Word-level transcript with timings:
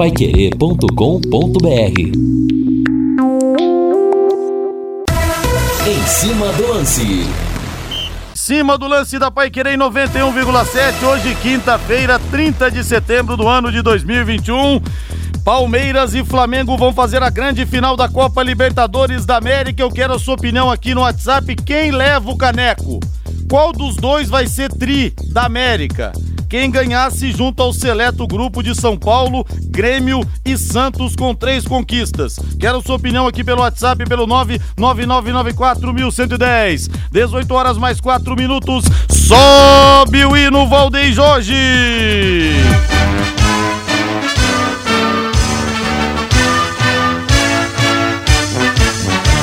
paiquerê.com.br 0.00 2.00
Em 5.86 6.06
cima 6.06 6.50
do 6.54 6.68
lance. 6.68 7.26
Cima 8.34 8.78
do 8.78 8.86
lance 8.86 9.18
da 9.18 9.30
Paiquerê 9.30 9.74
em 9.74 9.76
91,7, 9.76 11.04
hoje 11.04 11.34
quinta-feira, 11.42 12.18
30 12.30 12.70
de 12.70 12.82
setembro 12.82 13.36
do 13.36 13.46
ano 13.46 13.70
de 13.70 13.82
2021. 13.82 14.80
Palmeiras 15.44 16.14
e 16.14 16.24
Flamengo 16.24 16.78
vão 16.78 16.94
fazer 16.94 17.22
a 17.22 17.28
grande 17.28 17.66
final 17.66 17.94
da 17.94 18.08
Copa 18.08 18.42
Libertadores 18.42 19.26
da 19.26 19.36
América. 19.36 19.82
Eu 19.82 19.90
quero 19.90 20.14
a 20.14 20.18
sua 20.18 20.32
opinião 20.32 20.70
aqui 20.70 20.94
no 20.94 21.02
WhatsApp. 21.02 21.54
Quem 21.56 21.90
leva 21.90 22.30
o 22.30 22.38
caneco? 22.38 23.00
Qual 23.50 23.70
dos 23.70 23.96
dois 23.96 24.30
vai 24.30 24.46
ser 24.46 24.72
tri 24.72 25.12
da 25.30 25.42
América? 25.42 26.10
Quem 26.50 26.68
ganhasse 26.68 27.30
junto 27.30 27.62
ao 27.62 27.72
seleto 27.72 28.26
grupo 28.26 28.60
de 28.60 28.74
São 28.74 28.98
Paulo, 28.98 29.46
Grêmio 29.66 30.28
e 30.44 30.58
Santos 30.58 31.14
com 31.14 31.32
três 31.32 31.64
conquistas. 31.64 32.40
Quero 32.58 32.82
sua 32.82 32.96
opinião 32.96 33.24
aqui 33.24 33.44
pelo 33.44 33.60
WhatsApp 33.60 34.04
pelo 34.04 34.26
99994110. 34.26 36.90
18 37.12 37.54
horas 37.54 37.78
mais 37.78 38.00
4 38.00 38.34
minutos. 38.34 38.84
Sobe 39.08 40.24
o 40.24 40.36
hino 40.36 40.68
Valdeir 40.68 41.12
Jorge. 41.12 41.54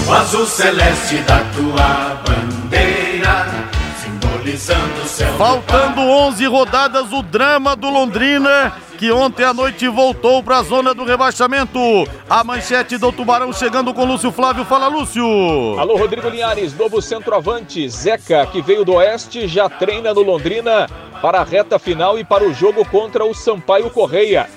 O 0.05 0.11
azul 0.11 0.45
celeste 0.45 1.19
da 1.19 1.39
tua 1.55 2.21
bandeira, 2.27 3.47
simbolizando. 4.03 5.06
Faltando 5.37 6.01
11 6.01 6.45
rodadas, 6.45 7.11
o 7.11 7.23
drama 7.23 7.75
do 7.75 7.89
Londrina, 7.89 8.71
que 8.99 9.11
ontem 9.11 9.43
à 9.43 9.51
noite 9.51 9.87
voltou 9.87 10.43
para 10.43 10.57
a 10.57 10.63
zona 10.63 10.93
do 10.93 11.03
rebaixamento. 11.03 11.79
A 12.29 12.43
manchete 12.43 12.97
do 12.97 13.11
Tubarão 13.11 13.51
chegando 13.51 13.93
com 13.95 14.05
Lúcio 14.05 14.31
Flávio. 14.31 14.63
Fala, 14.63 14.87
Lúcio. 14.87 15.25
Alô, 15.79 15.97
Rodrigo 15.97 16.29
Linhares, 16.29 16.77
novo 16.77 17.01
centroavante. 17.01 17.89
Zeca, 17.89 18.45
que 18.45 18.61
veio 18.61 18.85
do 18.85 18.93
Oeste, 18.93 19.47
já 19.47 19.67
treina 19.67 20.13
no 20.13 20.21
Londrina 20.21 20.87
para 21.19 21.39
a 21.39 21.43
reta 21.43 21.79
final 21.79 22.19
e 22.19 22.23
para 22.23 22.43
o 22.43 22.53
jogo 22.53 22.85
contra 22.85 23.25
o 23.25 23.33
Sampaio 23.33 23.89
Correia. 23.89 24.47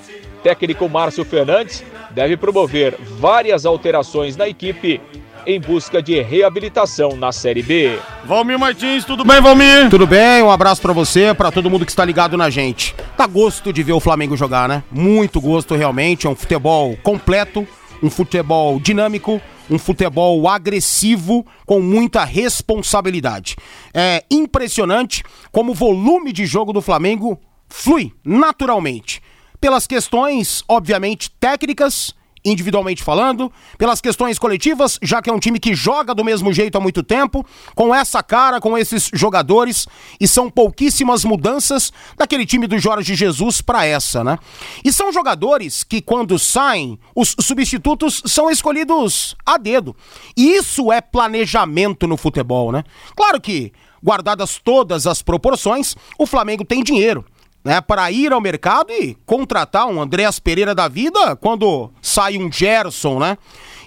Técnico 0.43 0.89
Márcio 0.89 1.25
Fernandes 1.25 1.83
deve 2.11 2.37
promover 2.37 2.99
várias 3.19 3.65
alterações 3.65 4.37
na 4.37 4.49
equipe 4.49 5.01
em 5.47 5.61
busca 5.61 6.03
de 6.03 6.21
reabilitação 6.21 7.17
na 7.17 7.33
Série 7.33 7.63
B. 7.63 7.99
Valmir 8.25 8.59
Martins, 8.59 9.05
tudo 9.05 9.25
bem, 9.25 9.41
Valmir? 9.41 9.89
Tudo 9.91 10.07
bem, 10.07 10.43
um 10.43 10.51
abraço 10.51 10.81
para 10.81 10.93
você, 10.93 11.35
para 11.35 11.51
todo 11.51 11.71
mundo 11.71 11.85
que 11.85 11.93
está 11.93 12.05
ligado 12.05 12.37
na 12.37 12.51
gente. 12.51 12.95
Tá 13.17 13.27
gosto 13.27 13.73
de 13.73 13.83
ver 13.83 13.93
o 13.93 14.01
Flamengo 14.01 14.37
jogar, 14.37 14.69
né? 14.69 14.83
Muito 14.91 15.41
gosto 15.41 15.75
realmente, 15.75 16.27
é 16.27 16.31
um 16.31 16.35
futebol 16.35 16.97
completo, 17.03 17.67
um 18.03 18.11
futebol 18.11 18.79
dinâmico, 18.81 19.41
um 19.71 19.79
futebol 19.79 20.49
agressivo 20.49 21.47
com 21.65 21.81
muita 21.81 22.25
responsabilidade. 22.25 23.57
É 23.95 24.25
impressionante 24.31 25.23
como 25.53 25.73
o 25.73 25.75
volume 25.75 26.33
de 26.33 26.45
jogo 26.45 26.73
do 26.73 26.83
Flamengo 26.83 27.39
flui 27.69 28.13
naturalmente. 28.25 29.23
Pelas 29.61 29.87
questões, 29.87 30.65
obviamente, 30.67 31.31
técnicas, 31.39 32.15
individualmente 32.45 33.03
falando, 33.03 33.53
pelas 33.77 34.01
questões 34.01 34.39
coletivas, 34.39 34.99
já 35.03 35.21
que 35.21 35.29
é 35.29 35.33
um 35.33 35.39
time 35.39 35.59
que 35.59 35.75
joga 35.75 36.15
do 36.15 36.25
mesmo 36.25 36.53
jeito 36.53 36.77
há 36.77 36.81
muito 36.81 37.03
tempo, 37.03 37.45
com 37.75 37.95
essa 37.95 38.23
cara, 38.23 38.61
com 38.61 38.77
esses 38.77 39.11
jogadores, 39.13 39.87
e 40.19 40.27
são 40.27 40.51
pouquíssimas 40.51 41.25
mudanças 41.25 41.93
daquele 42.17 42.47
time 42.47 42.67
do 42.67 42.79
Jorge 42.79 43.15
Jesus 43.15 43.61
para 43.61 43.85
essa, 43.85 44.25
né? 44.25 44.39
E 44.85 44.93
são 44.93 45.13
jogadores 45.13 45.85
que 45.85 46.01
quando 46.01 46.39
saem, 46.39 46.99
os 47.15 47.35
substitutos 47.41 48.23
são 48.27 48.51
escolhidos 48.51 49.37
a 49.45 49.59
dedo. 49.59 49.95
E 50.37 50.57
isso 50.57 50.91
é 50.93 51.01
planejamento 51.01 52.07
no 52.07 52.17
futebol, 52.17 52.73
né? 52.73 52.85
Claro 53.15 53.41
que, 53.41 53.73
guardadas 54.03 54.59
todas 54.63 55.07
as 55.07 55.23
proporções, 55.23 55.95
o 56.19 56.27
Flamengo 56.27 56.65
tem 56.65 56.83
dinheiro 56.83 57.25
né, 57.65 57.81
para 57.81 58.11
ir 58.11 58.33
ao 58.33 58.41
mercado 58.41 58.93
e 58.93 59.17
contratar 59.27 59.87
um 59.87 60.01
Andréas 60.01 60.39
Pereira 60.39 60.75
da 60.75 60.89
vida 60.89 61.37
quando 61.37 61.91
sai 62.01 62.39
um 62.39 62.51
Gerson, 62.51 63.19
né? 63.19 63.37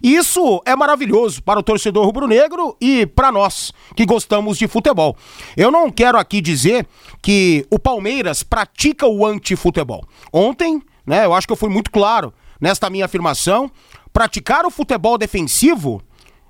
Isso 0.01 0.61
é 0.65 0.75
maravilhoso 0.75 1.41
para 1.41 1.59
o 1.59 1.63
torcedor 1.63 2.05
rubro-negro 2.05 2.75
e 2.79 3.05
para 3.05 3.31
nós 3.31 3.71
que 3.95 4.05
gostamos 4.05 4.57
de 4.57 4.67
futebol. 4.67 5.15
Eu 5.55 5.71
não 5.71 5.89
quero 5.89 6.17
aqui 6.17 6.41
dizer 6.41 6.85
que 7.21 7.65
o 7.69 7.79
Palmeiras 7.79 8.43
pratica 8.43 9.07
o 9.07 9.25
antifutebol. 9.25 10.03
Ontem, 10.31 10.81
né, 11.05 11.25
eu 11.25 11.33
acho 11.33 11.47
que 11.47 11.53
eu 11.53 11.57
fui 11.57 11.69
muito 11.69 11.89
claro 11.89 12.33
nesta 12.59 12.89
minha 12.89 13.05
afirmação, 13.05 13.71
praticar 14.11 14.65
o 14.65 14.71
futebol 14.71 15.17
defensivo 15.17 16.01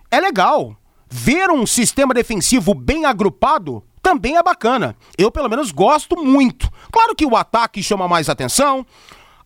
é 0.10 0.20
legal. 0.20 0.76
Ver 1.10 1.52
um 1.52 1.66
sistema 1.68 2.12
defensivo 2.12 2.74
bem 2.74 3.06
agrupado 3.06 3.84
também 4.04 4.36
é 4.36 4.44
bacana. 4.44 4.96
Eu, 5.18 5.32
pelo 5.32 5.50
menos, 5.50 5.72
gosto 5.72 6.22
muito. 6.22 6.70
Claro 6.92 7.16
que 7.16 7.26
o 7.26 7.36
ataque 7.36 7.82
chama 7.82 8.08
mais 8.08 8.30
atenção, 8.30 8.86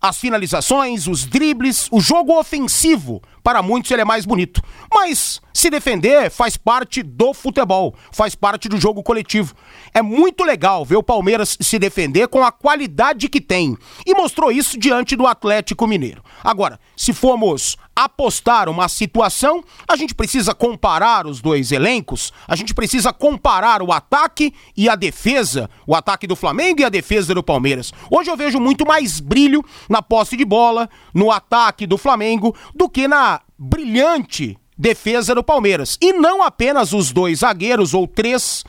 as 0.01 0.17
finalizações, 0.17 1.07
os 1.07 1.25
dribles, 1.25 1.87
o 1.91 2.01
jogo 2.01 2.37
ofensivo, 2.37 3.21
para 3.47 3.63
muitos 3.63 3.89
ele 3.91 4.01
é 4.01 4.03
mais 4.03 4.25
bonito. 4.25 4.61
Mas 4.93 5.41
se 5.53 5.69
defender 5.69 6.29
faz 6.29 6.57
parte 6.57 7.01
do 7.01 7.33
futebol, 7.33 7.95
faz 8.11 8.35
parte 8.35 8.67
do 8.67 8.77
jogo 8.77 9.01
coletivo. 9.01 9.55
É 9.93 10.01
muito 10.01 10.43
legal 10.43 10.83
ver 10.83 10.97
o 10.97 11.01
Palmeiras 11.01 11.57
se 11.61 11.79
defender 11.79 12.27
com 12.27 12.43
a 12.43 12.51
qualidade 12.51 13.29
que 13.29 13.39
tem 13.39 13.77
e 14.05 14.13
mostrou 14.13 14.51
isso 14.51 14.77
diante 14.77 15.15
do 15.15 15.25
Atlético 15.25 15.87
Mineiro. 15.87 16.21
Agora, 16.43 16.77
se 16.95 17.13
formos 17.13 17.77
apostar 17.95 18.69
uma 18.69 18.87
situação, 18.87 19.63
a 19.87 19.95
gente 19.95 20.13
precisa 20.13 20.53
comparar 20.53 21.25
os 21.25 21.41
dois 21.41 21.71
elencos, 21.71 22.31
a 22.47 22.55
gente 22.55 22.71
precisa 22.71 23.11
comparar 23.11 23.81
o 23.81 23.91
ataque 23.91 24.53
e 24.75 24.87
a 24.87 24.95
defesa, 24.95 25.67
o 25.87 25.95
ataque 25.95 26.27
do 26.27 26.35
Flamengo 26.35 26.81
e 26.81 26.85
a 26.85 26.89
defesa 26.89 27.33
do 27.33 27.41
Palmeiras. 27.41 27.91
Hoje 28.11 28.29
eu 28.29 28.37
vejo 28.37 28.59
muito 28.59 28.85
mais 28.85 29.19
brilho 29.19 29.65
na 29.89 30.03
posse 30.03 30.37
de 30.37 30.45
bola, 30.45 30.87
no 31.11 31.31
ataque 31.31 31.87
do 31.87 31.97
Flamengo, 31.97 32.55
do 32.75 32.87
que 32.87 33.07
na 33.07 33.36
brilhante 33.57 34.57
defesa 34.77 35.33
do 35.33 35.43
Palmeiras. 35.43 35.97
E 36.01 36.13
não 36.13 36.43
apenas 36.43 36.93
os 36.93 37.11
dois 37.11 37.39
zagueiros 37.39 37.93
ou 37.93 38.07
três 38.07 38.63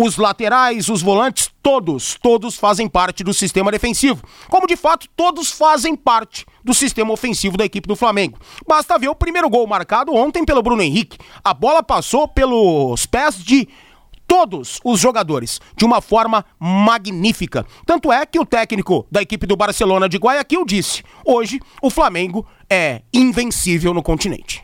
os 0.00 0.16
laterais, 0.16 0.88
os 0.88 1.02
volantes, 1.02 1.50
todos, 1.60 2.16
todos 2.22 2.54
fazem 2.54 2.88
parte 2.88 3.24
do 3.24 3.34
sistema 3.34 3.72
defensivo. 3.72 4.22
Como 4.48 4.64
de 4.64 4.76
fato 4.76 5.08
todos 5.16 5.50
fazem 5.50 5.96
parte 5.96 6.46
do 6.62 6.72
sistema 6.72 7.12
ofensivo 7.12 7.56
da 7.56 7.64
equipe 7.64 7.88
do 7.88 7.96
Flamengo. 7.96 8.38
Basta 8.64 8.96
ver 8.96 9.08
o 9.08 9.14
primeiro 9.14 9.50
gol 9.50 9.66
marcado 9.66 10.14
ontem 10.14 10.44
pelo 10.44 10.62
Bruno 10.62 10.82
Henrique. 10.82 11.18
A 11.42 11.52
bola 11.52 11.82
passou 11.82 12.28
pelos 12.28 13.06
pés 13.06 13.42
de 13.42 13.68
todos 14.28 14.78
os 14.84 15.00
jogadores 15.00 15.58
de 15.74 15.86
uma 15.86 16.02
forma 16.02 16.44
magnífica. 16.60 17.66
Tanto 17.86 18.12
é 18.12 18.24
que 18.26 18.38
o 18.38 18.44
técnico 18.46 19.06
da 19.10 19.22
equipe 19.22 19.46
do 19.46 19.56
Barcelona 19.56 20.08
de 20.08 20.18
Guayaquil 20.18 20.64
disse: 20.66 21.02
hoje 21.24 21.58
o 21.82 21.88
Flamengo 21.90 22.46
é 22.70 23.02
invencível 23.12 23.94
no 23.94 24.02
continente. 24.02 24.62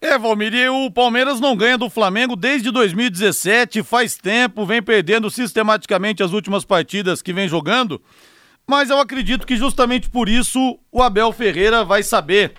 É, 0.00 0.16
Valmir, 0.16 0.52
o 0.70 0.90
Palmeiras 0.92 1.40
não 1.40 1.56
ganha 1.56 1.76
do 1.76 1.90
Flamengo 1.90 2.36
desde 2.36 2.70
2017, 2.70 3.82
faz 3.82 4.16
tempo, 4.16 4.64
vem 4.64 4.80
perdendo 4.80 5.28
sistematicamente 5.28 6.22
as 6.22 6.32
últimas 6.32 6.64
partidas 6.64 7.20
que 7.20 7.32
vem 7.32 7.48
jogando, 7.48 8.00
mas 8.64 8.90
eu 8.90 9.00
acredito 9.00 9.44
que 9.44 9.56
justamente 9.56 10.08
por 10.08 10.28
isso 10.28 10.78
o 10.92 11.02
Abel 11.02 11.32
Ferreira 11.32 11.84
vai 11.84 12.04
saber 12.04 12.54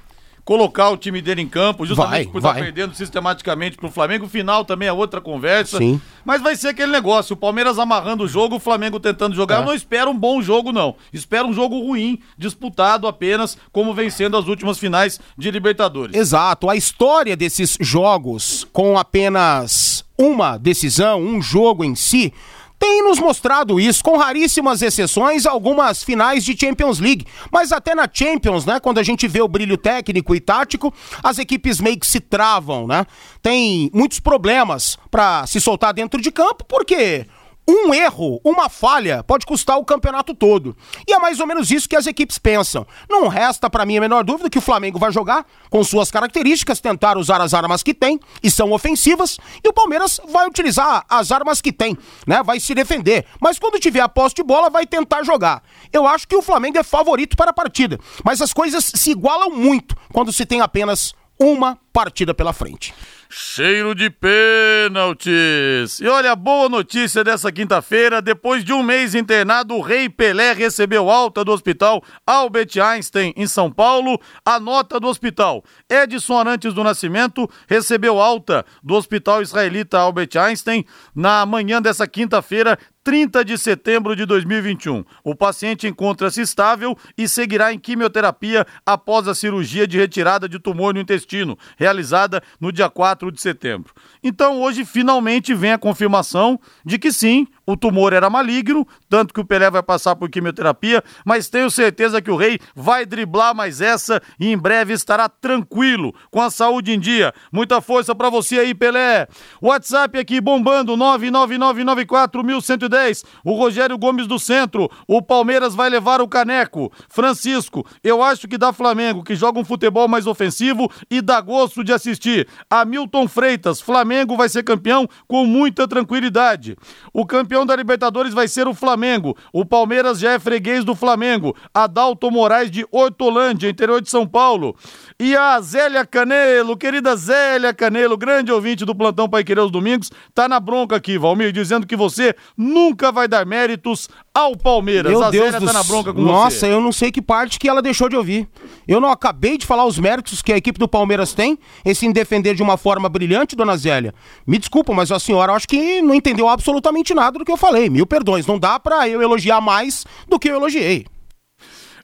colocar 0.49 0.89
o 0.89 0.97
time 0.97 1.21
dele 1.21 1.43
em 1.43 1.47
campo, 1.47 1.85
justamente 1.85 2.23
Vai, 2.23 2.25
por 2.25 2.39
estar 2.39 2.53
vai. 2.53 2.63
perdendo 2.63 2.95
sistematicamente 2.95 3.77
pro 3.77 3.91
Flamengo. 3.91 4.25
O 4.25 4.27
final 4.27 4.65
também 4.65 4.87
é 4.87 4.91
outra 4.91 5.21
conversa. 5.21 5.77
Sim. 5.77 6.01
Mas 6.25 6.41
vai 6.41 6.55
ser 6.55 6.69
aquele 6.69 6.91
negócio, 6.91 7.35
o 7.35 7.37
Palmeiras 7.37 7.77
amarrando 7.77 8.23
o 8.23 8.27
jogo, 8.27 8.55
o 8.55 8.59
Flamengo 8.59 8.99
tentando 8.99 9.35
jogar. 9.35 9.57
É. 9.57 9.59
Eu 9.59 9.65
não 9.65 9.75
espero 9.75 10.09
um 10.09 10.17
bom 10.17 10.41
jogo, 10.41 10.71
não. 10.71 10.95
Espero 11.13 11.47
um 11.47 11.53
jogo 11.53 11.79
ruim, 11.79 12.19
disputado 12.35 13.05
apenas, 13.05 13.59
como 13.71 13.93
vencendo 13.93 14.35
as 14.35 14.47
últimas 14.47 14.79
finais 14.79 15.19
de 15.37 15.51
Libertadores. 15.51 16.15
Exato, 16.15 16.67
a 16.67 16.75
história 16.75 17.35
desses 17.35 17.77
jogos 17.79 18.65
com 18.73 18.97
apenas 18.97 20.03
uma 20.17 20.57
decisão, 20.57 21.21
um 21.21 21.39
jogo 21.39 21.83
em 21.85 21.93
si, 21.93 22.33
tem 22.79 23.03
nos 23.03 23.19
mostrado 23.19 23.77
isso, 23.79 24.01
com 24.01 24.17
raríssimas 24.17 24.81
exceções, 24.81 25.45
algumas 25.45 26.01
finais 26.01 26.45
de 26.45 26.57
Champions 26.57 26.99
League. 26.99 27.27
Mas 27.51 27.73
até 27.73 27.93
na 27.93 28.07
Champions, 28.11 28.65
né, 28.65 28.79
quando 28.79 28.99
a 28.99 29.03
gente 29.03 29.27
vê 29.27 29.41
o 29.41 29.47
brilho 29.47 29.77
técnico 29.77 30.33
e 30.33 30.39
tático, 30.39 30.93
as 31.21 31.37
equipes 31.37 31.81
meio 31.81 31.99
que 31.99 32.07
se 32.07 32.21
travam, 32.21 32.87
né? 32.87 33.05
Tem 33.41 33.91
muitos 33.93 34.19
problemas 34.21 34.97
pra 35.11 35.45
se 35.45 35.59
soltar 35.59 35.93
dentro 35.93 36.21
de 36.21 36.31
campo, 36.31 36.63
porque 36.63 37.25
um 37.69 37.93
erro, 37.93 38.41
uma 38.43 38.67
falha, 38.67 39.23
pode 39.23 39.45
custar 39.45 39.77
o 39.77 39.85
campeonato 39.85 40.33
todo. 40.33 40.75
E 41.07 41.13
é 41.13 41.19
mais 41.19 41.39
ou 41.39 41.45
menos 41.45 41.69
isso 41.69 41.87
que 41.87 41.95
as 41.95 42.07
equipes 42.07 42.39
pensam. 42.39 42.85
Não 43.07 43.27
resta 43.27 43.69
para 43.69 43.85
mim 43.85 43.97
a 43.97 44.01
menor 44.01 44.23
dúvida 44.23 44.49
que 44.49 44.57
o 44.57 44.61
Flamengo 44.61 44.97
vai 44.97 45.11
jogar 45.11 45.45
com 45.69 45.83
suas 45.83 46.09
características, 46.09 46.79
tentar 46.79 47.17
usar 47.17 47.39
as 47.41 47.53
armas 47.53 47.83
que 47.83 47.93
tem 47.93 48.19
e 48.41 48.49
são 48.49 48.71
ofensivas, 48.71 49.37
e 49.63 49.69
o 49.69 49.73
Palmeiras 49.73 50.19
vai 50.29 50.47
utilizar 50.47 51.05
as 51.07 51.31
armas 51.31 51.61
que 51.61 51.71
tem, 51.71 51.95
né? 52.25 52.41
Vai 52.41 52.59
se 52.59 52.73
defender. 52.73 53.25
Mas 53.39 53.59
quando 53.59 53.79
tiver 53.79 54.01
a 54.01 54.09
posse 54.09 54.35
de 54.35 54.43
bola, 54.43 54.69
vai 54.69 54.87
tentar 54.87 55.23
jogar. 55.23 55.61
Eu 55.93 56.07
acho 56.07 56.27
que 56.27 56.35
o 56.35 56.41
Flamengo 56.41 56.79
é 56.79 56.83
favorito 56.83 57.37
para 57.37 57.51
a 57.51 57.53
partida, 57.53 57.99
mas 58.23 58.41
as 58.41 58.51
coisas 58.51 58.91
se 58.95 59.11
igualam 59.11 59.51
muito 59.51 59.95
quando 60.11 60.33
se 60.33 60.45
tem 60.45 60.61
apenas 60.61 61.13
uma 61.39 61.77
partida 61.93 62.33
pela 62.33 62.51
frente. 62.51 62.93
Cheiro 63.31 63.93
de 63.93 64.09
pênaltis. 64.09 65.99
E 65.99 66.07
olha, 66.07 66.35
boa 66.35 66.67
notícia 66.67 67.23
dessa 67.23 67.51
quinta-feira. 67.51 68.23
Depois 68.23 68.63
de 68.63 68.73
um 68.73 68.81
mês 68.81 69.13
internado, 69.13 69.75
o 69.75 69.81
Rei 69.81 70.09
Pelé 70.09 70.53
recebeu 70.53 71.11
alta 71.11 71.45
do 71.45 71.51
hospital 71.51 72.03
Albert 72.25 72.71
Einstein, 72.83 73.31
em 73.37 73.45
São 73.45 73.71
Paulo. 73.71 74.19
A 74.43 74.59
nota 74.59 74.99
do 74.99 75.07
hospital. 75.07 75.63
Edson 75.87 76.39
Arantes 76.39 76.73
do 76.73 76.83
Nascimento 76.83 77.47
recebeu 77.67 78.19
alta 78.19 78.65
do 78.81 78.95
hospital 78.95 79.43
israelita 79.43 79.99
Albert 79.99 80.35
Einstein 80.35 80.83
na 81.13 81.45
manhã 81.45 81.79
dessa 81.79 82.07
quinta-feira, 82.07 82.79
30 83.03 83.43
de 83.45 83.57
setembro 83.57 84.15
de 84.15 84.25
2021. 84.25 85.03
O 85.23 85.35
paciente 85.35 85.87
encontra-se 85.87 86.41
estável 86.41 86.97
e 87.17 87.27
seguirá 87.27 87.73
em 87.73 87.79
quimioterapia 87.79 88.65
após 88.85 89.27
a 89.27 89.35
cirurgia 89.35 89.87
de 89.87 89.97
retirada 89.97 90.47
de 90.47 90.59
tumor 90.59 90.93
no 90.93 90.99
intestino, 90.99 91.57
realizada 91.77 92.41
no 92.59 92.71
dia 92.71 92.89
4 92.89 93.31
de 93.31 93.41
setembro. 93.41 93.93
Então, 94.23 94.61
hoje, 94.61 94.85
finalmente, 94.85 95.53
vem 95.53 95.71
a 95.71 95.77
confirmação 95.77 96.59
de 96.85 96.99
que 96.99 97.11
sim, 97.11 97.47
o 97.69 97.77
tumor 97.77 98.13
era 98.13 98.31
maligno, 98.31 98.87
tanto 99.07 99.31
que 99.31 99.39
o 99.39 99.45
Pelé 99.45 99.69
vai 99.69 99.83
passar 99.83 100.15
por 100.15 100.27
quimioterapia, 100.27 101.03
mas 101.23 101.49
tenho 101.49 101.69
certeza 101.69 102.19
que 102.19 102.31
o 102.31 102.35
Rei 102.35 102.57
vai 102.75 103.05
driblar 103.05 103.53
mais 103.53 103.79
essa 103.79 104.19
e 104.39 104.51
em 104.51 104.57
breve 104.57 104.93
estará 104.93 105.29
tranquilo, 105.29 106.11
com 106.31 106.41
a 106.41 106.49
saúde 106.49 106.91
em 106.91 106.99
dia. 106.99 107.31
Muita 107.51 107.79
força 107.79 108.15
para 108.15 108.27
você 108.27 108.57
aí, 108.57 108.73
Pelé. 108.73 109.27
WhatsApp 109.61 110.17
aqui 110.17 110.41
bombando, 110.41 110.97
99994110. 110.97 113.23
O 113.45 113.53
Rogério 113.53 113.99
Gomes 113.99 114.25
do 114.25 114.39
Centro. 114.39 114.89
O 115.07 115.21
Palmeiras 115.21 115.75
vai 115.75 115.91
levar 115.91 116.21
o 116.21 116.27
caneco. 116.27 116.91
Francisco, 117.07 117.85
eu 118.03 118.23
acho 118.23 118.47
que 118.47 118.57
dá 118.57 118.73
Flamengo, 118.73 119.23
que 119.23 119.35
joga 119.35 119.59
um 119.59 119.65
futebol 119.65 120.07
mais 120.07 120.25
ofensivo 120.25 120.91
e 121.07 121.21
dá 121.21 121.39
gosto 121.39 121.83
de 121.83 121.93
assistir. 121.93 122.47
Hamilton 122.67 123.27
Freitas, 123.27 123.79
Flamengo 123.79 124.35
vai 124.35 124.49
ser 124.49 124.63
campeão 124.63 125.07
com 125.27 125.45
muita 125.45 125.87
tranquilidade. 125.87 126.75
O 127.13 127.27
campeão 127.27 127.58
da 127.65 127.75
Libertadores 127.75 128.33
vai 128.33 128.47
ser 128.47 128.67
o 128.67 128.73
Flamengo. 128.73 129.35
O 129.53 129.65
Palmeiras 129.65 130.19
já 130.19 130.33
é 130.33 130.39
freguês 130.39 130.83
do 130.83 130.95
Flamengo. 130.95 131.55
Adalto 131.73 132.29
Moraes 132.31 132.69
de 132.71 132.85
Hortolândia, 132.91 133.69
interior 133.69 134.01
de 134.01 134.09
São 134.09 134.27
Paulo. 134.27 134.75
E 135.19 135.35
a 135.35 135.59
Zélia 135.61 136.05
Canelo, 136.05 136.77
querida 136.77 137.15
Zélia 137.15 137.73
Canelo, 137.73 138.17
grande 138.17 138.51
ouvinte 138.51 138.85
do 138.85 138.95
Plantão 138.95 139.29
Pai 139.29 139.43
Querer 139.43 139.61
os 139.61 139.71
Domingos, 139.71 140.11
tá 140.33 140.47
na 140.47 140.59
bronca 140.59 140.95
aqui, 140.95 141.17
Valmir, 141.17 141.51
dizendo 141.51 141.85
que 141.85 141.95
você 141.95 142.35
nunca 142.57 143.11
vai 143.11 143.27
dar 143.27 143.45
méritos 143.45 144.09
ao 144.39 144.55
Palmeiras. 144.55 145.11
Meu 145.11 145.23
a 145.23 145.29
Deus 145.29 145.45
Zélia 145.45 145.59
do 145.59 145.65
tá 145.65 145.73
na 145.73 145.83
bronca 145.83 146.13
com 146.13 146.21
Nossa, 146.21 146.59
você. 146.59 146.71
eu 146.71 146.81
não 146.81 146.91
sei 146.91 147.11
que 147.11 147.21
parte 147.21 147.59
que 147.59 147.67
ela 147.67 147.81
deixou 147.81 148.09
de 148.09 148.15
ouvir. 148.15 148.47
Eu 148.87 148.99
não 148.99 149.09
acabei 149.09 149.57
de 149.57 149.65
falar 149.65 149.85
os 149.85 149.99
méritos 149.99 150.41
que 150.41 150.51
a 150.51 150.57
equipe 150.57 150.79
do 150.79 150.87
Palmeiras 150.87 151.33
tem, 151.33 151.57
esse 151.85 152.05
em 152.05 152.11
defender 152.11 152.55
de 152.55 152.63
uma 152.63 152.77
forma 152.77 153.07
brilhante, 153.09 153.55
dona 153.55 153.77
Zélia. 153.77 154.13
Me 154.45 154.57
desculpa, 154.57 154.93
mas 154.93 155.11
a 155.11 155.19
senhora 155.19 155.53
acho 155.53 155.67
que 155.67 156.01
não 156.01 156.13
entendeu 156.15 156.47
absolutamente 156.47 157.13
nada 157.13 157.39
do 157.39 157.45
que 157.45 157.51
eu 157.51 157.57
falei. 157.57 157.89
Mil 157.89 158.05
perdões, 158.05 158.45
não 158.47 158.57
dá 158.57 158.79
pra 158.79 159.07
eu 159.07 159.21
elogiar 159.21 159.61
mais 159.61 160.05
do 160.27 160.39
que 160.39 160.49
eu 160.49 160.55
elogiei. 160.55 161.05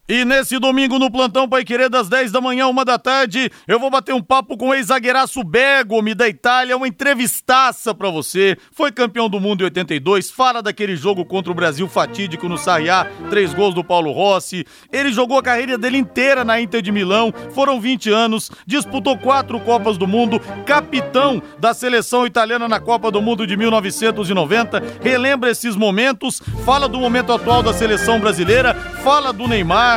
E 0.07 0.23
nesse 0.23 0.59
domingo 0.59 0.99
no 0.99 1.09
Plantão 1.09 1.49
Pai 1.49 1.65
Querer, 1.65 1.89
das 1.89 2.07
10 2.07 2.31
da 2.31 2.39
manhã, 2.39 2.67
uma 2.67 2.85
da 2.85 2.99
tarde, 2.99 3.49
eu 3.67 3.79
vou 3.79 3.89
bater 3.89 4.13
um 4.13 4.21
papo 4.21 4.55
com 4.55 4.69
o 4.69 4.73
ex-zagueiraço 4.75 5.43
Bergomi 5.43 6.13
da 6.13 6.29
Itália, 6.29 6.77
uma 6.77 6.87
entrevistaça 6.87 7.91
pra 7.91 8.11
você. 8.11 8.55
Foi 8.71 8.91
campeão 8.91 9.27
do 9.27 9.39
mundo 9.39 9.61
em 9.61 9.63
82, 9.63 10.29
fala 10.29 10.61
daquele 10.61 10.95
jogo 10.95 11.25
contra 11.25 11.51
o 11.51 11.55
Brasil 11.55 11.87
fatídico 11.87 12.47
no 12.47 12.55
Sarriá, 12.55 13.07
três 13.31 13.51
gols 13.51 13.73
do 13.73 13.83
Paulo 13.83 14.11
Rossi. 14.11 14.63
Ele 14.93 15.11
jogou 15.11 15.39
a 15.39 15.43
carreira 15.43 15.75
dele 15.75 15.97
inteira 15.97 16.43
na 16.43 16.61
Inter 16.61 16.83
de 16.83 16.91
Milão, 16.91 17.33
foram 17.55 17.81
20 17.81 18.11
anos, 18.11 18.51
disputou 18.67 19.17
quatro 19.17 19.59
Copas 19.59 19.97
do 19.97 20.05
Mundo, 20.05 20.39
capitão 20.67 21.41
da 21.57 21.73
seleção 21.73 22.27
italiana 22.27 22.67
na 22.67 22.79
Copa 22.79 23.09
do 23.09 23.23
Mundo 23.23 23.47
de 23.47 23.57
1990. 23.57 24.83
Relembra 25.01 25.49
esses 25.49 25.75
momentos, 25.75 26.43
fala 26.63 26.87
do 26.87 26.99
momento 26.99 27.33
atual 27.33 27.63
da 27.63 27.73
seleção 27.73 28.19
brasileira, 28.19 28.75
fala 29.03 29.33
do 29.33 29.47
Neymar, 29.47 29.94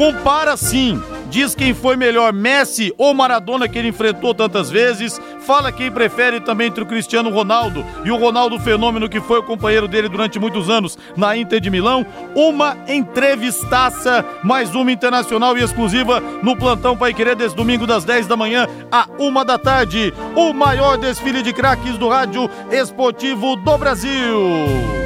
compara 0.00 0.56
sim. 0.56 0.98
Diz 1.28 1.54
quem 1.54 1.74
foi 1.74 1.94
melhor, 1.94 2.32
Messi 2.32 2.90
ou 2.96 3.12
Maradona, 3.12 3.68
que 3.68 3.78
ele 3.78 3.88
enfrentou 3.88 4.34
tantas 4.34 4.70
vezes. 4.70 5.20
Fala 5.40 5.70
quem 5.70 5.90
prefere 5.90 6.40
também 6.40 6.68
entre 6.68 6.82
o 6.82 6.86
Cristiano 6.86 7.28
Ronaldo 7.28 7.84
e 8.02 8.10
o 8.10 8.16
Ronaldo 8.16 8.58
Fenômeno, 8.58 9.10
que 9.10 9.20
foi 9.20 9.40
o 9.40 9.42
companheiro 9.42 9.86
dele 9.86 10.08
durante 10.08 10.38
muitos 10.38 10.70
anos 10.70 10.96
na 11.14 11.36
Inter 11.36 11.60
de 11.60 11.68
Milão. 11.68 12.06
Uma 12.34 12.78
entrevistaça, 12.88 14.24
mais 14.42 14.74
uma 14.74 14.90
internacional 14.90 15.56
e 15.58 15.62
exclusiva 15.62 16.18
no 16.42 16.56
Plantão 16.56 16.96
Pai 16.96 17.12
Querer, 17.12 17.36
desse 17.36 17.54
domingo 17.54 17.86
das 17.86 18.02
10 18.02 18.26
da 18.26 18.38
manhã 18.38 18.66
à 18.90 19.06
1 19.18 19.44
da 19.44 19.58
tarde. 19.58 20.14
O 20.34 20.54
maior 20.54 20.96
desfile 20.96 21.42
de 21.42 21.52
craques 21.52 21.98
do 21.98 22.08
rádio 22.08 22.48
esportivo 22.72 23.54
do 23.54 23.76
Brasil. 23.76 24.99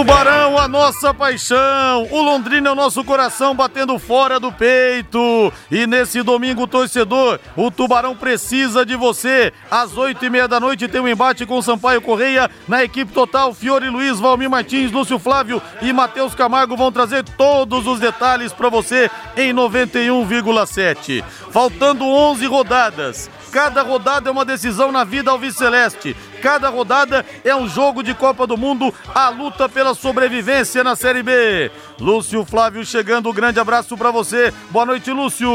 Tubarão, 0.00 0.56
a 0.56 0.66
nossa 0.66 1.12
paixão. 1.12 2.08
O 2.10 2.22
Londrina 2.22 2.70
é 2.70 2.72
o 2.72 2.74
nosso 2.74 3.04
coração 3.04 3.54
batendo 3.54 3.98
fora 3.98 4.40
do 4.40 4.50
peito. 4.50 5.52
E 5.70 5.86
nesse 5.86 6.22
domingo, 6.22 6.66
torcedor, 6.66 7.38
o 7.54 7.70
Tubarão 7.70 8.16
precisa 8.16 8.86
de 8.86 8.96
você. 8.96 9.52
Às 9.70 9.98
oito 9.98 10.24
e 10.24 10.30
meia 10.30 10.48
da 10.48 10.58
noite 10.58 10.88
tem 10.88 11.02
um 11.02 11.08
embate 11.08 11.44
com 11.44 11.58
o 11.58 11.62
Sampaio 11.62 12.00
Correia 12.00 12.50
na 12.66 12.82
equipe 12.82 13.12
total. 13.12 13.52
Fiore 13.52 13.90
Luiz, 13.90 14.18
Valmir 14.18 14.48
Martins, 14.48 14.90
Lúcio 14.90 15.18
Flávio 15.18 15.60
e 15.82 15.92
Matheus 15.92 16.34
Camargo 16.34 16.78
vão 16.78 16.90
trazer 16.90 17.22
todos 17.36 17.86
os 17.86 18.00
detalhes 18.00 18.54
para 18.54 18.70
você 18.70 19.10
em 19.36 19.52
91,7. 19.52 21.22
Faltando 21.50 22.06
11 22.06 22.46
rodadas. 22.46 23.28
Cada 23.52 23.82
rodada 23.82 24.28
é 24.28 24.32
uma 24.32 24.44
decisão 24.44 24.92
na 24.92 25.02
vida 25.02 25.30
alviceleste. 25.30 26.16
Cada 26.42 26.68
rodada 26.70 27.24
é 27.44 27.54
um 27.54 27.68
jogo 27.68 28.02
de 28.02 28.14
Copa 28.14 28.46
do 28.46 28.56
Mundo, 28.56 28.94
a 29.14 29.28
luta 29.28 29.68
pela 29.68 29.94
sobrevivência 29.94 30.82
na 30.82 30.96
Série 30.96 31.22
B. 31.22 31.70
Lúcio 31.98 32.44
Flávio 32.44 32.84
chegando, 32.84 33.28
um 33.28 33.34
grande 33.34 33.60
abraço 33.60 33.96
para 33.96 34.10
você. 34.10 34.52
Boa 34.70 34.86
noite, 34.86 35.10
Lúcio. 35.10 35.48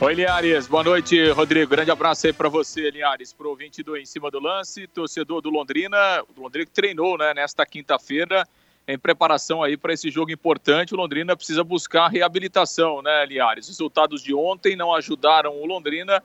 Oi, 0.00 0.14
Linhares. 0.14 0.66
Boa 0.68 0.84
noite, 0.84 1.30
Rodrigo. 1.30 1.70
Grande 1.70 1.90
abraço 1.90 2.26
aí 2.26 2.32
para 2.32 2.48
você, 2.48 2.88
Linhares, 2.90 3.32
pro 3.32 3.50
ouvinte 3.50 3.82
do 3.82 3.96
Em 3.96 4.06
Cima 4.06 4.30
do 4.30 4.40
Lance, 4.40 4.86
torcedor 4.86 5.42
do 5.42 5.50
Londrina. 5.50 6.22
O 6.36 6.40
Londrina 6.40 6.64
que 6.64 6.72
treinou, 6.72 7.18
né, 7.18 7.34
nesta 7.34 7.66
quinta-feira, 7.66 8.46
em 8.86 8.96
preparação 8.96 9.62
aí 9.62 9.76
para 9.76 9.92
esse 9.92 10.08
jogo 10.08 10.30
importante. 10.30 10.94
O 10.94 10.96
Londrina 10.96 11.36
precisa 11.36 11.62
buscar 11.62 12.08
reabilitação, 12.08 13.02
né, 13.02 13.26
Linhares? 13.26 13.64
Os 13.64 13.70
resultados 13.72 14.22
de 14.22 14.32
ontem 14.32 14.76
não 14.76 14.94
ajudaram 14.94 15.60
o 15.60 15.66
Londrina, 15.66 16.22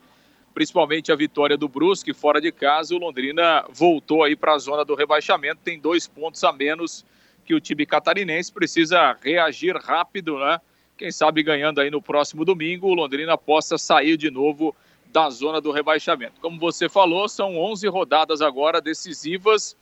principalmente 0.53 1.11
a 1.11 1.15
vitória 1.15 1.57
do 1.57 1.67
Brusque 1.67 2.13
fora 2.13 2.39
de 2.39 2.51
casa. 2.51 2.95
O 2.95 2.99
Londrina 2.99 3.65
voltou 3.71 4.23
aí 4.23 4.35
para 4.35 4.53
a 4.53 4.57
zona 4.57 4.85
do 4.85 4.95
rebaixamento, 4.95 5.61
tem 5.63 5.79
dois 5.79 6.07
pontos 6.07 6.43
a 6.43 6.51
menos 6.51 7.05
que 7.45 7.53
o 7.53 7.59
time 7.59 7.85
catarinense 7.85 8.51
precisa 8.51 9.17
reagir 9.21 9.75
rápido, 9.75 10.39
né? 10.39 10.59
Quem 10.97 11.11
sabe 11.11 11.43
ganhando 11.43 11.81
aí 11.81 11.89
no 11.89 12.01
próximo 12.01 12.45
domingo, 12.45 12.87
o 12.87 12.93
Londrina 12.93 13.37
possa 13.37 13.77
sair 13.77 14.15
de 14.15 14.29
novo 14.29 14.75
da 15.11 15.29
zona 15.29 15.59
do 15.59 15.71
rebaixamento. 15.71 16.39
Como 16.39 16.59
você 16.59 16.87
falou, 16.87 17.27
são 17.27 17.57
11 17.57 17.87
rodadas 17.87 18.41
agora 18.41 18.79
decisivas. 18.79 19.75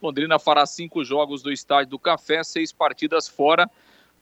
Londrina 0.00 0.38
fará 0.38 0.64
cinco 0.64 1.04
jogos 1.04 1.42
do 1.42 1.50
Estádio 1.50 1.90
do 1.90 1.98
Café, 1.98 2.44
seis 2.44 2.70
partidas 2.70 3.26
fora, 3.26 3.68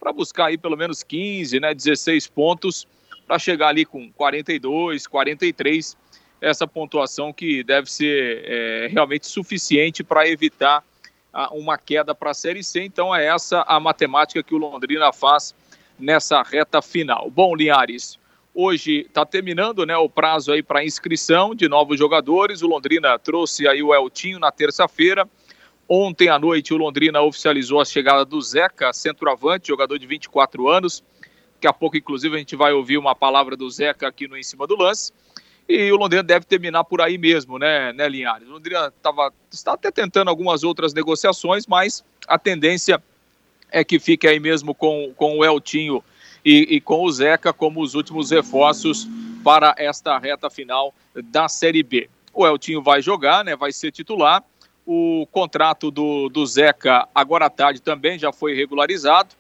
para 0.01 0.13
buscar 0.13 0.47
aí 0.47 0.57
pelo 0.57 0.77
menos 0.77 1.03
15, 1.03 1.61
né, 1.61 1.75
16 1.75 2.27
pontos, 2.29 2.87
para 3.27 3.39
chegar 3.39 3.69
ali 3.69 3.85
com 3.85 4.11
42, 4.13 5.07
43, 5.07 5.97
essa 6.41 6.67
pontuação 6.67 7.33
que 7.33 7.65
deve 7.65 7.91
ser 7.91 8.43
é, 8.45 8.89
realmente 8.91 9.27
suficiente 9.27 10.05
para 10.05 10.29
evitar 10.29 10.85
a, 11.33 11.53
uma 11.53 11.77
queda 11.77 12.15
para 12.15 12.31
a 12.31 12.35
Série 12.35 12.63
C. 12.63 12.85
Então 12.85 13.15
é 13.15 13.27
essa 13.27 13.63
a 13.63 13.81
matemática 13.81 14.43
que 14.43 14.55
o 14.55 14.59
Londrina 14.59 15.13
faz 15.13 15.55
nessa 15.99 16.43
reta 16.43 16.81
final. 16.81 17.31
Bom, 17.31 17.55
Linhares, 17.55 18.19
hoje 18.55 19.01
está 19.01 19.25
terminando 19.27 19.85
né, 19.85 19.97
o 19.97 20.09
prazo 20.09 20.53
aí 20.53 20.63
para 20.63 20.85
inscrição 20.85 21.55
de 21.55 21.69
novos 21.69 21.99
jogadores. 21.99 22.63
O 22.63 22.67
Londrina 22.67 23.19
trouxe 23.19 23.67
aí 23.67 23.83
o 23.83 23.95
Eltinho 23.95 24.39
na 24.39 24.51
terça-feira. 24.51 25.29
Ontem 25.89 26.29
à 26.29 26.39
noite 26.39 26.75
o 26.75 26.77
Londrina 26.77 27.21
oficializou 27.23 27.81
a 27.81 27.85
chegada 27.85 28.25
do 28.25 28.41
Zeca, 28.41 28.93
centroavante, 28.93 29.69
jogador 29.69 29.99
de 29.99 30.07
24 30.07 30.69
anos. 30.69 31.03
Daqui 31.57 31.67
a 31.67 31.73
pouco, 31.73 31.97
inclusive, 31.97 32.37
a 32.37 32.39
gente 32.39 32.55
vai 32.55 32.73
ouvir 32.75 32.99
uma 32.99 33.15
palavra 33.15 33.57
do 33.57 33.69
Zeca 33.71 34.07
aqui 34.07 34.29
no 34.29 34.37
Em 34.37 34.43
Cima 34.43 34.67
do 34.67 34.77
Lance. 34.77 35.11
E 35.67 35.91
o 35.91 35.97
Londrina 35.97 36.23
deve 36.23 36.45
terminar 36.45 36.85
por 36.85 37.01
aí 37.01 37.17
mesmo, 37.17 37.59
né, 37.59 37.95
né 37.95 38.07
Linhares? 38.09 38.47
O 38.47 38.53
Londrina 38.53 38.93
tava, 39.03 39.33
está 39.51 39.73
até 39.73 39.91
tentando 39.91 40.29
algumas 40.29 40.63
outras 40.63 40.93
negociações, 40.93 41.67
mas 41.67 42.05
a 42.29 42.39
tendência 42.39 43.03
é 43.73 43.83
que 43.83 43.99
fique 43.99 44.29
aí 44.29 44.39
mesmo 44.39 44.75
com, 44.75 45.13
com 45.17 45.39
o 45.39 45.45
Eltinho 45.45 46.05
e, 46.45 46.77
e 46.77 46.81
com 46.81 47.03
o 47.03 47.11
Zeca 47.11 47.55
como 47.55 47.81
os 47.81 47.95
últimos 47.95 48.31
reforços 48.31 49.09
para 49.43 49.75
esta 49.79 50.19
reta 50.19 50.51
final 50.51 50.95
da 51.15 51.49
Série 51.49 51.83
B. 51.83 52.09
O 52.35 52.47
Eltinho 52.47 52.83
vai 52.83 53.01
jogar, 53.01 53.43
né? 53.43 53.57
Vai 53.57 53.73
ser 53.73 53.91
titular. 53.91 54.45
O 54.85 55.27
contrato 55.33 55.91
do, 55.91 56.29
do 56.29 56.47
Zeca 56.47 57.09
agora 57.15 57.47
à 57.47 57.51
tarde 57.51 57.81
também 57.81 58.19
já 58.19 58.31
foi 58.31 58.55
regularizado. 58.55 59.35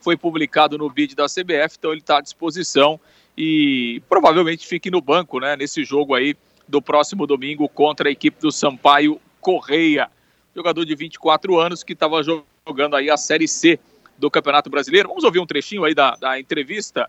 Foi 0.00 0.16
publicado 0.16 0.78
no 0.78 0.88
bid 0.88 1.14
da 1.14 1.26
CBF, 1.26 1.76
então 1.78 1.90
ele 1.90 2.00
está 2.00 2.18
à 2.18 2.20
disposição 2.20 3.00
e 3.36 4.02
provavelmente 4.08 4.66
fique 4.66 4.90
no 4.90 5.00
banco, 5.00 5.38
né? 5.38 5.56
Nesse 5.56 5.84
jogo 5.84 6.14
aí 6.14 6.36
do 6.66 6.82
próximo 6.82 7.26
domingo 7.26 7.68
contra 7.68 8.08
a 8.08 8.12
equipe 8.12 8.40
do 8.40 8.50
Sampaio 8.50 9.20
Correia. 9.40 10.10
Jogador 10.54 10.84
de 10.84 10.94
24 10.94 11.58
anos 11.58 11.82
que 11.82 11.92
estava 11.92 12.22
jogando 12.22 12.96
aí 12.96 13.10
a 13.10 13.16
Série 13.16 13.48
C 13.48 13.78
do 14.18 14.30
Campeonato 14.30 14.68
Brasileiro. 14.68 15.08
Vamos 15.08 15.24
ouvir 15.24 15.38
um 15.38 15.46
trechinho 15.46 15.84
aí 15.84 15.94
da, 15.94 16.16
da 16.16 16.38
entrevista 16.38 17.08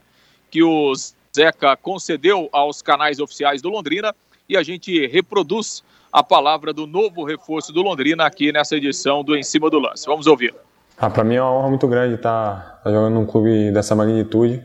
que 0.50 0.63
o 0.63 0.93
Zeca 1.36 1.75
concedeu 1.75 2.48
aos 2.51 2.81
canais 2.81 3.19
oficiais 3.19 3.62
do 3.62 3.69
Londrina 3.69 4.15
e 4.48 4.55
a 4.55 4.63
gente 4.63 5.08
reproduz 5.08 5.84
a 6.12 6.24
palavra 6.24 6.74
do 6.74 6.88
novo 6.88 7.24
reforço 7.24 7.72
do 7.72 7.81
Londrina 7.81 8.25
aqui 8.25 8.51
nessa 8.51 8.75
edição 8.75 9.24
do 9.24 9.36
Em 9.36 9.43
Cima 9.43 9.69
do 9.69 9.79
Lance. 9.79 10.05
Vamos 10.05 10.27
ouvir. 10.27 10.53
Ah, 11.01 11.10
Para 11.10 11.24
mim 11.24 11.36
é 11.36 11.41
uma 11.41 11.53
honra 11.53 11.70
muito 11.70 11.88
grande 11.88 12.15
estar, 12.15 12.75
estar 12.79 12.91
jogando 12.91 13.13
num 13.13 13.25
clube 13.25 13.72
dessa 13.72 13.96
magnitude. 13.96 14.62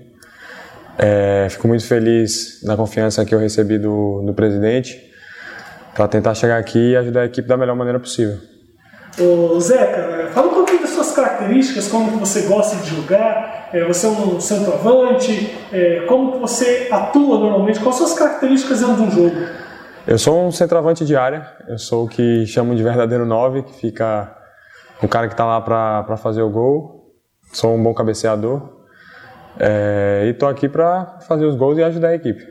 É, 0.99 1.47
fico 1.49 1.69
muito 1.69 1.87
feliz 1.87 2.61
na 2.65 2.77
confiança 2.77 3.25
que 3.25 3.33
eu 3.33 3.39
recebi 3.39 3.79
do, 3.79 4.21
do 4.23 4.35
presidente 4.35 5.13
para 5.95 6.09
tentar 6.09 6.35
chegar 6.35 6.59
aqui 6.59 6.91
e 6.91 6.97
ajudar 6.97 7.21
a 7.21 7.25
equipe 7.27 7.47
da 7.47 7.57
melhor 7.57 7.77
maneira 7.77 8.01
possível. 8.01 8.39
Ô 9.17 9.61
Zeca, 9.61 10.31
fala 10.33 10.49
um 10.49 10.55
pouquinho 10.55 10.81
das 10.81 10.91
suas 10.91 11.13
características, 11.13 11.87
como 11.87 12.19
você 12.19 12.43
gosta 12.43 12.77
de 12.77 12.97
jogar, 12.97 13.69
é, 13.73 13.85
você 13.85 14.07
é 14.07 14.09
um 14.09 14.41
centroavante, 14.41 15.57
é, 15.73 16.01
como 16.09 16.41
você 16.41 16.89
atua 16.91 17.39
normalmente, 17.39 17.79
quais 17.79 17.95
são 17.95 18.07
as 18.07 18.15
características 18.15 18.81
dentro 18.81 18.97
de 18.97 19.03
um 19.03 19.11
jogo? 19.11 19.37
Eu 20.05 20.19
sou 20.19 20.45
um 20.45 20.51
centroavante 20.51 21.05
de 21.05 21.15
área, 21.15 21.47
eu 21.69 21.79
sou 21.79 22.07
o 22.07 22.09
que 22.09 22.45
chamam 22.45 22.75
de 22.75 22.83
verdadeiro 22.83 23.25
9, 23.25 23.63
que 23.63 23.75
fica 23.75 24.44
o 25.05 25.09
cara 25.09 25.27
que 25.27 25.35
está 25.35 25.45
lá 25.45 25.61
para 25.61 26.17
fazer 26.17 26.43
o 26.43 26.51
gol, 26.51 27.15
sou 27.53 27.75
um 27.75 27.83
bom 27.83 27.93
cabeceador 27.93 28.75
é, 29.59 30.23
e 30.27 30.31
estou 30.31 30.49
aqui 30.49 30.69
para 30.69 31.19
fazer 31.29 31.45
os 31.45 31.57
gols 31.57 31.79
e 31.79 31.83
ajudar 31.83 32.09
a 32.09 32.15
equipe. 32.15 32.45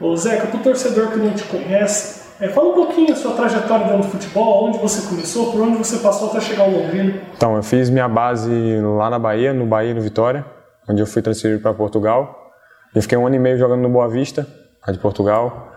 Ô 0.00 0.14
Zeca, 0.16 0.46
para 0.46 0.60
o 0.60 0.62
torcedor 0.62 1.08
que 1.08 1.18
não 1.18 1.32
te 1.32 1.44
conhece, 1.44 2.26
é, 2.38 2.48
fala 2.48 2.68
um 2.68 2.74
pouquinho 2.74 3.12
a 3.12 3.16
sua 3.16 3.34
trajetória 3.34 3.86
dentro 3.86 4.02
do 4.02 4.08
futebol, 4.08 4.68
onde 4.68 4.78
você 4.78 5.08
começou, 5.08 5.52
por 5.52 5.62
onde 5.62 5.78
você 5.78 5.98
passou 5.98 6.28
até 6.28 6.40
chegar 6.40 6.64
ao 6.64 6.70
Londrina. 6.70 7.14
Então, 7.34 7.56
eu 7.56 7.62
fiz 7.62 7.88
minha 7.88 8.08
base 8.08 8.50
lá 8.98 9.08
na 9.08 9.18
Bahia, 9.18 9.54
no 9.54 9.64
Bahia 9.64 9.94
no 9.94 10.02
Vitória, 10.02 10.44
onde 10.88 11.00
eu 11.00 11.06
fui 11.06 11.22
transferido 11.22 11.62
para 11.62 11.72
Portugal. 11.72 12.52
Eu 12.94 13.00
fiquei 13.00 13.16
um 13.16 13.26
ano 13.26 13.36
e 13.36 13.38
meio 13.38 13.56
jogando 13.56 13.80
no 13.80 13.88
Boa 13.88 14.08
Vista, 14.08 14.46
lá 14.86 14.92
de 14.92 14.98
Portugal. 14.98 15.72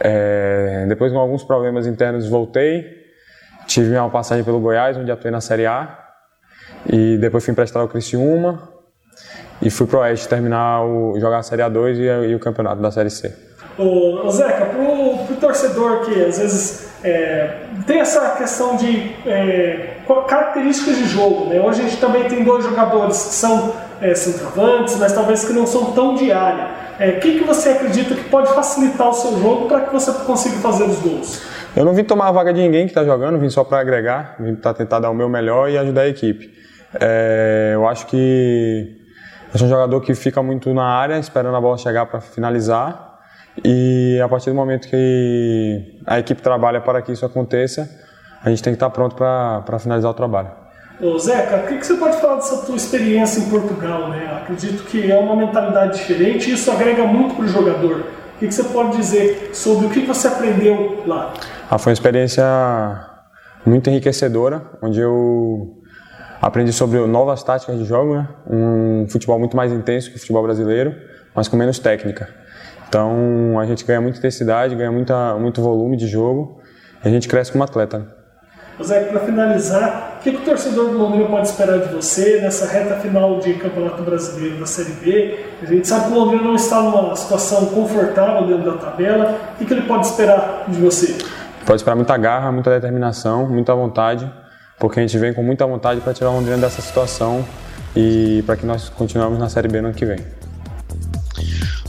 É, 0.00 0.84
depois, 0.88 1.12
com 1.12 1.18
alguns 1.18 1.44
problemas 1.44 1.86
internos, 1.86 2.28
voltei. 2.28 2.99
Tive 3.70 3.96
uma 3.96 4.10
passagem 4.10 4.42
pelo 4.42 4.58
Goiás, 4.58 4.96
onde 4.96 5.12
atuei 5.12 5.30
na 5.30 5.40
Série 5.40 5.64
A. 5.64 5.96
E 6.92 7.16
depois 7.18 7.44
fui 7.44 7.52
emprestado 7.52 7.82
ao 7.82 7.88
Criciúma. 7.88 8.68
E 9.62 9.70
fui 9.70 9.86
para 9.86 9.98
o 9.98 10.02
Oeste 10.02 10.26
terminar 10.26 10.82
o, 10.84 11.16
jogar 11.20 11.38
a 11.38 11.42
Série 11.44 11.62
A2 11.62 11.96
e, 11.96 12.30
e 12.30 12.34
o 12.34 12.40
campeonato 12.40 12.82
da 12.82 12.90
Série 12.90 13.10
C. 13.10 13.32
Ô, 13.78 14.28
Zeca, 14.28 14.66
pro, 14.66 15.24
pro 15.24 15.36
torcedor 15.36 16.00
que 16.00 16.20
às 16.20 16.38
vezes 16.38 16.88
é, 17.04 17.58
tem 17.86 18.00
essa 18.00 18.30
questão 18.30 18.74
de 18.74 19.14
é, 19.24 19.98
características 20.26 20.96
de 20.96 21.04
jogo, 21.04 21.44
né? 21.46 21.60
Hoje 21.60 21.82
a 21.82 21.84
gente 21.84 21.98
também 21.98 22.24
tem 22.24 22.42
dois 22.42 22.64
jogadores 22.64 23.22
que 23.22 23.34
são 23.34 23.72
é, 24.02 24.12
centroavantes, 24.16 24.96
mas 24.96 25.12
talvez 25.12 25.44
que 25.44 25.52
não 25.52 25.64
são 25.64 25.92
tão 25.92 26.16
de 26.16 26.32
área. 26.32 26.70
O 26.98 27.02
é, 27.04 27.12
que, 27.12 27.38
que 27.38 27.44
você 27.44 27.68
acredita 27.68 28.16
que 28.16 28.24
pode 28.24 28.52
facilitar 28.52 29.10
o 29.10 29.14
seu 29.14 29.38
jogo 29.38 29.68
para 29.68 29.82
que 29.82 29.92
você 29.92 30.12
consiga 30.24 30.56
fazer 30.56 30.82
os 30.82 30.98
gols? 30.98 31.40
Eu 31.76 31.84
não 31.84 31.94
vim 31.94 32.02
tomar 32.02 32.28
a 32.28 32.32
vaga 32.32 32.52
de 32.52 32.60
ninguém 32.60 32.86
que 32.86 32.90
está 32.90 33.04
jogando, 33.04 33.38
vim 33.38 33.48
só 33.48 33.62
para 33.62 33.78
agregar, 33.78 34.36
vim 34.40 34.54
para 34.54 34.74
tentar 34.74 34.98
dar 34.98 35.10
o 35.10 35.14
meu 35.14 35.28
melhor 35.28 35.70
e 35.70 35.78
ajudar 35.78 36.02
a 36.02 36.08
equipe. 36.08 36.52
É, 37.00 37.72
eu 37.74 37.86
acho 37.86 38.06
que 38.06 38.96
eu 39.52 39.58
sou 39.58 39.66
um 39.66 39.70
jogador 39.70 40.00
que 40.00 40.14
fica 40.14 40.42
muito 40.42 40.72
na 40.74 40.84
área, 40.84 41.18
esperando 41.18 41.56
a 41.56 41.60
bola 41.60 41.78
chegar 41.78 42.06
para 42.06 42.20
finalizar 42.20 43.18
e 43.64 44.20
a 44.22 44.28
partir 44.28 44.50
do 44.50 44.56
momento 44.56 44.88
que 44.88 45.98
a 46.06 46.18
equipe 46.18 46.40
trabalha 46.40 46.80
para 46.80 47.02
que 47.02 47.12
isso 47.12 47.24
aconteça, 47.24 47.88
a 48.42 48.48
gente 48.48 48.62
tem 48.62 48.72
que 48.72 48.76
estar 48.76 48.90
pronto 48.90 49.14
para 49.14 49.78
finalizar 49.78 50.10
o 50.10 50.14
trabalho. 50.14 50.50
Ô 51.00 51.18
Zeca, 51.18 51.56
o 51.56 51.66
que, 51.66 51.78
que 51.78 51.86
você 51.86 51.94
pode 51.94 52.20
falar 52.20 52.36
dessa 52.36 52.58
tua 52.58 52.76
experiência 52.76 53.40
em 53.40 53.48
Portugal? 53.48 54.10
Né? 54.10 54.38
Acredito 54.42 54.84
que 54.84 55.10
é 55.10 55.18
uma 55.18 55.34
mentalidade 55.34 55.98
diferente 55.98 56.50
e 56.50 56.54
isso 56.54 56.70
agrega 56.70 57.04
muito 57.04 57.34
para 57.36 57.44
o 57.44 57.48
jogador. 57.48 58.00
O 58.36 58.38
que, 58.38 58.48
que 58.48 58.54
você 58.54 58.64
pode 58.64 58.96
dizer 58.96 59.50
sobre 59.52 59.86
o 59.86 59.90
que 59.90 60.00
você 60.00 60.28
aprendeu 60.28 61.02
lá? 61.06 61.32
Ah, 61.72 61.78
foi 61.78 61.90
uma 61.90 61.94
experiência 61.94 62.44
muito 63.64 63.88
enriquecedora, 63.88 64.60
onde 64.82 64.98
eu 64.98 65.80
aprendi 66.42 66.72
sobre 66.72 66.98
novas 67.06 67.44
táticas 67.44 67.78
de 67.78 67.84
jogo, 67.84 68.16
né? 68.16 68.28
um 68.50 69.06
futebol 69.08 69.38
muito 69.38 69.56
mais 69.56 69.70
intenso 69.70 70.10
que 70.10 70.16
o 70.16 70.18
futebol 70.18 70.42
brasileiro, 70.42 70.92
mas 71.32 71.46
com 71.46 71.56
menos 71.56 71.78
técnica. 71.78 72.28
Então 72.88 73.56
a 73.60 73.66
gente 73.66 73.84
ganha 73.84 74.00
muita 74.00 74.18
intensidade, 74.18 74.74
ganha 74.74 74.90
muita, 74.90 75.36
muito 75.36 75.62
volume 75.62 75.96
de 75.96 76.08
jogo 76.08 76.60
e 77.04 77.08
a 77.08 77.10
gente 77.12 77.28
cresce 77.28 77.52
como 77.52 77.62
atleta. 77.62 78.18
José, 78.76 79.04
para 79.04 79.20
finalizar, 79.20 80.16
o 80.18 80.22
que, 80.22 80.30
o 80.30 80.40
torcedor 80.40 80.88
do 80.88 80.98
Londrina 80.98 81.28
pode 81.28 81.46
esperar 81.46 81.78
de 81.78 81.94
você 81.94 82.40
nessa 82.40 82.66
reta 82.66 82.96
final 82.96 83.38
de 83.38 83.54
Campeonato 83.54 84.02
Brasileiro 84.02 84.58
da 84.58 84.66
Série 84.66 84.92
B? 84.92 85.38
A 85.62 85.66
gente 85.66 85.86
sabe 85.86 86.06
que 86.06 86.12
o 86.12 86.14
Londrina 86.14 86.42
não 86.42 86.54
está 86.56 86.82
numa 86.82 87.14
situação 87.14 87.66
confortável 87.66 88.48
dentro 88.48 88.72
da 88.72 88.78
tabela. 88.78 89.38
O 89.60 89.64
que 89.64 89.72
ele 89.72 89.82
pode 89.82 90.06
esperar 90.06 90.64
de 90.66 90.80
você? 90.80 91.16
Pode 91.70 91.82
esperar 91.82 91.94
muita 91.94 92.16
garra, 92.16 92.50
muita 92.50 92.68
determinação, 92.68 93.48
muita 93.48 93.72
vontade, 93.72 94.28
porque 94.76 94.98
a 94.98 95.02
gente 95.06 95.16
vem 95.16 95.32
com 95.32 95.40
muita 95.40 95.64
vontade 95.64 96.00
para 96.00 96.12
tirar 96.12 96.30
o 96.30 96.32
Londrina 96.32 96.58
dessa 96.58 96.82
situação 96.82 97.46
e 97.94 98.42
para 98.44 98.56
que 98.56 98.66
nós 98.66 98.88
continuemos 98.88 99.38
na 99.38 99.48
Série 99.48 99.68
B 99.68 99.80
no 99.80 99.86
ano 99.86 99.96
que 99.96 100.04
vem. 100.04 100.18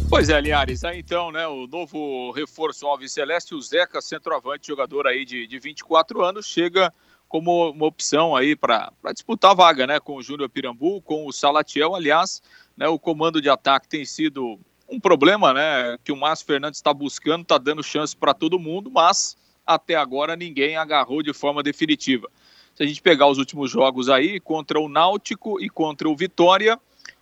Pois 0.07 0.29
é, 0.29 0.39
Linhares, 0.39 0.83
aí 0.83 0.99
então, 0.99 1.31
né, 1.31 1.47
o 1.47 1.65
novo 1.65 2.29
reforço 2.29 2.85
Alves 2.85 3.11
Celeste, 3.11 3.55
o 3.55 3.59
Zeca, 3.59 3.99
centroavante, 4.03 4.67
jogador 4.67 5.07
aí 5.07 5.25
de, 5.25 5.47
de 5.47 5.57
24 5.57 6.23
anos, 6.23 6.45
chega 6.45 6.93
como 7.27 7.71
uma 7.71 7.87
opção 7.87 8.35
aí 8.35 8.55
para 8.55 8.91
disputar 9.11 9.49
a 9.49 9.55
vaga, 9.55 9.87
né, 9.87 9.99
com 9.99 10.15
o 10.15 10.21
Júnior 10.21 10.47
Pirambu, 10.47 11.01
com 11.01 11.25
o 11.25 11.33
Salatiel, 11.33 11.95
aliás, 11.95 12.39
né, 12.77 12.87
o 12.87 12.99
comando 12.99 13.41
de 13.41 13.49
ataque 13.49 13.87
tem 13.87 14.05
sido 14.05 14.59
um 14.87 14.99
problema, 14.99 15.53
né? 15.53 15.97
Que 16.03 16.11
o 16.11 16.17
Márcio 16.17 16.45
Fernandes 16.45 16.77
está 16.77 16.93
buscando, 16.93 17.41
está 17.41 17.57
dando 17.57 17.81
chance 17.81 18.15
para 18.15 18.33
todo 18.33 18.59
mundo, 18.59 18.91
mas 18.91 19.37
até 19.65 19.95
agora 19.95 20.35
ninguém 20.35 20.75
agarrou 20.75 21.21
de 21.21 21.33
forma 21.33 21.63
definitiva. 21.63 22.29
Se 22.75 22.83
a 22.83 22.85
gente 22.85 23.01
pegar 23.01 23.27
os 23.27 23.37
últimos 23.37 23.69
jogos 23.69 24.09
aí, 24.09 24.39
contra 24.39 24.79
o 24.79 24.87
Náutico 24.87 25.61
e 25.61 25.69
contra 25.69 26.09
o 26.09 26.15
Vitória, 26.15 26.79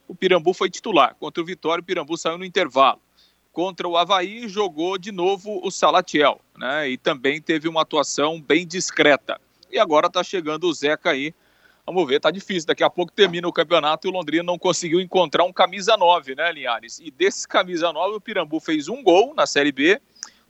o 0.08 0.15
Pirambu 0.15 0.53
foi 0.53 0.69
titular. 0.69 1.15
Contra 1.19 1.41
o 1.41 1.46
Vitória, 1.46 1.81
o 1.81 1.86
Pirambu 1.86 2.17
saiu 2.17 2.38
no 2.38 2.46
intervalo. 2.46 3.00
Contra 3.51 3.88
o 3.88 3.98
Havaí, 3.98 4.48
jogou 4.48 4.98
de 4.98 5.12
novo 5.12 5.60
o 5.63 5.72
Salatiel, 5.72 6.39
né? 6.58 6.89
E 6.89 6.98
também 6.98 7.41
teve 7.41 7.67
uma 7.67 7.81
atuação 7.81 8.39
bem 8.39 8.65
discreta. 8.65 9.39
E 9.72 9.77
agora 9.77 10.08
está 10.08 10.24
chegando 10.24 10.65
o 10.65 10.74
Zeca 10.74 11.12
aí. 11.12 11.34
Vamos 11.86 12.08
ver, 12.08 12.19
tá 12.19 12.29
difícil. 12.29 12.67
Daqui 12.67 12.84
a 12.84 12.89
pouco 12.89 13.12
termina 13.12 13.48
o 13.48 13.53
campeonato 13.53 14.08
e 14.08 14.10
o 14.10 14.13
Londrina 14.13 14.43
não 14.43 14.60
conseguiu 14.60 15.01
encontrar 15.01 15.43
um 15.43 15.51
camisa 15.51 15.98
9, 15.98 16.36
né, 16.36 16.51
Linhares? 16.51 17.00
E 17.00 17.10
desse 17.10 17.48
camisa 17.48 17.91
9, 17.91 18.17
o 18.17 18.22
Pirambu 18.22 18.60
fez 18.60 18.88
um 18.88 19.03
gol 19.03 19.34
na 19.36 19.48
Série 19.48 19.72
B, 19.72 20.00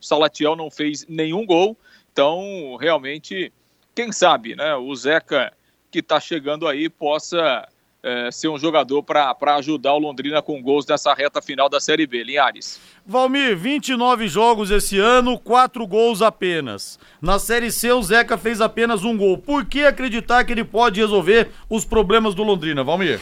Salatiel 0.00 0.56
não 0.56 0.70
fez 0.70 1.06
nenhum 1.08 1.44
gol. 1.44 1.76
Então, 2.12 2.76
realmente, 2.80 3.52
quem 3.94 4.12
sabe, 4.12 4.56
né, 4.56 4.74
o 4.74 4.94
Zeca 4.94 5.52
que 5.90 5.98
está 5.98 6.20
chegando 6.20 6.68
aí 6.68 6.88
possa 6.88 7.68
é, 8.02 8.30
ser 8.30 8.48
um 8.48 8.58
jogador 8.58 9.02
para 9.02 9.56
ajudar 9.56 9.92
o 9.94 9.98
Londrina 9.98 10.40
com 10.40 10.62
gols 10.62 10.86
nessa 10.86 11.12
reta 11.12 11.42
final 11.42 11.68
da 11.68 11.80
Série 11.80 12.06
B. 12.06 12.22
Linhares. 12.22 12.80
Valmir, 13.04 13.56
29 13.56 14.28
jogos 14.28 14.70
esse 14.70 14.98
ano, 14.98 15.38
4 15.38 15.86
gols 15.86 16.22
apenas. 16.22 16.98
Na 17.20 17.38
Série 17.38 17.70
C, 17.70 17.92
o 17.92 18.02
Zeca 18.02 18.38
fez 18.38 18.60
apenas 18.60 19.04
um 19.04 19.16
gol. 19.16 19.36
Por 19.36 19.64
que 19.64 19.84
acreditar 19.84 20.44
que 20.44 20.52
ele 20.52 20.64
pode 20.64 21.00
resolver 21.00 21.50
os 21.68 21.84
problemas 21.84 22.34
do 22.34 22.42
Londrina, 22.42 22.84
Valmir? 22.84 23.20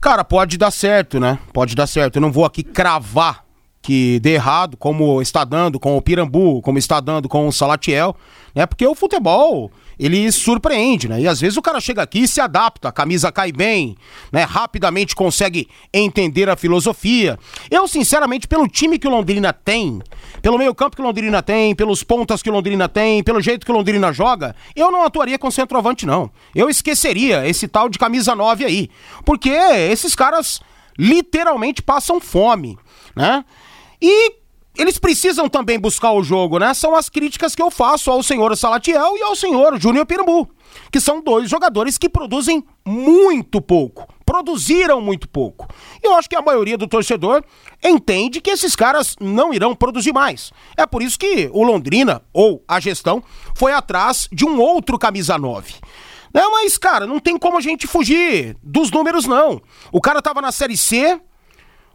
Cara, 0.00 0.24
pode 0.24 0.58
dar 0.58 0.70
certo, 0.70 1.20
né? 1.20 1.38
Pode 1.52 1.74
dar 1.74 1.86
certo. 1.86 2.16
Eu 2.16 2.22
não 2.22 2.32
vou 2.32 2.44
aqui 2.44 2.62
cravar 2.62 3.44
que 3.82 4.20
dê 4.20 4.34
errado, 4.34 4.76
como 4.76 5.20
está 5.20 5.44
dando 5.44 5.80
com 5.80 5.96
o 5.96 6.00
Pirambu, 6.00 6.62
como 6.62 6.78
está 6.78 7.00
dando 7.00 7.28
com 7.28 7.48
o 7.48 7.52
Salatiel, 7.52 8.14
né? 8.54 8.64
Porque 8.64 8.86
o 8.86 8.94
futebol, 8.94 9.72
ele 9.98 10.30
surpreende, 10.30 11.08
né? 11.08 11.20
E 11.20 11.26
às 11.26 11.40
vezes 11.40 11.56
o 11.56 11.62
cara 11.62 11.80
chega 11.80 12.00
aqui 12.00 12.20
e 12.20 12.28
se 12.28 12.40
adapta, 12.40 12.88
a 12.88 12.92
camisa 12.92 13.32
cai 13.32 13.50
bem, 13.50 13.96
né? 14.30 14.44
Rapidamente 14.44 15.16
consegue 15.16 15.68
entender 15.92 16.48
a 16.48 16.56
filosofia. 16.56 17.36
Eu, 17.68 17.88
sinceramente, 17.88 18.46
pelo 18.46 18.68
time 18.68 19.00
que 19.00 19.08
o 19.08 19.10
Londrina 19.10 19.52
tem, 19.52 20.00
pelo 20.40 20.58
meio-campo 20.58 20.94
que 20.94 21.02
o 21.02 21.04
Londrina 21.04 21.42
tem, 21.42 21.74
pelos 21.74 22.04
pontas 22.04 22.40
que 22.40 22.50
o 22.50 22.52
Londrina 22.52 22.88
tem, 22.88 23.22
pelo 23.22 23.40
jeito 23.40 23.66
que 23.66 23.72
o 23.72 23.74
Londrina 23.74 24.12
joga, 24.12 24.54
eu 24.76 24.92
não 24.92 25.02
atuaria 25.02 25.38
com 25.38 25.50
centroavante, 25.50 26.06
não. 26.06 26.30
Eu 26.54 26.70
esqueceria 26.70 27.48
esse 27.48 27.66
tal 27.66 27.88
de 27.88 27.98
camisa 27.98 28.36
9 28.36 28.64
aí. 28.64 28.90
Porque 29.24 29.50
esses 29.50 30.14
caras 30.14 30.60
literalmente 30.96 31.82
passam 31.82 32.20
fome, 32.20 32.78
né? 33.16 33.44
E 34.02 34.42
eles 34.76 34.98
precisam 34.98 35.48
também 35.48 35.78
buscar 35.78 36.12
o 36.12 36.24
jogo, 36.24 36.58
né? 36.58 36.74
São 36.74 36.96
as 36.96 37.08
críticas 37.08 37.54
que 37.54 37.62
eu 37.62 37.70
faço 37.70 38.10
ao 38.10 38.22
senhor 38.22 38.56
Salatiel 38.56 39.16
e 39.16 39.22
ao 39.22 39.36
senhor 39.36 39.78
Júnior 39.78 40.06
Pirambu, 40.06 40.48
que 40.90 40.98
são 40.98 41.22
dois 41.22 41.48
jogadores 41.48 41.96
que 41.96 42.08
produzem 42.08 42.64
muito 42.84 43.60
pouco. 43.60 44.12
Produziram 44.24 45.00
muito 45.00 45.28
pouco. 45.28 45.68
E 46.02 46.06
eu 46.06 46.14
acho 46.16 46.28
que 46.28 46.34
a 46.34 46.42
maioria 46.42 46.78
do 46.78 46.88
torcedor 46.88 47.44
entende 47.84 48.40
que 48.40 48.50
esses 48.50 48.74
caras 48.74 49.14
não 49.20 49.52
irão 49.52 49.74
produzir 49.74 50.12
mais. 50.12 50.50
É 50.76 50.86
por 50.86 51.02
isso 51.02 51.18
que 51.18 51.50
o 51.52 51.62
Londrina, 51.62 52.22
ou 52.32 52.64
a 52.66 52.80
gestão, 52.80 53.22
foi 53.54 53.72
atrás 53.72 54.26
de 54.32 54.44
um 54.44 54.58
outro 54.58 54.98
camisa 54.98 55.38
9. 55.38 55.74
Não, 56.32 56.50
mas, 56.50 56.78
cara, 56.78 57.06
não 57.06 57.20
tem 57.20 57.38
como 57.38 57.58
a 57.58 57.60
gente 57.60 57.86
fugir 57.86 58.56
dos 58.62 58.90
números, 58.90 59.26
não. 59.26 59.60
O 59.92 60.00
cara 60.00 60.22
tava 60.22 60.40
na 60.40 60.50
Série 60.50 60.78
C, 60.78 61.20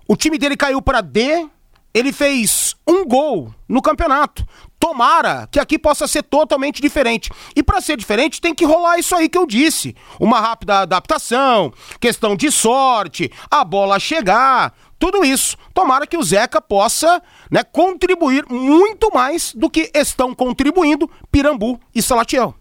o 0.07 0.15
time 0.15 0.37
dele 0.37 0.55
caiu 0.55 0.79
para 0.79 1.01
D, 1.01 1.49
ele 1.97 2.13
fez 2.13 2.75
um 2.87 3.05
gol 3.05 3.53
no 3.67 3.81
campeonato. 3.81 4.45
Tomara 4.79 5.47
que 5.51 5.59
aqui 5.59 5.79
possa 5.79 6.07
ser 6.07 6.21
totalmente 6.23 6.81
diferente. 6.81 7.31
E 7.55 7.63
para 7.63 7.81
ser 7.81 7.97
diferente 7.97 8.39
tem 8.39 8.53
que 8.53 8.65
rolar 8.65 8.99
isso 8.99 9.15
aí 9.15 9.27
que 9.27 9.37
eu 9.37 9.47
disse. 9.47 9.95
Uma 10.19 10.39
rápida 10.39 10.81
adaptação, 10.81 11.73
questão 11.99 12.35
de 12.35 12.51
sorte, 12.51 13.31
a 13.49 13.63
bola 13.63 13.99
chegar, 13.99 14.73
tudo 14.99 15.25
isso. 15.25 15.57
Tomara 15.73 16.05
que 16.05 16.17
o 16.17 16.23
Zeca 16.23 16.61
possa 16.61 17.21
né, 17.49 17.63
contribuir 17.63 18.45
muito 18.47 19.09
mais 19.11 19.53
do 19.53 19.69
que 19.69 19.91
estão 19.95 20.35
contribuindo 20.35 21.09
Pirambu 21.31 21.79
e 21.93 22.01
Salatiel. 22.01 22.53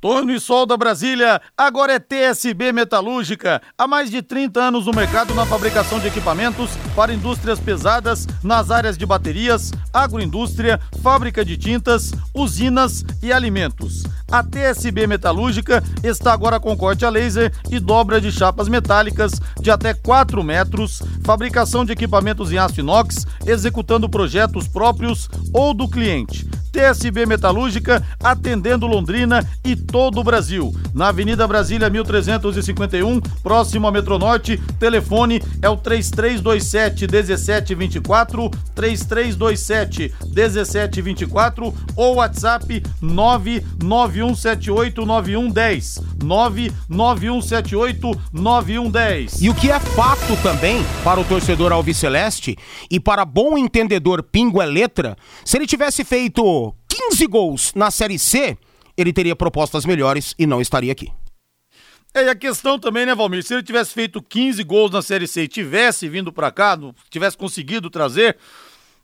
Torno 0.00 0.30
e 0.30 0.38
Solda 0.38 0.76
Brasília, 0.76 1.40
agora 1.56 1.94
é 1.94 1.98
TSB 1.98 2.70
Metalúrgica. 2.70 3.62
Há 3.78 3.86
mais 3.86 4.10
de 4.10 4.20
30 4.20 4.60
anos 4.60 4.86
no 4.86 4.92
mercado 4.92 5.34
na 5.34 5.46
fabricação 5.46 5.98
de 5.98 6.06
equipamentos 6.06 6.70
para 6.94 7.14
indústrias 7.14 7.58
pesadas 7.58 8.26
nas 8.42 8.70
áreas 8.70 8.98
de 8.98 9.06
baterias, 9.06 9.72
agroindústria, 9.92 10.78
fábrica 11.02 11.42
de 11.42 11.56
tintas, 11.56 12.12
usinas 12.34 13.04
e 13.22 13.32
alimentos. 13.32 14.04
A 14.30 14.42
TSB 14.42 15.06
Metalúrgica 15.06 15.82
está 16.02 16.32
agora 16.32 16.60
com 16.60 16.76
corte 16.76 17.06
a 17.06 17.10
laser 17.10 17.50
e 17.70 17.80
dobra 17.80 18.20
de 18.20 18.30
chapas 18.30 18.68
metálicas 18.68 19.40
de 19.58 19.70
até 19.70 19.94
4 19.94 20.42
metros, 20.44 21.00
fabricação 21.24 21.86
de 21.86 21.92
equipamentos 21.92 22.52
em 22.52 22.58
aço 22.58 22.80
inox, 22.80 23.26
executando 23.46 24.10
projetos 24.10 24.68
próprios 24.68 25.30
ou 25.54 25.72
do 25.72 25.88
cliente. 25.88 26.46
TSB 26.76 27.24
Metalúrgica, 27.24 28.06
atendendo 28.22 28.86
Londrina 28.86 29.42
e 29.64 29.74
todo 29.74 30.20
o 30.20 30.24
Brasil. 30.24 30.74
Na 30.92 31.08
Avenida 31.08 31.48
Brasília 31.48 31.88
1351, 31.88 33.18
próximo 33.42 33.86
a 33.86 33.90
Metronorte, 33.90 34.60
telefone 34.78 35.42
é 35.62 35.70
o 35.70 35.76
3327 35.78 37.10
1724, 37.10 38.50
3327 38.74 40.14
1724 40.26 41.74
ou 41.96 42.16
WhatsApp 42.16 42.82
99178 43.00 45.06
9110. 45.06 46.04
99178 46.22 48.20
9110. 48.32 49.40
E 49.40 49.48
o 49.48 49.54
que 49.54 49.70
é 49.70 49.80
fato 49.80 50.36
também 50.42 50.84
para 51.04 51.20
o 51.20 51.24
torcedor 51.24 51.72
alviceleste 51.72 52.58
e 52.90 52.98
para 52.98 53.24
bom 53.24 53.56
entendedor 53.56 54.22
pingo 54.22 54.60
é 54.60 54.66
letra, 54.66 55.16
se 55.44 55.56
ele 55.56 55.66
tivesse 55.66 56.04
feito 56.04 56.65
15 56.96 57.26
gols 57.26 57.72
na 57.74 57.90
Série 57.90 58.18
C, 58.18 58.56
ele 58.96 59.12
teria 59.12 59.36
propostas 59.36 59.84
melhores 59.84 60.34
e 60.38 60.46
não 60.46 60.60
estaria 60.60 60.92
aqui. 60.92 61.12
É, 62.14 62.24
e 62.24 62.28
a 62.30 62.34
questão 62.34 62.78
também, 62.78 63.04
né, 63.04 63.14
Valmir? 63.14 63.42
Se 63.42 63.52
ele 63.52 63.62
tivesse 63.62 63.92
feito 63.92 64.22
15 64.22 64.64
gols 64.64 64.90
na 64.90 65.02
Série 65.02 65.26
C 65.26 65.42
e 65.42 65.48
tivesse 65.48 66.08
vindo 66.08 66.32
para 66.32 66.50
cá, 66.50 66.78
tivesse 67.10 67.36
conseguido 67.36 67.90
trazer, 67.90 68.38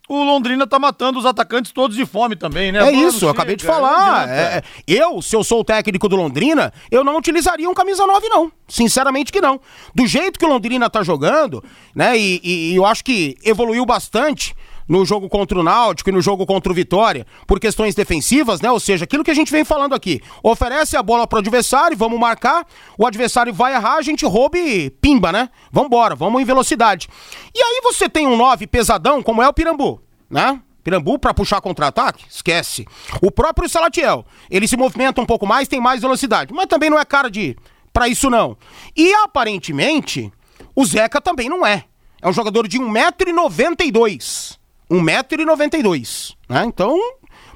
o 0.09 0.25
Londrina 0.25 0.67
tá 0.67 0.79
matando 0.79 1.19
os 1.19 1.27
atacantes 1.27 1.73
todos 1.73 1.95
de 1.95 2.07
fome 2.07 2.37
também, 2.37 2.73
né? 2.73 2.79
É 2.79 2.85
Mano, 2.87 3.09
isso, 3.09 3.19
chega, 3.19 3.27
eu 3.27 3.31
acabei 3.31 3.57
de 3.57 3.67
falar. 3.67 4.29
É, 4.31 4.63
eu, 4.87 5.21
se 5.21 5.37
eu 5.37 5.45
sou 5.45 5.61
o 5.61 5.65
técnico 5.65 6.09
do 6.09 6.17
Londrina, 6.17 6.73
eu 6.91 7.05
não 7.05 7.19
utilizaria 7.19 7.69
um 7.69 7.75
camisa 7.75 8.07
9, 8.07 8.29
não. 8.29 8.51
Sinceramente 8.67 9.31
que 9.31 9.43
não. 9.43 9.61
Do 9.95 10.07
jeito 10.07 10.39
que 10.39 10.47
o 10.47 10.49
Londrina 10.49 10.89
tá 10.89 11.03
jogando, 11.03 11.63
né? 11.95 12.19
E, 12.19 12.41
e, 12.43 12.73
e 12.73 12.77
eu 12.77 12.87
acho 12.87 13.05
que 13.05 13.37
evoluiu 13.45 13.85
bastante 13.85 14.55
no 14.89 15.05
jogo 15.05 15.29
contra 15.29 15.59
o 15.59 15.63
Náutico 15.63 16.11
e 16.11 16.13
no 16.13 16.21
jogo 16.21 16.47
contra 16.47 16.71
o 16.71 16.75
Vitória, 16.75 17.27
por 17.47 17.61
questões 17.61 17.95
defensivas, 17.95 18.61
né? 18.61 18.71
Ou 18.71 18.81
seja, 18.81 19.05
aquilo 19.05 19.25
que 19.25 19.31
a 19.31 19.35
gente 19.35 19.53
vem 19.53 19.65
falando 19.65 19.95
aqui. 19.95 20.21
Oferece 20.43 20.97
a 20.97 21.03
bola 21.03 21.27
pro 21.27 21.39
adversário, 21.39 21.97
vamos 21.97 22.19
marcar, 22.19 22.67
o 22.99 23.07
adversário 23.07 23.53
vai 23.53 23.75
errar, 23.75 23.97
a 23.97 24.03
gente 24.03 24.25
rouba 24.25 24.59
e 24.59 24.91
pimba, 24.91 25.33
né? 25.33 25.49
Vambora, 25.71 26.15
vamos 26.15 26.41
em 26.41 26.45
velocidade. 26.45 27.09
E 27.55 27.61
aí 27.61 27.81
você 27.83 28.09
tem 28.09 28.27
um 28.27 28.37
9 28.37 28.67
pesadão, 28.67 29.23
como 29.23 29.43
é 29.43 29.49
o 29.49 29.53
Pirambu, 29.53 30.01
né? 30.31 30.61
Pirambu 30.83 31.19
para 31.19 31.33
puxar 31.33 31.61
contra-ataque? 31.61 32.25
Esquece. 32.29 32.87
O 33.21 33.31
próprio 33.31 33.69
Salatiel, 33.69 34.27
ele 34.51 34.67
se 34.67 34.77
movimenta 34.77 35.21
um 35.21 35.27
pouco 35.27 35.47
mais, 35.47 35.69
tem 35.69 35.81
mais 35.81 36.01
velocidade, 36.01 36.53
mas 36.53 36.67
também 36.67 36.91
não 36.91 36.99
é 36.99 37.05
cara 37.05 37.31
de 37.31 37.57
para 37.93 38.09
isso 38.09 38.31
não. 38.31 38.57
E 38.97 39.13
aparentemente, 39.15 40.33
o 40.75 40.85
Zeca 40.85 41.21
também 41.21 41.49
não 41.49 41.65
é. 41.65 41.85
É 42.21 42.29
um 42.29 42.33
jogador 42.33 42.67
de 42.67 42.79
1,92m. 42.79 44.57
1,92m. 44.93 46.35
Né? 46.49 46.65
Então, 46.67 46.99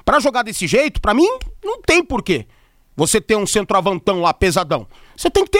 para 0.03 0.19
jogar 0.19 0.43
desse 0.43 0.65
jeito, 0.67 0.99
para 1.01 1.13
mim, 1.13 1.27
não 1.63 1.81
tem 1.81 2.03
porquê. 2.03 2.47
Você 2.95 3.21
ter 3.21 3.35
um 3.35 3.45
centroavantão 3.45 4.21
lá 4.21 4.33
pesadão. 4.33 4.87
Você 5.15 5.29
tem 5.29 5.43
que 5.43 5.51
ter 5.51 5.59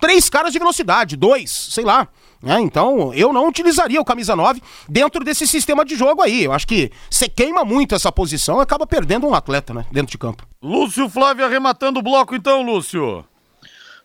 três 0.00 0.30
caras 0.30 0.52
de 0.52 0.58
velocidade, 0.58 1.16
dois, 1.16 1.50
sei 1.50 1.84
lá. 1.84 2.08
É, 2.42 2.58
então, 2.60 3.12
eu 3.12 3.32
não 3.32 3.48
utilizaria 3.48 4.00
o 4.00 4.04
camisa 4.04 4.36
9 4.36 4.62
dentro 4.88 5.24
desse 5.24 5.46
sistema 5.46 5.84
de 5.84 5.96
jogo 5.96 6.22
aí. 6.22 6.44
Eu 6.44 6.52
acho 6.52 6.66
que 6.66 6.90
você 7.10 7.28
queima 7.28 7.64
muito 7.64 7.94
essa 7.94 8.12
posição 8.12 8.58
e 8.58 8.62
acaba 8.62 8.86
perdendo 8.86 9.26
um 9.26 9.34
atleta, 9.34 9.74
né, 9.74 9.84
dentro 9.90 10.12
de 10.12 10.18
campo. 10.18 10.46
Lúcio 10.62 11.08
Flávio 11.10 11.44
arrematando 11.44 11.98
o 11.98 12.02
bloco 12.02 12.34
então, 12.34 12.62
Lúcio. 12.62 13.24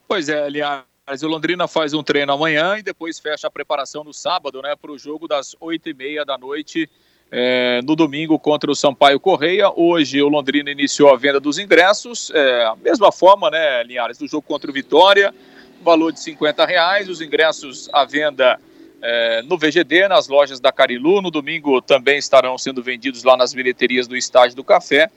Pois 0.08 0.28
é, 0.28 0.44
aliás, 0.44 0.84
o 1.22 1.28
Londrina 1.28 1.68
faz 1.68 1.94
um 1.94 2.02
treino 2.02 2.34
amanhã 2.34 2.78
e 2.78 2.84
depois 2.84 3.20
fecha 3.20 3.48
a 3.48 3.52
preparação 3.52 4.04
no 4.04 4.14
sábado, 4.14 4.62
né, 4.62 4.76
para 4.76 4.92
o 4.92 4.98
jogo 4.98 5.28
das 5.28 5.56
oito 5.62 5.88
e 5.88 5.94
meia 5.94 6.26
da 6.26 6.38
noite 6.38 6.90
é, 7.36 7.82
no 7.84 7.96
domingo 7.96 8.38
contra 8.38 8.70
o 8.70 8.76
Sampaio 8.76 9.20
Correia. 9.20 9.72
Hoje 9.76 10.22
o 10.22 10.30
Londrina 10.30 10.70
iniciou 10.70 11.12
a 11.12 11.18
venda 11.18 11.40
dos 11.40 11.58
ingressos, 11.58 12.30
é, 12.32 12.66
a 12.66 12.76
mesma 12.76 13.12
forma, 13.12 13.50
né, 13.50 13.84
Linhares, 13.84 14.20
do 14.20 14.28
jogo 14.28 14.44
contra 14.44 14.70
o 14.70 14.74
Vitória, 14.74 15.34
valor 15.82 16.12
de 16.14 16.20
50 16.20 16.64
reais, 16.64 17.10
os 17.10 17.22
ingressos 17.22 17.90
à 17.92 18.06
venda 18.06 18.60
é, 19.02 19.42
no 19.42 19.58
VGD, 19.58 20.08
nas 20.08 20.28
lojas 20.28 20.60
da 20.60 20.72
Carilu. 20.72 21.24
No 21.24 21.32
domingo 21.32 21.82
também 21.82 22.20
estarão 22.20 22.56
sendo 22.56 22.84
vendidos 22.84 23.24
lá 23.24 23.36
nas 23.36 23.52
bilheterias 23.52 24.08
do 24.08 24.16
Estádio 24.16 24.56
do 24.56 24.64
Café. 24.64 25.10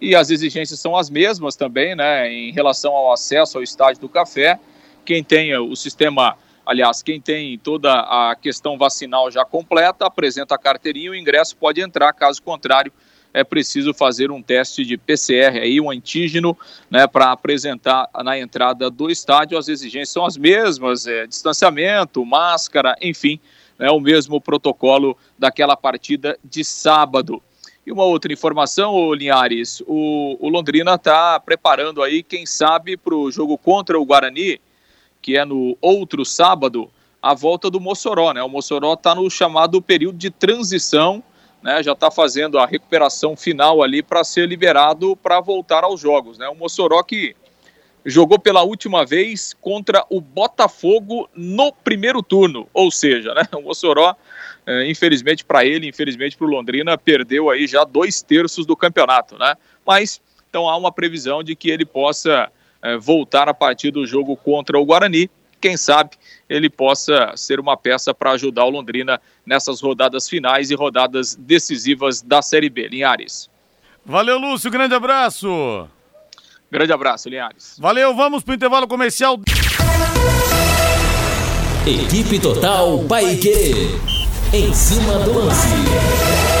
E 0.00 0.14
as 0.14 0.30
exigências 0.30 0.78
são 0.78 0.96
as 0.96 1.10
mesmas 1.10 1.56
também, 1.56 1.96
né, 1.96 2.32
em 2.32 2.52
relação 2.52 2.92
ao 2.92 3.12
acesso 3.12 3.58
ao 3.58 3.64
Estádio 3.64 4.00
do 4.02 4.08
Café. 4.08 4.56
Quem 5.04 5.24
tem 5.24 5.56
o 5.56 5.74
sistema, 5.74 6.36
aliás, 6.66 7.00
quem 7.02 7.20
tem 7.20 7.56
toda 7.56 7.92
a 7.92 8.34
questão 8.34 8.76
vacinal 8.76 9.30
já 9.30 9.44
completa, 9.44 10.04
apresenta 10.04 10.56
a 10.56 10.58
carteirinha, 10.58 11.12
o 11.12 11.14
ingresso 11.14 11.56
pode 11.56 11.80
entrar, 11.80 12.12
caso 12.12 12.42
contrário, 12.42 12.92
é 13.32 13.44
preciso 13.44 13.92
fazer 13.92 14.30
um 14.30 14.42
teste 14.42 14.84
de 14.84 14.96
PCR 14.96 15.58
aí, 15.58 15.78
um 15.78 15.90
antígeno, 15.90 16.56
né, 16.90 17.06
para 17.06 17.30
apresentar 17.30 18.08
na 18.24 18.38
entrada 18.38 18.90
do 18.90 19.10
estádio. 19.10 19.58
As 19.58 19.68
exigências 19.68 20.08
são 20.08 20.24
as 20.24 20.38
mesmas, 20.38 21.06
é, 21.06 21.26
distanciamento, 21.26 22.24
máscara, 22.24 22.96
enfim, 23.00 23.38
né, 23.78 23.90
o 23.90 24.00
mesmo 24.00 24.40
protocolo 24.40 25.16
daquela 25.38 25.76
partida 25.76 26.38
de 26.42 26.64
sábado. 26.64 27.42
E 27.86 27.92
uma 27.92 28.04
outra 28.04 28.32
informação, 28.32 29.12
Linhares, 29.12 29.82
o, 29.86 30.38
o 30.40 30.48
Londrina 30.48 30.94
está 30.94 31.38
preparando 31.38 32.02
aí, 32.02 32.22
quem 32.22 32.46
sabe, 32.46 32.96
para 32.96 33.14
o 33.14 33.30
jogo 33.30 33.58
contra 33.58 34.00
o 34.00 34.04
Guarani, 34.06 34.58
que 35.26 35.36
é 35.36 35.44
no 35.44 35.76
outro 35.80 36.24
sábado, 36.24 36.88
a 37.20 37.34
volta 37.34 37.68
do 37.68 37.80
Mossoró, 37.80 38.32
né? 38.32 38.40
O 38.44 38.48
Mossoró 38.48 38.94
está 38.94 39.12
no 39.12 39.28
chamado 39.28 39.82
período 39.82 40.16
de 40.16 40.30
transição, 40.30 41.20
né, 41.60 41.82
já 41.82 41.94
está 41.94 42.12
fazendo 42.12 42.60
a 42.60 42.64
recuperação 42.64 43.36
final 43.36 43.82
ali 43.82 44.04
para 44.04 44.22
ser 44.22 44.46
liberado 44.48 45.16
para 45.16 45.40
voltar 45.40 45.82
aos 45.82 46.00
jogos. 46.00 46.38
Né? 46.38 46.48
O 46.48 46.54
Mossoró 46.54 47.02
que 47.02 47.34
jogou 48.04 48.38
pela 48.38 48.62
última 48.62 49.04
vez 49.04 49.52
contra 49.60 50.04
o 50.08 50.20
Botafogo 50.20 51.28
no 51.34 51.72
primeiro 51.72 52.22
turno, 52.22 52.68
ou 52.72 52.88
seja, 52.92 53.34
né, 53.34 53.42
o 53.52 53.62
Mossoró, 53.62 54.14
é, 54.64 54.88
infelizmente 54.88 55.44
para 55.44 55.66
ele, 55.66 55.88
infelizmente 55.88 56.36
para 56.36 56.46
o 56.46 56.50
Londrina, 56.50 56.96
perdeu 56.96 57.50
aí 57.50 57.66
já 57.66 57.82
dois 57.82 58.22
terços 58.22 58.64
do 58.64 58.76
campeonato, 58.76 59.36
né? 59.36 59.56
Mas 59.84 60.20
então 60.48 60.68
há 60.68 60.76
uma 60.76 60.92
previsão 60.92 61.42
de 61.42 61.56
que 61.56 61.68
ele 61.68 61.84
possa 61.84 62.48
voltar 63.00 63.48
a 63.48 63.54
partir 63.54 63.90
do 63.90 64.06
jogo 64.06 64.36
contra 64.36 64.78
o 64.78 64.84
Guarani 64.84 65.30
quem 65.60 65.76
sabe 65.76 66.10
ele 66.48 66.70
possa 66.70 67.32
ser 67.34 67.58
uma 67.58 67.76
peça 67.76 68.14
para 68.14 68.32
ajudar 68.32 68.64
o 68.64 68.70
Londrina 68.70 69.20
nessas 69.44 69.80
rodadas 69.80 70.28
finais 70.28 70.70
e 70.70 70.74
rodadas 70.74 71.34
decisivas 71.34 72.22
da 72.22 72.40
Série 72.42 72.68
B. 72.68 72.88
Linhares. 72.88 73.50
Valeu, 74.04 74.38
Lúcio, 74.38 74.70
grande 74.70 74.94
abraço. 74.94 75.88
Grande 76.70 76.92
abraço, 76.92 77.28
Linhares. 77.28 77.76
Valeu, 77.78 78.14
vamos 78.14 78.42
para 78.42 78.52
o 78.52 78.54
intervalo 78.54 78.86
comercial. 78.86 79.40
Equipe 81.86 82.38
Total 82.38 82.98
Paique. 83.08 83.90
Em 84.52 84.72
cima 84.72 85.18
do 85.20 85.32
lance. 85.32 86.55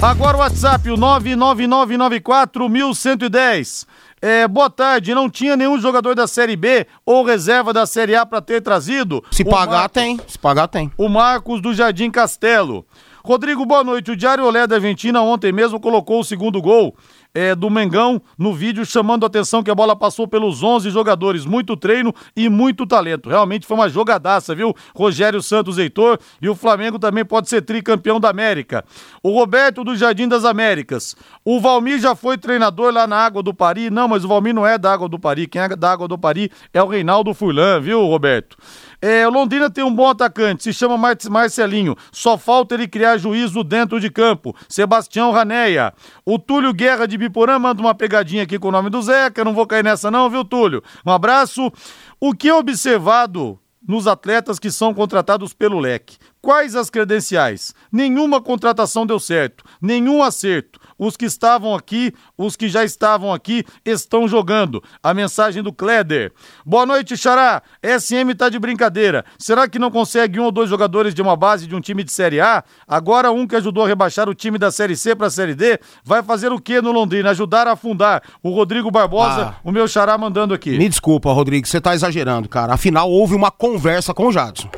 Agora 0.00 0.36
o 0.36 0.40
WhatsApp, 0.40 0.88
o 0.90 0.96
999941110. 0.96 3.84
É, 4.22 4.46
boa 4.46 4.70
tarde, 4.70 5.12
não 5.14 5.28
tinha 5.28 5.56
nenhum 5.56 5.80
jogador 5.80 6.14
da 6.14 6.28
Série 6.28 6.54
B 6.54 6.86
ou 7.04 7.24
reserva 7.24 7.72
da 7.72 7.84
Série 7.86 8.14
A 8.14 8.24
para 8.24 8.40
ter 8.40 8.60
trazido? 8.60 9.24
Se 9.30 9.42
o 9.42 9.46
pagar, 9.46 9.78
Marcos, 9.78 9.92
tem. 9.92 10.20
Se 10.26 10.38
pagar, 10.38 10.68
tem. 10.68 10.92
O 10.96 11.08
Marcos 11.08 11.60
do 11.60 11.74
Jardim 11.74 12.12
Castelo. 12.12 12.86
Rodrigo, 13.24 13.66
boa 13.66 13.82
noite. 13.84 14.12
O 14.12 14.16
Diário 14.16 14.44
Olé 14.44 14.64
da 14.66 14.76
Argentina 14.76 15.20
ontem 15.20 15.52
mesmo 15.52 15.78
colocou 15.80 16.20
o 16.20 16.24
segundo 16.24 16.62
gol 16.62 16.96
é, 17.38 17.54
do 17.54 17.70
Mengão 17.70 18.20
no 18.36 18.52
vídeo, 18.52 18.84
chamando 18.84 19.22
a 19.22 19.28
atenção 19.28 19.62
que 19.62 19.70
a 19.70 19.74
bola 19.74 19.94
passou 19.94 20.26
pelos 20.26 20.60
11 20.60 20.90
jogadores. 20.90 21.46
Muito 21.46 21.76
treino 21.76 22.12
e 22.34 22.48
muito 22.48 22.84
talento. 22.84 23.28
Realmente 23.28 23.64
foi 23.64 23.76
uma 23.76 23.88
jogadaça, 23.88 24.56
viu? 24.56 24.74
Rogério 24.92 25.40
Santos 25.40 25.78
Heitor 25.78 26.18
e 26.42 26.48
o 26.48 26.56
Flamengo 26.56 26.98
também 26.98 27.24
pode 27.24 27.48
ser 27.48 27.62
tricampeão 27.62 28.18
da 28.18 28.28
América. 28.28 28.84
O 29.22 29.30
Roberto 29.30 29.84
do 29.84 29.94
Jardim 29.94 30.26
das 30.26 30.44
Américas. 30.44 31.14
O 31.44 31.60
Valmir 31.60 32.00
já 32.00 32.16
foi 32.16 32.36
treinador 32.36 32.92
lá 32.92 33.06
na 33.06 33.16
Água 33.16 33.40
do 33.40 33.54
Pari. 33.54 33.88
Não, 33.88 34.08
mas 34.08 34.24
o 34.24 34.28
Valmir 34.28 34.52
não 34.52 34.66
é 34.66 34.76
da 34.76 34.92
Água 34.92 35.08
do 35.08 35.18
Pari. 35.18 35.46
Quem 35.46 35.62
é 35.62 35.68
da 35.76 35.92
Água 35.92 36.08
do 36.08 36.18
Pari 36.18 36.50
é 36.74 36.82
o 36.82 36.88
Reinaldo 36.88 37.32
Furlan, 37.32 37.80
viu, 37.80 38.04
Roberto? 38.04 38.56
É, 39.00 39.26
Londrina 39.28 39.70
tem 39.70 39.84
um 39.84 39.94
bom 39.94 40.08
atacante, 40.08 40.64
se 40.64 40.72
chama 40.72 40.96
Mar 40.96 41.16
Marcelinho. 41.30 41.96
Só 42.10 42.36
falta 42.36 42.74
ele 42.74 42.88
criar 42.88 43.16
juízo 43.16 43.62
dentro 43.62 44.00
de 44.00 44.10
campo. 44.10 44.54
Sebastião 44.68 45.30
Raneia. 45.30 45.92
O 46.24 46.38
Túlio 46.38 46.72
Guerra 46.72 47.06
de 47.06 47.16
Biporã 47.16 47.58
manda 47.58 47.80
uma 47.80 47.94
pegadinha 47.94 48.42
aqui 48.42 48.58
com 48.58 48.68
o 48.68 48.72
nome 48.72 48.90
do 48.90 49.00
Zeca. 49.00 49.44
Não 49.44 49.54
vou 49.54 49.66
cair 49.66 49.84
nessa, 49.84 50.10
não, 50.10 50.28
viu, 50.28 50.44
Túlio? 50.44 50.82
Um 51.06 51.12
abraço. 51.12 51.72
O 52.20 52.34
que 52.34 52.48
é 52.48 52.54
observado 52.54 53.58
nos 53.86 54.06
atletas 54.06 54.58
que 54.58 54.70
são 54.70 54.92
contratados 54.92 55.54
pelo 55.54 55.80
leque. 55.80 56.18
Quais 56.40 56.76
as 56.76 56.88
credenciais? 56.88 57.74
Nenhuma 57.90 58.40
contratação 58.40 59.04
deu 59.04 59.18
certo, 59.18 59.64
nenhum 59.82 60.22
acerto. 60.22 60.78
Os 60.96 61.16
que 61.16 61.26
estavam 61.26 61.74
aqui, 61.74 62.12
os 62.36 62.56
que 62.56 62.68
já 62.68 62.84
estavam 62.84 63.32
aqui, 63.32 63.64
estão 63.84 64.26
jogando. 64.26 64.82
A 65.02 65.12
mensagem 65.12 65.62
do 65.62 65.72
Kleder. 65.72 66.32
Boa 66.64 66.86
noite, 66.86 67.16
Xará. 67.16 67.62
SM 67.82 68.34
tá 68.36 68.48
de 68.48 68.58
brincadeira. 68.58 69.24
Será 69.38 69.68
que 69.68 69.78
não 69.78 69.90
consegue 69.90 70.40
um 70.40 70.44
ou 70.44 70.52
dois 70.52 70.70
jogadores 70.70 71.14
de 71.14 71.22
uma 71.22 71.36
base 71.36 71.66
de 71.66 71.74
um 71.74 71.80
time 71.80 72.02
de 72.02 72.12
Série 72.12 72.40
A? 72.40 72.64
Agora 72.86 73.30
um 73.30 73.46
que 73.46 73.56
ajudou 73.56 73.84
a 73.84 73.88
rebaixar 73.88 74.28
o 74.28 74.34
time 74.34 74.58
da 74.58 74.70
Série 74.70 74.96
C 74.96 75.14
para 75.14 75.28
a 75.28 75.30
Série 75.30 75.54
D, 75.54 75.78
vai 76.04 76.22
fazer 76.22 76.52
o 76.52 76.60
que 76.60 76.80
no 76.80 76.92
Londrina? 76.92 77.30
Ajudar 77.30 77.66
a 77.66 77.72
afundar. 77.72 78.22
O 78.42 78.50
Rodrigo 78.50 78.90
Barbosa, 78.90 79.54
ah, 79.54 79.60
o 79.62 79.70
meu 79.70 79.86
Xará 79.86 80.16
mandando 80.18 80.54
aqui. 80.54 80.78
Me 80.78 80.88
desculpa, 80.88 81.32
Rodrigo, 81.32 81.66
você 81.66 81.80
tá 81.80 81.94
exagerando, 81.94 82.48
cara. 82.48 82.74
Afinal, 82.74 83.10
houve 83.10 83.34
uma 83.34 83.50
conversa 83.50 84.14
com 84.14 84.26
o 84.26 84.32
Jadson. 84.32 84.68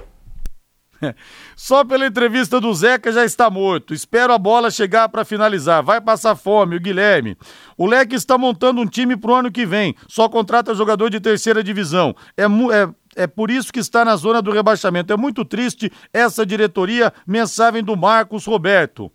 Só 1.57 1.85
pela 1.85 2.07
entrevista 2.07 2.61
do 2.61 2.73
Zeca 2.75 3.13
já 3.13 3.25
está 3.25 3.51
morto. 3.51 3.95
Espero 3.95 4.33
a 4.33 4.39
bola 4.39 4.71
chegar 4.71 5.09
para 5.09 5.25
finalizar. 5.25 5.83
Vai 5.83 6.01
passar 6.01 6.37
fome, 6.37 6.77
o 6.77 6.81
Guilherme. 6.81 7.37
O 7.77 7.87
Leque 7.87 8.15
está 8.15 8.37
montando 8.37 8.81
um 8.81 8.87
time 8.87 9.17
pro 9.17 9.35
ano 9.35 9.51
que 9.51 9.67
vem. 9.67 9.95
Só 10.09 10.29
contrata 10.29 10.75
jogador 10.75 11.11
de 11.11 11.21
terceira 11.21 11.63
divisão. 11.63 12.15
É, 12.37 12.45
é, 12.45 13.23
é 13.25 13.27
por 13.27 13.51
isso 13.51 13.73
que 13.73 13.81
está 13.81 14.05
na 14.05 14.17
zona 14.17 14.43
do 14.43 14.51
rebaixamento. 14.51 15.13
É 15.13 15.17
muito 15.17 15.45
triste 15.45 15.91
essa 16.13 16.45
diretoria. 16.45 17.13
Mensagem 17.27 17.83
do 17.83 17.97
Marcos 17.97 18.47
Roberto. 18.47 19.11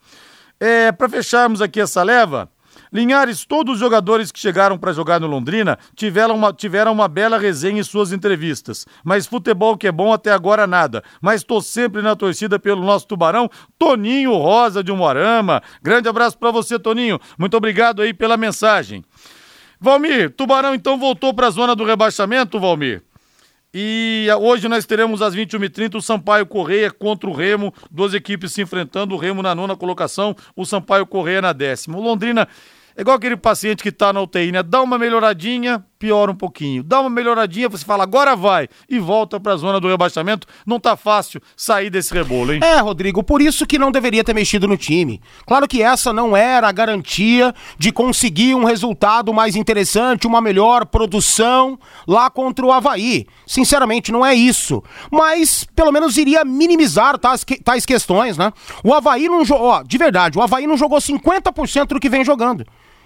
É, 0.60 0.92
para 0.92 1.10
fecharmos 1.10 1.62
aqui 1.62 1.82
essa 1.82 2.02
leva, 2.02 2.50
Linhares, 2.96 3.44
todos 3.44 3.74
os 3.74 3.80
jogadores 3.80 4.32
que 4.32 4.40
chegaram 4.40 4.78
para 4.78 4.94
jogar 4.94 5.20
no 5.20 5.28
Londrina 5.28 5.78
tiveram 5.98 6.34
uma, 6.34 6.54
tiveram 6.54 6.94
uma 6.94 7.10
bela 7.10 7.38
resenha 7.38 7.82
em 7.82 7.84
suas 7.84 8.14
entrevistas. 8.14 8.86
Mas 9.04 9.28
futebol 9.28 9.76
que 9.76 9.86
é 9.86 9.92
bom 9.92 10.14
até 10.14 10.32
agora 10.32 10.66
nada. 10.66 11.04
Mas 11.22 11.42
estou 11.42 11.62
sempre 11.62 12.02
na 12.02 12.16
torcida 12.16 12.58
pelo 12.58 12.86
nosso 12.86 13.06
tubarão, 13.06 13.50
Toninho 13.78 14.32
Rosa 14.38 14.82
de 14.82 14.94
Umuarama. 14.94 15.62
Grande 15.84 16.08
abraço 16.08 16.38
para 16.38 16.52
você, 16.52 16.80
Toninho. 16.80 17.20
Muito 17.38 17.58
obrigado 17.58 18.02
aí 18.02 18.14
pela 18.14 18.38
mensagem. 18.38 19.04
Valmir, 19.78 20.32
Tubarão 20.32 20.74
então 20.74 20.98
voltou 20.98 21.34
para 21.34 21.48
a 21.48 21.52
zona 21.52 21.76
do 21.76 21.84
rebaixamento, 21.84 22.62
Valmir? 22.62 23.04
E 23.78 24.28
hoje 24.40 24.70
nós 24.70 24.86
teremos 24.86 25.22
às 25.22 25.36
21h30 25.36 25.96
o 25.96 26.02
Sampaio 26.02 26.46
Correia 26.46 26.90
contra 26.90 27.30
o 27.30 27.34
Remo, 27.34 27.74
duas 27.92 28.14
equipes 28.14 28.54
se 28.54 28.62
enfrentando, 28.62 29.14
o 29.14 29.18
Remo 29.18 29.42
na 29.44 29.54
nona 29.54 29.76
colocação, 29.76 30.34
o 30.56 30.66
Sampaio 30.66 31.06
Correia 31.06 31.42
na 31.42 31.52
décima. 31.52 31.98
O 31.98 32.02
Londrina 32.02 32.48
é 32.98 33.02
igual 33.02 33.18
aquele 33.18 33.36
paciente 33.36 33.84
que 33.84 33.92
tá 33.92 34.14
na 34.14 34.22
UTI, 34.22 34.54
né? 34.54 34.64
Dá 34.64 34.82
uma 34.82 34.98
melhoradinha, 34.98 35.84
piora 36.00 36.32
um 36.32 36.36
pouquinho. 36.36 36.82
Dá 36.82 37.02
uma 37.02 37.10
melhoradinha, 37.10 37.68
você 37.68 37.84
fala, 37.84 38.04
agora 38.04 38.38
vai, 38.38 38.70
e 38.88 38.98
volta 39.00 39.38
pra 39.38 39.58
zona 39.58 39.82
do 39.82 39.90
rebaixamento. 39.90 40.48
Não 40.66 40.80
tá 40.80 40.96
fácil 40.96 41.42
sair 41.58 41.90
desse 41.90 42.14
rebolo, 42.14 42.54
hein? 42.54 42.62
É, 42.64 42.78
Rodrigo, 42.78 43.22
por 43.22 43.42
isso 43.42 43.66
que 43.66 43.78
não 43.78 43.92
deveria 43.92 44.24
ter 44.24 44.34
mexido 44.34 44.66
no 44.66 44.78
time. 44.78 45.22
Claro 45.46 45.68
que 45.68 45.82
essa 45.82 46.14
não 46.14 46.38
era 46.38 46.70
a 46.70 46.72
garantia 46.72 47.54
de 47.78 47.92
conseguir 47.92 48.56
um 48.56 48.64
resultado 48.64 49.34
mais 49.34 49.58
interessante, 49.58 50.26
uma 50.26 50.40
melhor 50.40 50.86
produção 50.86 51.78
lá 52.08 52.30
contra 52.30 52.66
o 52.66 52.72
Havaí. 52.72 53.28
Sinceramente, 53.46 54.10
não 54.10 54.26
é 54.26 54.34
isso. 54.34 54.82
Mas, 55.12 55.66
pelo 55.76 55.92
menos, 55.92 56.16
iria 56.16 56.46
minimizar 56.46 57.18
tais, 57.18 57.46
tais 57.62 57.86
questões, 57.86 58.38
né? 58.38 58.54
O 58.86 58.94
Havaí 58.94 59.28
não 59.28 59.44
jogou, 59.44 59.84
de 59.84 59.98
verdade, 59.98 60.38
o 60.38 60.42
Havaí 60.42 60.66
não 60.66 60.78
jogou 60.78 60.98
50% 60.98 61.88
do 61.88 62.00
que 62.00 62.08
vem 62.08 62.24
jogando. 62.24 62.66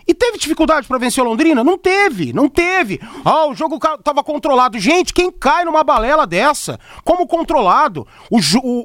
E 0.09 0.13
teve 0.15 0.39
dificuldade 0.39 0.87
para 0.87 0.97
vencer 0.97 1.23
o 1.23 1.27
Londrina? 1.27 1.63
Não 1.63 1.77
teve, 1.77 2.33
não 2.33 2.49
teve. 2.49 2.99
Ah, 3.23 3.45
o 3.45 3.53
jogo 3.53 3.77
tava 4.03 4.23
controlado. 4.23 4.79
Gente, 4.79 5.13
quem 5.13 5.31
cai 5.31 5.63
numa 5.63 5.83
balela 5.83 6.25
dessa? 6.25 6.79
Como 7.03 7.27
controlado? 7.27 8.07
O, 8.27 8.39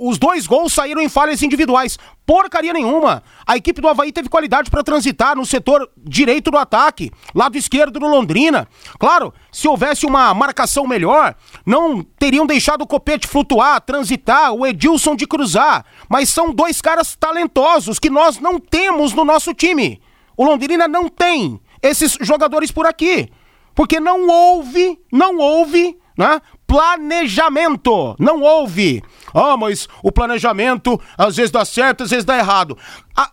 os 0.07 0.19
dois 0.19 0.47
gols 0.47 0.75
saíram 0.75 1.01
em 1.01 1.09
falhas 1.09 1.43
individuais. 1.43 1.99
Porcaria 2.27 2.75
nenhuma. 2.75 3.23
A 3.47 3.57
equipe 3.57 3.81
do 3.81 3.89
Havaí 3.89 4.13
teve 4.13 4.29
qualidade 4.29 4.71
para 4.71 4.85
transitar 4.85 5.35
no 5.35 5.47
setor 5.47 5.91
direito 5.97 6.51
do 6.51 6.59
ataque, 6.59 7.11
lado 7.35 7.57
esquerdo 7.57 7.99
do 7.99 8.07
Londrina. 8.07 8.69
Claro, 8.99 9.33
se 9.51 9.67
houvesse 9.67 10.05
uma 10.05 10.35
marcação 10.35 10.87
melhor, 10.87 11.35
não 11.65 12.03
teriam 12.03 12.45
deixado 12.45 12.83
o 12.83 12.87
Copete 12.87 13.27
flutuar, 13.27 13.81
transitar, 13.81 14.53
o 14.53 14.67
Edilson 14.67 15.17
de 15.17 15.27
cruzar. 15.27 15.87
Mas 16.07 16.29
são 16.29 16.53
dois 16.53 16.83
caras 16.83 17.17
talentosos 17.17 17.99
que 17.99 18.11
nós 18.11 18.39
não 18.39 18.61
temos 18.61 19.15
no 19.15 19.25
nosso 19.25 19.55
time. 19.55 20.03
O 20.37 20.45
Londrina 20.45 20.89
não 20.89 21.09
tem 21.09 21.61
esses 21.83 22.17
jogadores 22.21 22.71
por 22.71 22.87
aqui. 22.87 23.31
Porque 23.75 23.99
não 23.99 24.29
houve, 24.29 24.99
não 25.13 25.39
houve, 25.39 25.99
né? 26.17 26.41
Planejamento. 26.67 28.15
Não 28.19 28.41
houve. 28.41 29.03
Ah, 29.33 29.57
mas 29.57 29.89
o 30.03 30.13
planejamento 30.13 31.01
às 31.19 31.37
vezes 31.37 31.51
dá 31.51 31.65
certo, 31.65 32.05
às 32.05 32.11
vezes 32.11 32.25
dá 32.25 32.39
errado. 32.39 32.79
Ah, 33.17 33.31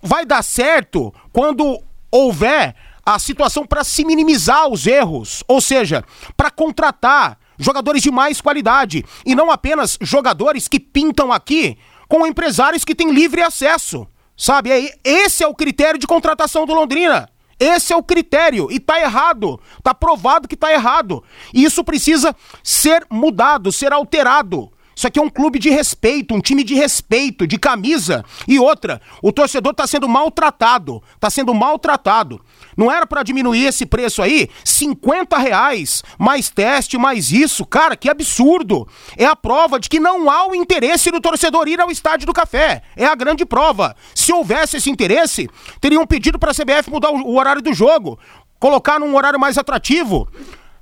vai 0.00 0.24
dar 0.24 0.42
certo 0.42 1.12
quando 1.32 1.82
houver 2.10 2.74
a 3.04 3.18
situação 3.18 3.66
para 3.66 3.82
se 3.82 4.04
minimizar 4.04 4.68
os 4.68 4.86
erros, 4.86 5.42
ou 5.48 5.60
seja, 5.60 6.04
para 6.36 6.50
contratar 6.50 7.36
jogadores 7.58 8.02
de 8.02 8.10
mais 8.10 8.40
qualidade 8.40 9.04
e 9.26 9.34
não 9.34 9.50
apenas 9.50 9.98
jogadores 10.00 10.68
que 10.68 10.78
pintam 10.78 11.32
aqui 11.32 11.76
com 12.08 12.26
empresários 12.26 12.84
que 12.84 12.94
têm 12.94 13.10
livre 13.10 13.42
acesso. 13.42 14.06
Sabe? 14.36 14.70
É, 14.70 14.94
esse 15.04 15.44
é 15.44 15.46
o 15.46 15.54
critério 15.54 15.98
de 15.98 16.06
contratação 16.06 16.66
do 16.66 16.74
Londrina. 16.74 17.28
Esse 17.60 17.92
é 17.92 17.96
o 17.96 18.02
critério 18.02 18.68
e 18.72 18.80
tá 18.80 19.00
errado. 19.00 19.60
Tá 19.82 19.94
provado 19.94 20.48
que 20.48 20.56
tá 20.56 20.72
errado. 20.72 21.22
E 21.54 21.62
isso 21.62 21.84
precisa 21.84 22.34
ser 22.62 23.06
mudado, 23.08 23.70
ser 23.70 23.92
alterado. 23.92 24.71
Isso 24.94 25.06
aqui 25.06 25.18
é 25.18 25.22
um 25.22 25.30
clube 25.30 25.58
de 25.58 25.70
respeito, 25.70 26.34
um 26.34 26.40
time 26.40 26.62
de 26.62 26.74
respeito, 26.74 27.46
de 27.46 27.58
camisa. 27.58 28.24
E 28.46 28.58
outra, 28.58 29.00
o 29.22 29.32
torcedor 29.32 29.72
está 29.72 29.86
sendo 29.86 30.08
maltratado. 30.08 31.02
Está 31.14 31.30
sendo 31.30 31.54
maltratado. 31.54 32.40
Não 32.76 32.90
era 32.90 33.06
para 33.06 33.22
diminuir 33.22 33.66
esse 33.66 33.86
preço 33.86 34.22
aí? 34.22 34.48
50 34.64 35.36
reais, 35.38 36.02
mais 36.18 36.50
teste, 36.50 36.98
mais 36.98 37.30
isso. 37.30 37.64
Cara, 37.64 37.96
que 37.96 38.08
absurdo. 38.08 38.86
É 39.16 39.24
a 39.24 39.36
prova 39.36 39.78
de 39.78 39.88
que 39.88 40.00
não 40.00 40.30
há 40.30 40.46
o 40.46 40.54
interesse 40.54 41.10
do 41.10 41.20
torcedor 41.20 41.68
ir 41.68 41.80
ao 41.80 41.90
estádio 41.90 42.26
do 42.26 42.32
café. 42.32 42.82
É 42.96 43.06
a 43.06 43.14
grande 43.14 43.44
prova. 43.44 43.96
Se 44.14 44.32
houvesse 44.32 44.76
esse 44.76 44.90
interesse, 44.90 45.48
teriam 45.80 46.06
pedido 46.06 46.38
para 46.38 46.50
a 46.50 46.54
CBF 46.54 46.90
mudar 46.90 47.10
o 47.10 47.36
horário 47.36 47.62
do 47.62 47.72
jogo, 47.72 48.18
colocar 48.58 48.98
num 48.98 49.14
horário 49.14 49.40
mais 49.40 49.58
atrativo. 49.58 50.28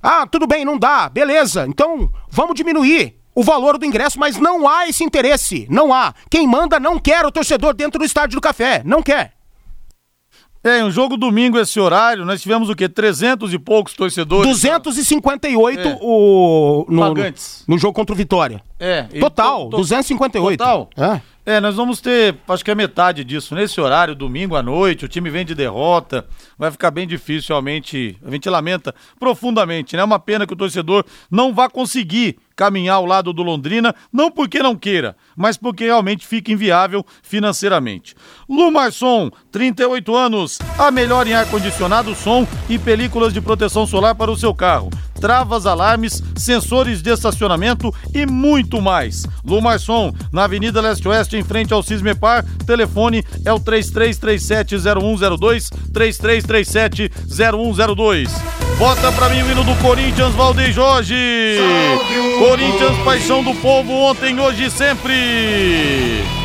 Ah, 0.02 0.26
tudo 0.26 0.46
bem, 0.46 0.64
não 0.64 0.78
dá, 0.78 1.08
beleza. 1.08 1.66
Então, 1.68 2.10
vamos 2.30 2.54
diminuir 2.54 3.19
o 3.40 3.42
valor 3.42 3.78
do 3.78 3.86
ingresso, 3.86 4.20
mas 4.20 4.36
não 4.36 4.68
há 4.68 4.86
esse 4.86 5.02
interesse. 5.02 5.66
Não 5.70 5.94
há. 5.94 6.12
Quem 6.30 6.46
manda 6.46 6.78
não 6.78 6.98
quer 6.98 7.24
o 7.24 7.32
torcedor 7.32 7.72
dentro 7.72 7.98
do 7.98 8.04
estádio 8.04 8.36
do 8.36 8.40
café. 8.40 8.82
Não 8.84 9.02
quer. 9.02 9.32
É, 10.62 10.84
um 10.84 10.90
jogo 10.90 11.16
domingo 11.16 11.58
esse 11.58 11.80
horário, 11.80 12.26
nós 12.26 12.42
tivemos 12.42 12.68
o 12.68 12.76
quê? 12.76 12.86
300 12.86 13.54
e 13.54 13.58
poucos 13.58 13.94
torcedores. 13.94 14.46
258 14.46 15.80
é. 15.80 15.98
o, 16.02 16.84
no, 16.86 17.14
no, 17.14 17.34
no, 17.66 17.78
jogo 17.78 17.94
contra 17.94 18.12
o 18.12 18.16
Vitória. 18.16 18.62
É. 18.78 19.04
Total, 19.04 19.64
to, 19.64 19.70
to, 19.70 19.76
258. 19.78 20.58
Total? 20.58 20.90
É. 20.98 21.20
É, 21.46 21.58
nós 21.60 21.74
vamos 21.74 22.02
ter, 22.02 22.36
acho 22.46 22.62
que 22.62 22.70
a 22.70 22.74
metade 22.74 23.24
disso. 23.24 23.54
Nesse 23.54 23.80
horário, 23.80 24.14
domingo 24.14 24.54
à 24.54 24.62
noite, 24.62 25.06
o 25.06 25.08
time 25.08 25.30
vem 25.30 25.46
de 25.46 25.54
derrota, 25.54 26.26
vai 26.58 26.70
ficar 26.70 26.90
bem 26.90 27.06
difícil 27.06 27.54
realmente. 27.54 28.18
A 28.22 28.30
gente 28.30 28.48
lamenta 28.50 28.94
profundamente, 29.18 29.96
né? 29.96 30.02
É 30.02 30.04
uma 30.04 30.18
pena 30.18 30.46
que 30.46 30.52
o 30.52 30.56
torcedor 30.56 31.04
não 31.30 31.54
vá 31.54 31.70
conseguir 31.70 32.38
caminhar 32.60 32.96
ao 32.96 33.06
lado 33.06 33.32
do 33.32 33.42
Londrina, 33.42 33.94
não 34.12 34.30
porque 34.30 34.62
não 34.62 34.76
queira, 34.76 35.16
mas 35.34 35.56
porque 35.56 35.84
realmente 35.84 36.26
fica 36.26 36.52
inviável 36.52 37.02
financeiramente. 37.22 38.14
Lumarson, 38.46 39.30
38 39.50 40.14
anos, 40.14 40.58
a 40.78 40.90
melhor 40.90 41.26
em 41.26 41.32
ar-condicionado, 41.32 42.14
som 42.14 42.46
e 42.68 42.78
películas 42.78 43.32
de 43.32 43.40
proteção 43.40 43.86
solar 43.86 44.14
para 44.14 44.30
o 44.30 44.36
seu 44.36 44.54
carro 44.54 44.90
travas, 45.20 45.66
alarmes, 45.66 46.20
sensores 46.34 47.00
de 47.02 47.10
estacionamento 47.10 47.94
e 48.14 48.24
muito 48.26 48.80
mais. 48.80 49.26
Lumarson, 49.44 50.14
na 50.32 50.44
Avenida 50.44 50.80
Leste-Oeste, 50.80 51.36
em 51.36 51.44
frente 51.44 51.72
ao 51.72 51.82
Cismepar, 51.82 52.44
telefone 52.66 53.24
é 53.44 53.52
o 53.52 53.60
3337-0102, 53.60 55.68
3337-0102. 55.92 58.30
Bota 58.78 59.12
pra 59.12 59.28
mim 59.28 59.42
o 59.42 59.50
hino 59.50 59.62
do 59.62 59.76
Corinthians, 59.76 60.34
Valdeir 60.34 60.72
Jorge. 60.72 61.14
Corinthians, 62.38 62.96
paixão 63.04 63.44
do 63.44 63.54
povo, 63.56 63.92
ontem, 63.92 64.40
hoje 64.40 64.64
e 64.64 64.70
sempre. 64.70 66.39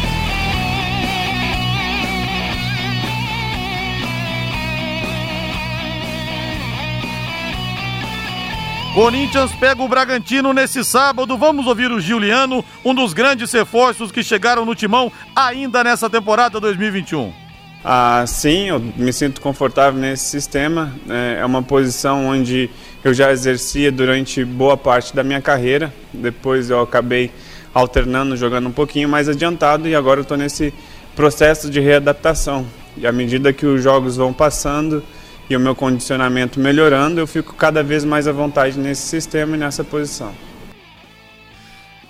Corinthians 8.95 9.51
pega 9.51 9.83
o 9.83 9.89
Bragantino 9.89 10.53
nesse 10.53 10.81
sábado. 10.81 11.37
Vamos 11.37 11.67
ouvir 11.67 11.91
o 11.91 11.99
Giuliano, 11.99 12.63
um 12.83 12.95
dos 12.95 13.11
grandes 13.11 13.51
reforços 13.51 14.09
que 14.09 14.23
chegaram 14.23 14.65
no 14.65 14.73
timão 14.73 15.11
ainda 15.35 15.83
nessa 15.83 16.09
temporada 16.09 16.61
2021. 16.61 17.33
Ah, 17.83 18.23
sim, 18.25 18.69
eu 18.69 18.79
me 18.79 19.11
sinto 19.11 19.41
confortável 19.41 19.99
nesse 19.99 20.23
sistema. 20.23 20.95
É, 21.09 21.39
é 21.41 21.45
uma 21.45 21.61
posição 21.61 22.27
onde 22.27 22.69
eu 23.03 23.13
já 23.13 23.33
exercia 23.33 23.91
durante 23.91 24.45
boa 24.45 24.77
parte 24.77 25.13
da 25.13 25.25
minha 25.25 25.41
carreira. 25.41 25.93
Depois 26.13 26.69
eu 26.69 26.79
acabei 26.79 27.31
alternando, 27.73 28.37
jogando 28.37 28.69
um 28.69 28.71
pouquinho 28.71 29.09
mais 29.09 29.27
adiantado 29.27 29.89
e 29.89 29.93
agora 29.93 30.21
estou 30.21 30.37
nesse 30.37 30.73
processo 31.17 31.69
de 31.69 31.81
readaptação. 31.81 32.65
E 32.95 33.05
à 33.05 33.11
medida 33.11 33.51
que 33.51 33.65
os 33.65 33.83
jogos 33.83 34.15
vão 34.15 34.31
passando, 34.31 35.03
e 35.49 35.55
o 35.55 35.59
meu 35.59 35.75
condicionamento 35.75 36.59
melhorando, 36.59 37.19
eu 37.19 37.27
fico 37.27 37.53
cada 37.53 37.83
vez 37.83 38.03
mais 38.03 38.27
à 38.27 38.31
vontade 38.31 38.79
nesse 38.79 39.03
sistema 39.03 39.55
e 39.55 39.59
nessa 39.59 39.83
posição. 39.83 40.33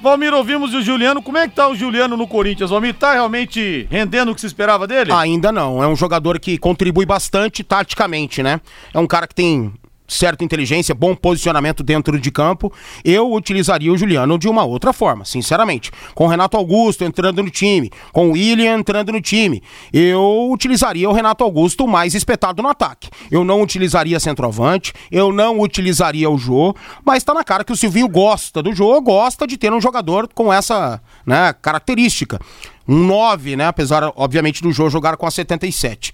Valmir, 0.02 0.34
ouvimos 0.34 0.74
o 0.74 0.82
Juliano. 0.82 1.22
Como 1.22 1.38
é 1.38 1.48
que 1.48 1.56
tá 1.56 1.68
o 1.68 1.76
Juliano 1.76 2.16
no 2.16 2.28
Corinthians? 2.28 2.70
Valmir, 2.70 2.94
tá 2.94 3.14
realmente 3.14 3.88
rendendo 3.90 4.32
o 4.32 4.36
que 4.36 4.42
se 4.42 4.48
esperava 4.48 4.86
dele? 4.86 5.12
Ainda 5.12 5.52
não. 5.52 5.82
É 5.82 5.88
um 5.88 5.96
jogador 5.96 6.40
que 6.40 6.58
contribui 6.58 7.06
bastante 7.06 7.64
taticamente, 7.64 8.44
né? 8.44 8.62
É 8.94 9.00
um 9.00 9.08
cara 9.08 9.26
que 9.26 9.34
tem 9.34 9.74
certa 10.08 10.44
inteligência, 10.44 10.94
bom 10.94 11.16
posicionamento 11.16 11.84
dentro 11.84 12.20
de 12.20 12.32
campo, 12.32 12.72
eu 13.04 13.32
utilizaria 13.34 13.92
o 13.92 13.98
Juliano 13.98 14.38
de 14.38 14.48
uma 14.48 14.64
outra 14.64 14.94
forma, 14.94 15.26
sinceramente. 15.26 15.92
Com 16.14 16.26
o 16.26 16.28
Renato 16.28 16.58
Augusto 16.58 17.04
entrando 17.04 17.42
no 17.42 17.50
time, 17.50 17.92
com 18.12 18.30
o 18.30 18.32
William 18.34 18.78
entrando 18.78 19.12
no 19.12 19.22
time, 19.22 19.62
eu 19.92 20.50
utilizaria 20.52 21.10
o 21.10 21.14
Renato 21.14 21.44
Augusto 21.44 21.88
mais 21.88 22.14
espetado 22.14 22.62
no 22.62 22.70
ataque. 22.70 23.10
Eu 23.32 23.44
não 23.44 23.62
utilizaria 23.62 24.20
centroavante, 24.20 24.94
eu 25.12 25.32
não 25.32 25.60
utilizaria 25.60 26.30
o 26.30 26.38
Jô, 26.38 26.76
mas 27.04 27.24
tá 27.24 27.34
na 27.34 27.44
cara 27.44 27.64
que 27.64 27.72
o 27.72 27.76
Silvinho 27.76 28.08
gosta 28.08 28.62
do 28.62 28.74
Jô, 28.74 29.02
gosta 29.02 29.48
de 29.48 29.58
ter 29.58 29.74
um 29.74 29.82
jogador 29.82 30.30
com 30.34 30.52
essa 30.52 31.02
né, 31.26 31.54
característica. 31.62 32.40
Um 32.88 33.08
9, 33.08 33.56
né? 33.56 33.66
Apesar, 33.66 34.12
obviamente, 34.16 34.62
do 34.62 34.72
Jô 34.72 34.90
jogar 34.90 35.18
com 35.18 35.26
a 35.26 35.32
77. 35.32 36.14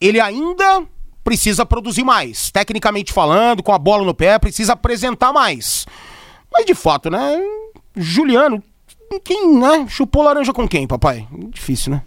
Ele 0.00 0.20
ainda 0.20 0.82
precisa 1.28 1.66
produzir 1.66 2.04
mais. 2.04 2.50
Tecnicamente 2.50 3.12
falando, 3.12 3.62
com 3.62 3.72
a 3.72 3.78
bola 3.78 4.02
no 4.02 4.14
pé, 4.14 4.38
precisa 4.38 4.72
apresentar 4.72 5.30
mais. 5.30 5.86
Mas 6.50 6.64
de 6.64 6.74
fato, 6.74 7.10
né? 7.10 7.38
Juliano, 7.94 8.62
quem, 9.22 9.54
né? 9.54 9.86
Chupou 9.88 10.22
laranja 10.22 10.54
com 10.54 10.66
quem, 10.66 10.86
papai? 10.86 11.28
Difícil, 11.50 11.92
né? 11.92 12.02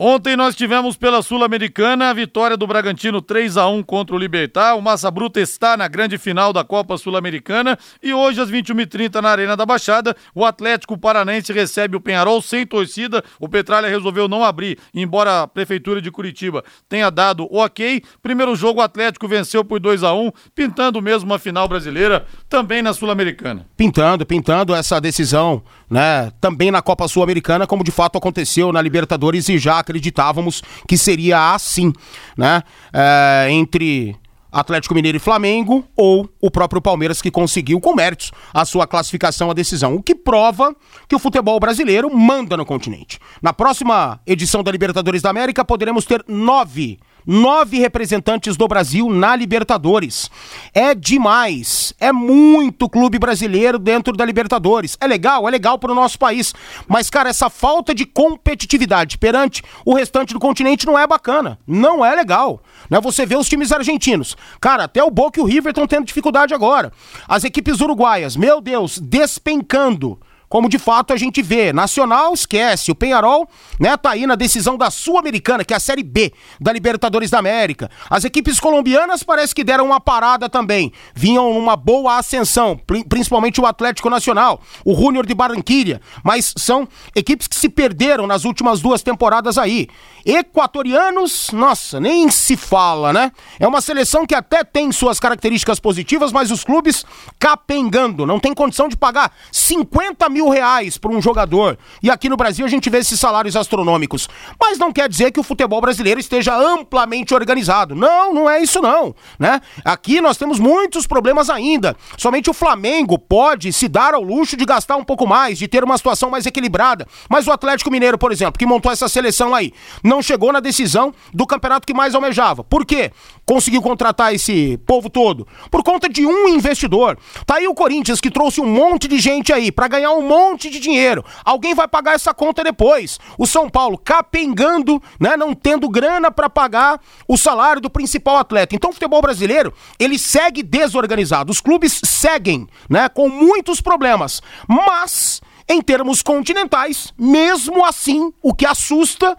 Ontem 0.00 0.36
nós 0.36 0.54
tivemos 0.54 0.96
pela 0.96 1.22
Sul-Americana 1.22 2.10
a 2.10 2.12
vitória 2.12 2.56
do 2.56 2.68
Bragantino 2.68 3.20
3 3.20 3.56
a 3.56 3.66
1 3.66 3.82
contra 3.82 4.14
o 4.14 4.18
Libertar. 4.18 4.76
O 4.76 4.80
Massa 4.80 5.10
Bruta 5.10 5.40
está 5.40 5.76
na 5.76 5.88
grande 5.88 6.16
final 6.16 6.52
da 6.52 6.62
Copa 6.62 6.96
Sul-Americana 6.96 7.76
e 8.00 8.14
hoje 8.14 8.40
às 8.40 8.48
21h30 8.48 9.20
na 9.20 9.28
Arena 9.28 9.56
da 9.56 9.66
Baixada, 9.66 10.14
o 10.32 10.44
Atlético 10.44 10.96
Paranaense 10.96 11.52
recebe 11.52 11.96
o 11.96 12.00
Penharol 12.00 12.40
sem 12.40 12.64
torcida. 12.64 13.24
O 13.40 13.48
Petralha 13.48 13.88
resolveu 13.88 14.28
não 14.28 14.44
abrir, 14.44 14.78
embora 14.94 15.42
a 15.42 15.48
prefeitura 15.48 16.00
de 16.00 16.12
Curitiba 16.12 16.62
tenha 16.88 17.10
dado 17.10 17.48
o 17.50 17.60
OK. 17.60 18.00
Primeiro 18.22 18.54
jogo 18.54 18.78
o 18.78 18.84
Atlético 18.84 19.26
venceu 19.26 19.64
por 19.64 19.80
2 19.80 20.04
a 20.04 20.14
1, 20.14 20.30
pintando 20.54 21.02
mesmo 21.02 21.28
uma 21.28 21.40
final 21.40 21.66
brasileira 21.66 22.24
também 22.48 22.82
na 22.82 22.92
Sul-Americana. 22.92 23.66
Pintando, 23.76 24.24
pintando 24.24 24.76
essa 24.76 25.00
decisão, 25.00 25.60
né? 25.90 26.30
Também 26.40 26.70
na 26.70 26.80
Copa 26.80 27.08
Sul-Americana, 27.08 27.66
como 27.66 27.82
de 27.82 27.90
fato 27.90 28.16
aconteceu 28.16 28.72
na 28.72 28.80
Libertadores 28.80 29.48
e 29.48 29.58
já 29.58 29.87
acreditávamos 29.88 30.62
que 30.86 30.98
seria 30.98 31.54
assim, 31.54 31.92
né? 32.36 32.62
É, 32.92 33.48
entre 33.50 34.14
Atlético 34.50 34.94
Mineiro 34.94 35.16
e 35.16 35.20
Flamengo 35.20 35.84
ou 35.96 36.28
o 36.40 36.50
próprio 36.50 36.80
Palmeiras 36.80 37.20
que 37.20 37.30
conseguiu 37.30 37.80
com 37.80 37.94
méritos 37.94 38.32
a 38.52 38.64
sua 38.64 38.86
classificação 38.86 39.50
à 39.50 39.54
decisão, 39.54 39.94
o 39.94 40.02
que 40.02 40.14
prova 40.14 40.74
que 41.06 41.14
o 41.14 41.18
futebol 41.18 41.58
brasileiro 41.60 42.14
manda 42.14 42.56
no 42.56 42.64
continente. 42.64 43.18
Na 43.42 43.52
próxima 43.52 44.20
edição 44.26 44.62
da 44.62 44.72
Libertadores 44.72 45.22
da 45.22 45.30
América 45.30 45.64
poderemos 45.64 46.04
ter 46.04 46.24
nove 46.26 46.98
nove 47.28 47.78
representantes 47.78 48.56
do 48.56 48.66
Brasil 48.66 49.10
na 49.10 49.36
Libertadores. 49.36 50.30
É 50.72 50.94
demais. 50.94 51.92
É 52.00 52.10
muito 52.10 52.88
clube 52.88 53.18
brasileiro 53.18 53.78
dentro 53.78 54.16
da 54.16 54.24
Libertadores. 54.24 54.96
É 54.98 55.06
legal, 55.06 55.46
é 55.46 55.50
legal 55.50 55.78
para 55.78 55.92
o 55.92 55.94
nosso 55.94 56.18
país. 56.18 56.54
Mas, 56.88 57.10
cara, 57.10 57.28
essa 57.28 57.50
falta 57.50 57.94
de 57.94 58.06
competitividade 58.06 59.18
perante 59.18 59.62
o 59.84 59.92
restante 59.92 60.32
do 60.32 60.40
continente 60.40 60.86
não 60.86 60.98
é 60.98 61.06
bacana. 61.06 61.58
Não 61.66 62.02
é 62.02 62.16
legal. 62.16 62.62
Né? 62.88 62.98
Você 63.02 63.26
vê 63.26 63.36
os 63.36 63.48
times 63.48 63.72
argentinos. 63.72 64.34
Cara, 64.58 64.84
até 64.84 65.04
o 65.04 65.10
Boca 65.10 65.38
e 65.38 65.42
o 65.42 65.46
River 65.46 65.72
estão 65.72 65.86
tendo 65.86 66.06
dificuldade 66.06 66.54
agora. 66.54 66.90
As 67.28 67.44
equipes 67.44 67.82
uruguaias, 67.82 68.36
meu 68.36 68.62
Deus, 68.62 68.98
despencando 68.98 70.18
como 70.48 70.68
de 70.68 70.78
fato 70.78 71.12
a 71.12 71.16
gente 71.16 71.42
vê. 71.42 71.72
Nacional 71.72 72.32
esquece, 72.32 72.90
o 72.90 72.94
Penharol, 72.94 73.48
né, 73.78 73.96
tá 73.96 74.10
aí 74.10 74.26
na 74.26 74.34
decisão 74.34 74.76
da 74.76 74.90
Sul-Americana, 74.90 75.64
que 75.64 75.74
é 75.74 75.76
a 75.76 75.80
Série 75.80 76.02
B 76.02 76.32
da 76.60 76.72
Libertadores 76.72 77.30
da 77.30 77.38
América. 77.38 77.90
As 78.08 78.24
equipes 78.24 78.58
colombianas 78.58 79.22
parece 79.22 79.54
que 79.54 79.62
deram 79.64 79.86
uma 79.86 80.00
parada 80.00 80.48
também, 80.48 80.92
vinham 81.14 81.52
numa 81.54 81.76
boa 81.76 82.16
ascensão, 82.16 82.80
principalmente 83.08 83.60
o 83.60 83.66
Atlético 83.66 84.08
Nacional, 84.08 84.60
o 84.84 84.94
Júnior 84.94 85.26
de 85.26 85.34
Barranquilha, 85.34 86.00
mas 86.24 86.54
são 86.56 86.88
equipes 87.14 87.46
que 87.46 87.56
se 87.56 87.68
perderam 87.68 88.26
nas 88.26 88.44
últimas 88.44 88.80
duas 88.80 89.02
temporadas 89.02 89.58
aí. 89.58 89.88
Equatorianos, 90.24 91.50
nossa, 91.52 91.98
nem 92.00 92.28
se 92.30 92.56
fala, 92.56 93.12
né? 93.12 93.32
É 93.58 93.66
uma 93.66 93.80
seleção 93.80 94.26
que 94.26 94.34
até 94.34 94.62
tem 94.62 94.92
suas 94.92 95.18
características 95.18 95.80
positivas, 95.80 96.32
mas 96.32 96.50
os 96.50 96.64
clubes 96.64 97.04
capengando, 97.38 98.26
não 98.26 98.38
tem 98.38 98.52
condição 98.52 98.88
de 98.88 98.96
pagar 98.96 99.32
50 99.50 100.28
mil 100.28 100.37
reais 100.46 100.98
por 100.98 101.10
um 101.10 101.20
jogador. 101.22 101.78
E 102.02 102.10
aqui 102.10 102.28
no 102.28 102.36
Brasil 102.36 102.66
a 102.66 102.68
gente 102.68 102.90
vê 102.90 102.98
esses 102.98 103.18
salários 103.18 103.56
astronômicos. 103.56 104.28
Mas 104.60 104.78
não 104.78 104.92
quer 104.92 105.08
dizer 105.08 105.32
que 105.32 105.40
o 105.40 105.42
futebol 105.42 105.80
brasileiro 105.80 106.20
esteja 106.20 106.54
amplamente 106.54 107.34
organizado. 107.34 107.94
Não, 107.94 108.34
não 108.34 108.50
é 108.50 108.62
isso 108.62 108.80
não, 108.80 109.14
né? 109.38 109.60
Aqui 109.84 110.20
nós 110.20 110.36
temos 110.36 110.60
muitos 110.60 111.06
problemas 111.06 111.48
ainda. 111.48 111.96
Somente 112.16 112.50
o 112.50 112.54
Flamengo 112.54 113.18
pode 113.18 113.72
se 113.72 113.88
dar 113.88 114.14
ao 114.14 114.22
luxo 114.22 114.56
de 114.56 114.64
gastar 114.64 114.96
um 114.96 115.04
pouco 115.04 115.26
mais, 115.26 115.58
de 115.58 115.66
ter 115.66 115.82
uma 115.82 115.96
situação 115.96 116.30
mais 116.30 116.46
equilibrada. 116.46 117.06
Mas 117.28 117.46
o 117.46 117.52
Atlético 117.52 117.90
Mineiro, 117.90 118.18
por 118.18 118.30
exemplo, 118.30 118.58
que 118.58 118.66
montou 118.66 118.92
essa 118.92 119.08
seleção 119.08 119.54
aí, 119.54 119.72
não 120.04 120.20
chegou 120.20 120.52
na 120.52 120.60
decisão 120.60 121.14
do 121.32 121.46
campeonato 121.46 121.86
que 121.86 121.94
mais 121.94 122.14
almejava. 122.14 122.62
Por 122.62 122.84
quê? 122.84 123.10
Conseguiu 123.46 123.80
contratar 123.80 124.34
esse 124.34 124.76
povo 124.86 125.08
todo? 125.08 125.46
Por 125.70 125.82
conta 125.82 126.08
de 126.08 126.26
um 126.26 126.48
investidor. 126.48 127.16
Tá 127.46 127.56
aí 127.56 127.66
o 127.66 127.74
Corinthians 127.74 128.20
que 128.20 128.30
trouxe 128.30 128.60
um 128.60 128.66
monte 128.66 129.08
de 129.08 129.18
gente 129.18 129.52
aí 129.52 129.72
para 129.72 129.88
ganhar 129.88 130.12
um 130.12 130.26
monte 130.28 130.70
de 130.70 130.78
dinheiro. 130.78 131.24
Alguém 131.44 131.74
vai 131.74 131.88
pagar 131.88 132.14
essa 132.14 132.34
conta 132.34 132.62
depois. 132.62 133.18
O 133.38 133.46
São 133.46 133.68
Paulo 133.68 133.96
capengando, 133.98 135.02
né, 135.18 135.36
não 135.36 135.54
tendo 135.54 135.88
grana 135.88 136.30
para 136.30 136.50
pagar 136.50 137.00
o 137.26 137.36
salário 137.36 137.80
do 137.80 137.90
principal 137.90 138.36
atleta. 138.36 138.74
Então 138.74 138.90
o 138.90 138.92
futebol 138.92 139.22
brasileiro, 139.22 139.72
ele 139.98 140.18
segue 140.18 140.62
desorganizado. 140.62 141.50
Os 141.50 141.60
clubes 141.60 142.00
seguem, 142.04 142.68
né, 142.88 143.08
com 143.08 143.28
muitos 143.28 143.80
problemas. 143.80 144.42
Mas 144.68 145.40
em 145.68 145.80
termos 145.82 146.22
continentais, 146.22 147.12
mesmo 147.18 147.84
assim, 147.84 148.32
o 148.42 148.54
que 148.54 148.66
assusta 148.66 149.36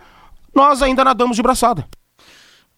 nós 0.53 0.81
ainda 0.81 1.03
nadamos 1.03 1.35
de 1.35 1.43
braçada. 1.43 1.87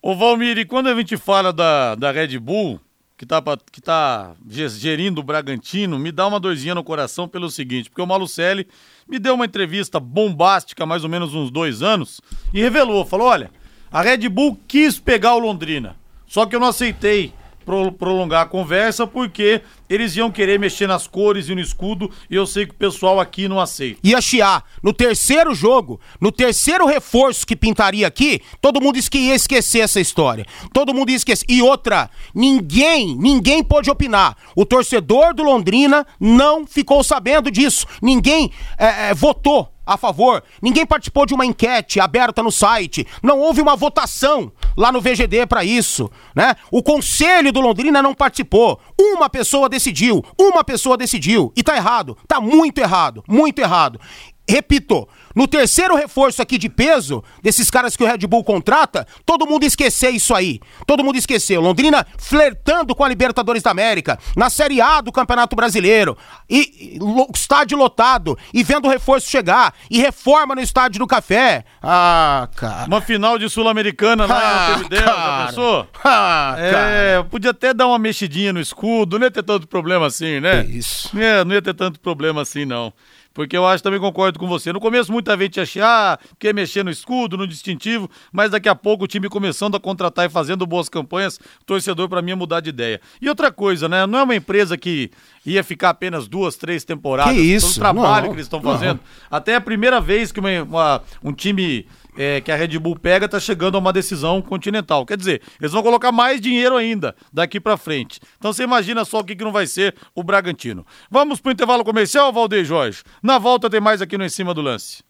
Ô 0.02 0.16
Valmir, 0.16 0.58
e 0.58 0.66
quando 0.66 0.88
a 0.88 0.96
gente 0.96 1.16
fala 1.18 1.54
da, 1.54 1.96
da 1.96 2.12
Red 2.12 2.40
Bull, 2.40 2.80
que 3.22 3.26
tá, 3.28 3.40
que 3.72 3.80
tá 3.80 4.34
gerindo 4.48 5.22
o 5.22 5.24
Bragantino, 5.24 6.00
me 6.00 6.12
dá 6.12 6.26
uma 6.26 6.40
dorzinha 6.40 6.74
no 6.74 6.84
coração 6.84 7.28
pelo 7.28 7.52
seguinte, 7.52 7.88
porque 7.88 8.02
o 8.02 8.08
Malucelli 8.08 8.68
me 9.08 9.20
deu 9.20 9.36
uma 9.36 9.46
entrevista 9.46 10.00
bombástica, 10.00 10.88
mais 10.88 11.04
ou 11.04 11.10
menos 11.10 11.36
uns 11.36 11.52
dois 11.52 11.84
anos, 11.84 12.20
e 12.52 12.60
revelou, 12.60 13.06
falou, 13.06 13.28
olha, 13.28 13.52
a 13.92 14.02
Red 14.02 14.28
Bull 14.28 14.60
quis 14.68 15.00
pegar 15.00 15.36
o 15.36 15.40
Londrina, 15.40 15.96
só 16.26 16.48
que 16.48 16.56
eu 16.56 16.60
não 16.60 16.70
aceitei 16.70 17.32
prolongar 17.66 18.42
a 18.42 18.46
conversa 18.46 19.06
porque 19.06 19.62
eles 19.90 20.16
iam 20.16 20.32
querer 20.32 20.60
mexer 20.60 20.88
nas 20.88 21.08
cores 21.08 21.50
e 21.50 21.56
no 21.56 21.62
escudo 21.62 22.10
e 22.30 22.36
eu 22.36 22.46
sei 22.46 22.66
que 22.66 22.72
o 22.72 22.76
pessoal 22.76 23.20
aqui 23.20 23.48
não 23.48 23.60
aceita. 23.60 24.00
Ia 24.04 24.22
chiar. 24.22 24.64
No 24.82 24.94
terceiro 24.94 25.54
jogo, 25.54 26.00
no 26.20 26.32
terceiro 26.32 26.86
reforço 26.86 27.46
que 27.46 27.56
pintaria 27.56 28.08
aqui, 28.08 28.42
todo 28.62 28.82
mundo 28.82 28.98
ia 28.98 29.36
esquecer 29.36 29.80
essa 29.80 30.00
história. 30.00 30.46
Todo 30.74 30.94
mundo 30.94 31.10
ia 31.10 31.16
esquecer. 31.16 31.46
E 31.50 31.62
outra, 31.62 32.10
ninguém, 32.34 33.16
ninguém 33.18 33.64
pôde 33.64 33.90
opinar. 33.90 34.36
O 34.56 34.66
torcedor 34.66 35.34
do 35.34 35.44
Londrina 35.44 36.06
não 36.20 36.66
ficou 36.66 37.04
sabendo 37.04 37.52
disso. 37.52 37.86
Ninguém 38.02 38.52
é, 38.78 39.10
é, 39.10 39.14
votou 39.14 39.71
a 39.86 39.98
favor. 39.98 40.44
Ninguém 40.62 40.86
participou 40.86 41.26
de 41.26 41.34
uma 41.34 41.46
enquete 41.46 42.00
aberta 42.00 42.44
no 42.44 42.52
site. 42.52 43.06
Não 43.22 43.40
houve 43.40 43.62
uma 43.62 43.76
votação 43.76 44.52
lá 44.78 44.92
no 44.92 45.02
VGD 45.02 45.46
para 45.48 45.64
isso, 45.64 46.10
né? 46.36 46.56
O 46.72 46.82
conselho 46.84 47.52
do 47.52 47.62
Londrina 47.62 48.02
não 48.02 48.14
participou. 48.14 48.80
Uma 49.00 49.30
pessoa 49.30 49.68
decidiu, 49.68 50.24
uma 50.40 50.64
pessoa 50.64 50.98
decidiu 50.98 51.52
e 51.56 51.64
tá 51.64 51.76
errado, 51.76 52.18
tá 52.28 52.40
muito 52.40 52.80
errado, 52.80 53.24
muito 53.28 53.60
errado. 53.60 54.00
Repito, 54.48 55.08
no 55.36 55.48
terceiro 55.48 55.96
reforço 55.96 56.42
aqui 56.42 56.58
de 56.58 56.70
peso, 56.70 57.24
desses 57.42 57.70
caras 57.70 57.96
que 57.96 58.04
o 58.04 58.08
Red 58.08 58.20
Bull 58.28 58.44
contrata, 58.44 59.08
todo 59.26 59.48
mundo 59.48 59.64
esquecer 59.64 60.12
isso 60.12 60.34
aí. 60.34 60.60
Todo 60.86 61.04
mundo 61.04 61.18
esqueceu. 61.18 61.62
Londrina 61.62 62.06
flertando 62.18 62.96
com 62.96 63.04
a 63.04 63.10
Libertadores 63.10 63.64
da 63.64 63.72
América, 63.72 64.20
na 64.36 64.50
Série 64.50 64.82
A 64.82 65.02
do 65.02 65.12
Campeonato 65.12 65.56
Brasileiro, 65.56 66.18
e, 66.50 66.98
e 66.98 67.00
estádio 67.34 67.78
lotado, 67.78 68.38
e 68.54 68.64
vendo 68.64 68.86
o 68.86 68.90
reforço 68.92 69.30
chegar, 69.30 69.74
e 69.90 70.00
reforma 70.00 70.56
no 70.56 70.62
estádio 70.62 71.00
do 71.00 71.08
Café. 71.08 71.66
Ah, 71.82 72.50
cara. 72.56 72.86
Uma 72.88 73.02
final 73.02 73.38
de 73.38 73.50
Sul-Americana 73.50 74.26
lá 74.26 74.42
ah, 74.42 74.68
no 74.70 74.84
Montevideo, 74.84 75.06
já 75.06 75.46
pensou? 75.48 75.88
Ah, 76.04 76.56
é, 76.58 77.24
podia 77.24 77.52
até 77.52 77.74
dar 77.74 77.88
uma 77.88 78.00
mexidinha 78.00 78.52
no 78.52 78.60
escudo, 78.60 79.18
não 79.18 79.26
ia 79.26 79.32
ter 79.32 79.44
tanto 79.44 79.68
problema 79.68 80.08
assim, 80.08 80.40
né? 80.40 80.66
Isso. 80.66 81.10
É, 81.18 81.44
não 81.44 81.54
ia 81.54 81.62
ter 81.62 81.74
tanto 81.74 82.00
problema 82.00 82.42
assim, 82.42 82.66
não. 82.66 82.94
Porque 83.34 83.56
eu 83.56 83.66
acho 83.66 83.84
também 83.84 84.00
concordo 84.00 84.38
com 84.38 84.48
você. 84.48 84.74
No 84.74 84.80
começo 84.80 85.12
muita 85.12 85.38
gente 85.38 85.60
achava 85.60 85.82
ah, 86.14 86.20
quer 86.38 86.54
mexer 86.54 86.84
no 86.84 86.92
escudo, 86.92 87.38
no 87.38 87.48
distintivo, 87.48 88.10
mas 88.32 88.52
daqui 88.52 88.68
a 88.68 88.76
pouco 88.76 89.06
o 89.06 89.08
time 89.08 89.30
começando 89.30 89.76
a 89.76 89.80
contratar 89.80 90.26
e 90.26 90.30
fazendo 90.30 90.66
boas 90.66 90.90
campanhas, 90.90 91.38
o 91.38 91.66
torcedor 91.66 92.10
para 92.10 92.22
mim 92.22 92.30
ia 92.30 92.36
mudar 92.36 92.60
de 92.60 92.70
ideia. 92.70 93.00
E 93.22 93.30
outra 93.30 93.52
coisa, 93.52 93.88
né? 93.88 94.06
Não 94.06 94.20
é 94.20 94.24
uma 94.24 94.36
empresa 94.36 94.78
que 94.78 95.12
ia 95.46 95.64
ficar 95.64 95.90
apenas 95.90 96.28
duas, 96.28 96.56
três 96.56 96.84
temporadas. 96.84 97.34
Que 97.34 97.40
isso? 97.40 97.68
Todo 97.68 97.76
o 97.76 97.80
trabalho 97.80 98.26
não, 98.26 98.32
que 98.32 98.36
eles 98.36 98.46
estão 98.46 98.62
fazendo. 98.62 98.98
Não. 98.98 99.38
Até 99.38 99.56
a 99.56 99.62
primeira 99.62 100.02
vez 100.02 100.32
que 100.32 100.40
uma, 100.40 100.64
uma, 100.64 101.02
um 101.24 101.34
time 101.34 101.86
é, 102.18 102.42
que 102.42 102.52
a 102.52 102.56
Red 102.56 102.80
Bull 102.80 102.98
pega 102.98 103.26
está 103.26 103.40
chegando 103.40 103.76
a 103.76 103.80
uma 103.80 103.94
decisão 103.94 104.42
continental. 104.42 105.06
Quer 105.06 105.18
dizer, 105.18 105.42
eles 105.60 105.72
vão 105.72 105.84
colocar 105.84 106.12
mais 106.12 106.40
dinheiro 106.42 106.76
ainda 106.76 107.16
daqui 107.32 107.60
para 107.60 107.78
frente. 107.78 108.20
Então 108.38 108.52
você 108.52 108.64
imagina 108.64 109.06
só 109.06 109.20
o 109.20 109.24
que, 109.24 109.36
que 109.36 109.44
não 109.44 109.52
vai 109.52 109.68
ser 109.68 109.96
o 110.16 110.24
Bragantino. 110.24 110.86
Vamos 111.10 111.40
para 111.40 111.50
o 111.50 111.54
intervalo 111.54 111.84
comercial, 111.84 112.32
Valdeir 112.32 112.66
Jorge. 112.66 113.04
Na 113.22 113.38
volta 113.38 113.70
tem 113.70 113.82
mais 113.82 114.02
aqui 114.02 114.18
no 114.18 114.26
Em 114.26 114.30
Cima 114.30 114.54
do 114.54 114.62
Lance. 114.62 115.04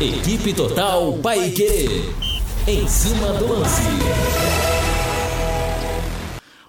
Equipe 0.00 0.52
Total 0.52 1.12
Paique. 1.22 2.12
Em 2.66 2.88
cima 2.88 3.32
do 3.34 3.46
lance. 3.46 4.63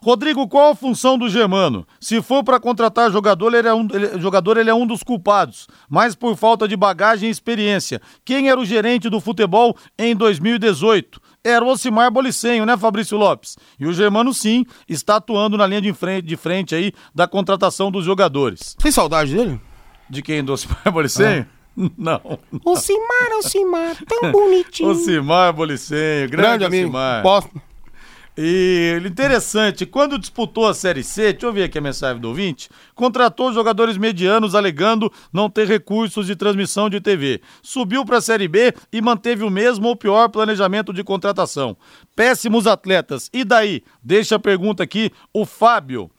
Rodrigo, 0.05 0.47
qual 0.47 0.69
a 0.69 0.75
função 0.75 1.17
do 1.17 1.27
Germano? 1.27 1.83
Se 1.99 2.21
for 2.21 2.43
para 2.43 2.59
contratar 2.59 3.11
jogador 3.11 3.51
ele, 3.55 3.67
é 3.67 3.73
um, 3.73 3.87
ele, 3.91 4.21
jogador, 4.21 4.55
ele 4.55 4.69
é 4.69 4.73
um 4.73 4.85
dos 4.85 5.01
culpados, 5.01 5.67
mas 5.89 6.13
por 6.13 6.37
falta 6.37 6.67
de 6.67 6.77
bagagem 6.77 7.27
e 7.27 7.31
experiência. 7.31 7.99
Quem 8.23 8.47
era 8.47 8.59
o 8.59 8.63
gerente 8.63 9.09
do 9.09 9.19
futebol 9.19 9.75
em 9.97 10.15
2018? 10.15 11.19
Era 11.43 11.65
o 11.65 11.69
Ocimar 11.69 12.11
Bolicenho, 12.11 12.67
né, 12.67 12.77
Fabrício 12.77 13.17
Lopes? 13.17 13.57
E 13.79 13.87
o 13.87 13.93
Germano, 13.93 14.31
sim, 14.31 14.63
está 14.87 15.15
atuando 15.15 15.57
na 15.57 15.65
linha 15.65 15.81
de 15.81 15.91
frente, 15.91 16.27
de 16.27 16.35
frente 16.35 16.75
aí 16.75 16.93
da 17.15 17.27
contratação 17.27 17.89
dos 17.89 18.05
jogadores. 18.05 18.75
Tem 18.75 18.91
saudade 18.91 19.33
dele? 19.33 19.59
De 20.07 20.21
quem? 20.21 20.43
Do 20.43 20.53
Ocimar 20.53 20.91
Bolicenho? 20.91 21.47
Ah. 21.49 21.55
Não. 21.97 22.21
Ocimar, 22.63 23.39
Ocimar, 23.39 23.95
tão 24.07 24.31
bonitinho. 24.31 24.89
Ocimar 24.89 25.51
Bolicenho, 25.51 26.29
grande, 26.29 26.59
grande 26.59 26.65
amigo. 26.65 26.89
Ocimar. 26.89 27.23
Posso... 27.23 27.49
E 28.37 29.01
interessante, 29.05 29.85
quando 29.85 30.19
disputou 30.19 30.67
a 30.67 30.73
Série 30.73 31.03
C, 31.03 31.31
deixa 31.31 31.45
eu 31.45 31.53
ver 31.53 31.63
aqui 31.63 31.77
a 31.77 31.81
mensagem 31.81 32.21
do 32.21 32.27
ouvinte, 32.27 32.69
contratou 32.93 33.53
jogadores 33.53 33.97
medianos 33.97 34.53
alegando 34.53 35.09
não 35.31 35.49
ter 35.49 35.65
recursos 35.65 36.27
de 36.27 36.35
transmissão 36.35 36.89
de 36.89 36.99
TV. 36.99 37.41
Subiu 37.61 38.03
para 38.03 38.17
a 38.17 38.21
Série 38.21 38.49
B 38.49 38.73
e 38.91 39.01
manteve 39.01 39.45
o 39.45 39.49
mesmo 39.49 39.87
ou 39.87 39.95
pior 39.95 40.27
planejamento 40.27 40.91
de 40.91 41.01
contratação. 41.01 41.77
Péssimos 42.13 42.67
atletas. 42.67 43.29
E 43.31 43.45
daí? 43.45 43.81
Deixa 44.03 44.35
a 44.35 44.39
pergunta 44.39 44.83
aqui, 44.83 45.11
o 45.33 45.45
Fábio. 45.45 46.11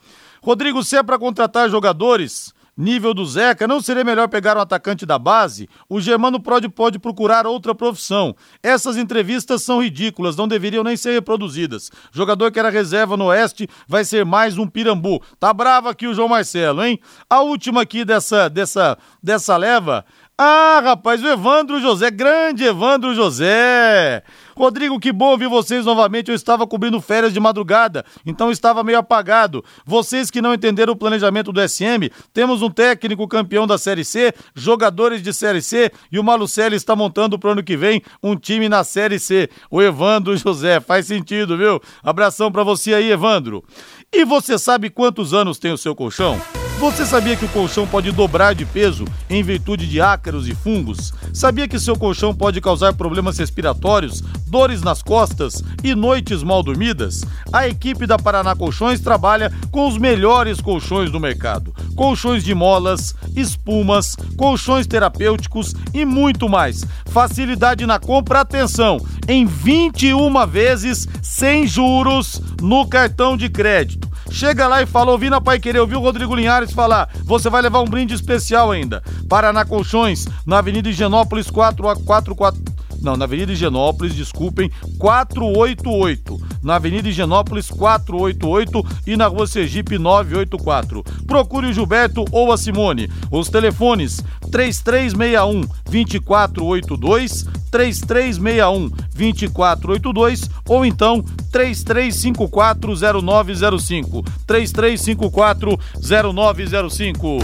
Rodrigo, 0.43 0.83
se 0.83 0.97
é 0.97 1.03
para 1.03 1.19
contratar 1.19 1.69
jogadores, 1.69 2.55
nível 2.77 3.15
do 3.15 3.25
Zeca, 3.25 3.67
não 3.67 3.81
seria 3.81 4.05
melhor 4.05 4.29
pegar 4.29 4.57
um 4.57 4.61
atacante 4.61 5.07
da 5.07 5.19
base? 5.19 5.69
O 5.89 6.01
Germano 6.01 6.39
pode, 6.39 6.69
pode 6.69 6.99
procurar 6.99 7.47
outra 7.47 7.75
profissão. 7.75 8.37
Essas 8.63 8.97
entrevistas 8.97 9.63
são 9.63 9.83
ridículas, 9.83 10.37
não 10.37 10.47
deveriam 10.47 10.85
nem 10.85 10.97
ser 10.97 11.13
reproduzidas. 11.13 11.91
Jogador 12.13 12.53
que 12.53 12.59
era 12.59 12.69
reserva 12.69 13.17
no 13.17 13.27
Oeste 13.27 13.69
vai 13.89 14.05
ser 14.05 14.25
mais 14.25 14.59
um 14.59 14.67
pirambu. 14.67 15.23
Tá 15.41 15.53
bravo 15.53 15.89
aqui 15.89 16.07
o 16.07 16.15
João 16.15 16.29
Marcelo, 16.29 16.85
hein? 16.85 17.01
A 17.31 17.41
última 17.41 17.83
aqui 17.83 18.05
dessa, 18.05 18.49
dessa, 18.49 18.99
dessa 19.23 19.57
leva. 19.57 20.05
Ah, 20.39 20.83
rapaz, 20.85 21.23
o 21.23 21.27
Evandro 21.27 21.81
José, 21.81 22.11
grande 22.11 22.63
Evandro 22.63 23.15
José. 23.15 24.23
Rodrigo, 24.55 25.01
que 25.01 25.11
bom 25.11 25.31
ouvir 25.31 25.49
vocês 25.49 25.87
novamente. 25.87 26.29
Eu 26.29 26.35
estava 26.35 26.67
cobrindo 26.67 27.01
férias 27.01 27.33
de 27.33 27.41
madrugada, 27.41 28.05
então 28.25 28.51
estava 28.51 28.85
meio 28.85 28.99
apagado. 28.99 29.65
Vocês 29.87 30.31
que 30.31 30.43
não 30.43 30.53
entenderam 30.53 30.93
o 30.93 30.97
planejamento 30.97 31.53
do 31.53 31.67
SM, 31.67 32.11
temos 32.35 32.61
um 32.61 32.69
técnico 32.69 33.27
campeão 33.27 33.67
da 33.67 33.79
Série 33.79 34.05
C, 34.05 34.35
jogadores 34.55 35.23
de 35.23 35.33
Série 35.33 35.63
C 35.63 35.91
e 36.13 36.19
o 36.19 36.25
Malucelli 36.25 36.77
está 36.77 36.95
montando 36.95 37.39
para 37.39 37.49
o 37.49 37.53
ano 37.53 37.63
que 37.63 37.77
vem 37.77 38.03
um 38.23 38.37
time 38.37 38.69
na 38.69 38.85
Série 38.85 39.19
C. 39.19 39.49
O 39.71 39.81
Evandro 39.83 40.37
José, 40.37 40.81
faz 40.81 41.07
sentido, 41.07 41.57
viu? 41.57 41.81
Abração 42.03 42.53
para 42.53 42.63
você 42.63 42.93
aí, 42.93 43.11
Evandro. 43.11 43.65
E 44.13 44.25
você 44.25 44.59
sabe 44.59 44.89
quantos 44.89 45.35
anos 45.35 45.59
tem 45.59 45.73
o 45.73 45.79
seu 45.79 45.95
colchão? 45.95 46.41
Você 46.79 47.07
sabia 47.07 47.35
que 47.35 47.45
o 47.47 47.49
colchão 47.49 47.87
pode 47.87 48.13
dobrar 48.13 48.55
de 48.55 48.67
peso 48.67 49.07
em 49.31 49.43
virtude 49.43 49.87
de 49.87 49.99
ácaros 49.99 50.47
e 50.47 50.55
fungos? 50.55 51.13
Sabia 51.33 51.67
que 51.67 51.79
seu 51.79 51.97
colchão 51.97 52.35
pode 52.35 52.61
causar 52.61 52.93
problemas 52.93 53.39
respiratórios, 53.39 54.23
dores 54.47 54.83
nas 54.83 55.03
costas 55.03 55.65
e 55.83 55.95
noites 55.95 56.43
mal 56.43 56.63
dormidas? 56.63 57.23
A 57.51 57.67
equipe 57.67 58.07
da 58.07 58.19
Paraná 58.19 58.55
Colchões 58.55 59.01
trabalha 59.01 59.51
com 59.71 59.89
os 59.89 59.97
melhores 59.97 60.61
colchões 60.61 61.11
do 61.11 61.19
mercado. 61.19 61.75
Colchões 61.95 62.45
de 62.45 62.55
molas, 62.55 63.15
espumas, 63.35 64.15
colchões 64.37 64.87
terapêuticos 64.87 65.75
e 65.95 66.05
muito 66.05 66.47
mais. 66.47 66.85
Facilidade 67.07 67.87
na 67.87 67.99
compra, 67.99 68.41
atenção, 68.41 68.99
em 69.27 69.47
21 69.47 70.47
vezes 70.47 71.09
sem 71.23 71.67
juros 71.67 72.43
no 72.61 72.87
cartão 72.87 73.35
de 73.35 73.49
crédito. 73.49 73.96
Chega 74.31 74.69
lá 74.69 74.83
e 74.83 74.87
fala, 74.87 75.13
ouvindo 75.13 75.37
a 75.37 75.41
Pai 75.41 75.59
Querer, 75.59 75.81
ouviu 75.81 75.99
o 75.99 76.03
Rodrigo 76.03 76.35
Linhares 76.35 76.73
falar, 76.73 77.09
você 77.25 77.49
vai 77.49 77.63
levar 77.63 77.81
um 77.81 77.87
brinde 77.87 78.15
especial 78.15 78.71
ainda. 78.71 79.03
Paraná 79.29 79.65
Colchões, 79.65 80.27
na 80.45 80.59
Avenida 80.59 80.89
Higienópolis 80.89 81.51
4 81.51 81.89
a 81.89 81.97
44 81.97 82.77
não, 83.07 83.17
na 83.17 83.25
Avenida 83.25 83.53
Higienópolis, 83.53 84.15
desculpem, 84.15 84.71
488. 84.99 86.41
Na 86.63 86.75
Avenida 86.75 87.09
Higienópolis, 87.09 87.69
488 87.71 88.85
e 89.07 89.17
na 89.17 89.29
Rua 89.29 89.47
Sergipe, 89.47 89.99
984. 89.99 91.05
Procure 91.27 91.69
o 91.69 91.73
Gilberto 91.73 92.25
ou 92.33 92.51
a 92.51 92.59
Simone. 92.59 93.09
Os 93.31 93.49
telefones 93.49 94.25
3361 94.51 95.61
2482, 95.89 97.47
3361 97.77 98.89
2482 99.15 100.49
ou 100.67 100.87
então 100.87 101.23
33540905. 101.53 104.25
33540905. 104.47 107.43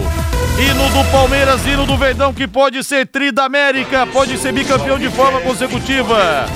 Hino 0.59 0.91
do 0.91 1.05
Palmeiras, 1.11 1.67
hino 1.67 1.85
do 1.87 1.97
Verdão 1.97 2.33
que 2.33 2.49
pode 2.49 2.83
ser 2.83 3.07
tri 3.07 3.31
da 3.31 3.45
América, 3.45 4.07
pode 4.07 4.39
ser 4.39 4.53
bicampeão 4.53 4.99
de 4.99 5.11
forma 5.11 5.39
consecutiva. 5.41 6.47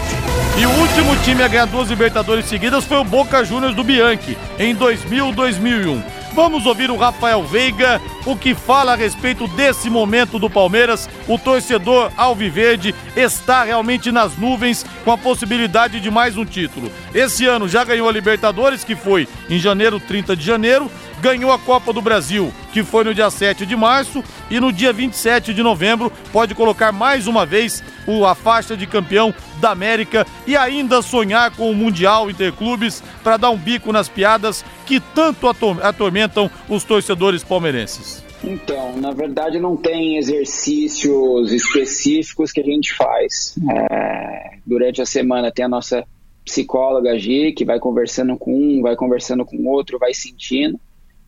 E 0.59 0.65
o 0.65 0.71
último 0.71 1.15
time 1.17 1.43
a 1.43 1.49
ganhar 1.49 1.67
duas 1.67 1.91
Libertadores 1.91 2.47
seguidas 2.47 2.85
foi 2.85 2.97
o 2.97 3.05
Boca 3.05 3.45
Juniors 3.45 3.75
do 3.75 3.85
Bianchi, 3.85 4.39
em 4.59 4.75
2000 4.75 5.33
2001. 5.33 6.03
Vamos 6.37 6.67
ouvir 6.67 6.91
o 6.91 6.97
Rafael 6.97 7.43
Veiga, 7.45 7.99
o 8.27 8.37
que 8.37 8.55
fala 8.55 8.93
a 8.93 8.95
respeito 8.95 9.49
desse 9.49 9.89
momento 9.89 10.39
do 10.39 10.51
Palmeiras. 10.51 11.09
O 11.27 11.39
torcedor 11.39 12.13
Alviverde 12.15 12.95
está 13.17 13.65
realmente 13.65 14.13
nas 14.13 14.37
nuvens 14.37 14.85
com 15.03 15.11
a 15.11 15.17
possibilidade 15.17 15.99
de 15.99 16.11
mais 16.11 16.37
um 16.37 16.45
título. 16.45 16.93
Esse 17.15 17.47
ano 17.47 17.67
já 17.67 17.83
ganhou 17.85 18.07
a 18.07 18.13
Libertadores, 18.13 18.85
que 18.85 18.95
foi 18.95 19.27
em 19.49 19.59
janeiro, 19.59 19.99
30 19.99 20.37
de 20.37 20.45
janeiro, 20.45 20.91
ganhou 21.21 21.53
a 21.53 21.59
Copa 21.59 21.93
do 21.93 22.03
Brasil, 22.03 22.53
que 22.73 22.83
foi 22.83 23.05
no 23.05 23.15
dia 23.15 23.31
7 23.31 23.65
de 23.67 23.77
março, 23.77 24.23
e 24.51 24.61
no 24.61 24.73
dia 24.73 24.93
27 24.93 25.55
de 25.55 25.63
novembro 25.63 26.13
pode 26.33 26.55
colocar 26.55 26.93
mais 26.93 27.27
uma 27.27 27.45
vez 27.45 27.83
a 28.27 28.35
faixa 28.35 28.77
de 28.77 28.87
campeão 28.87 29.35
da 29.61 29.71
América 29.71 30.27
e 30.47 30.57
ainda 30.57 31.03
sonhar 31.03 31.51
com 31.57 31.71
o 31.71 31.75
Mundial 31.75 32.31
Interclubes 32.31 33.03
para 33.23 33.37
dar 33.37 33.51
um 33.51 33.57
bico 33.57 33.93
nas 33.93 34.09
piadas 34.09 34.65
que 34.85 35.01
tanto 35.01 35.49
atormentam 35.83 36.51
os 36.69 36.85
torcedores 36.85 37.43
palmeirenses. 37.43 38.25
Então, 38.45 38.97
na 38.97 39.11
verdade 39.13 39.59
não 39.59 39.77
tem 39.77 40.19
exercícios 40.19 41.53
específicos 41.53 42.53
que 42.53 42.61
a 42.61 42.65
gente 42.65 42.95
faz. 42.95 43.57
É, 43.69 44.59
durante 44.65 45.03
a 45.03 45.07
semana 45.07 45.51
tem 45.51 45.65
a 45.65 45.69
nossa 45.69 46.05
psicóloga 46.45 47.19
G, 47.19 47.53
que 47.53 47.65
vai 47.65 47.81
conversando 47.81 48.37
com 48.37 48.55
um, 48.55 48.83
vai 48.83 48.95
conversando 48.95 49.45
com 49.45 49.67
outro, 49.67 49.99
vai 49.99 50.15
sentindo 50.15 50.79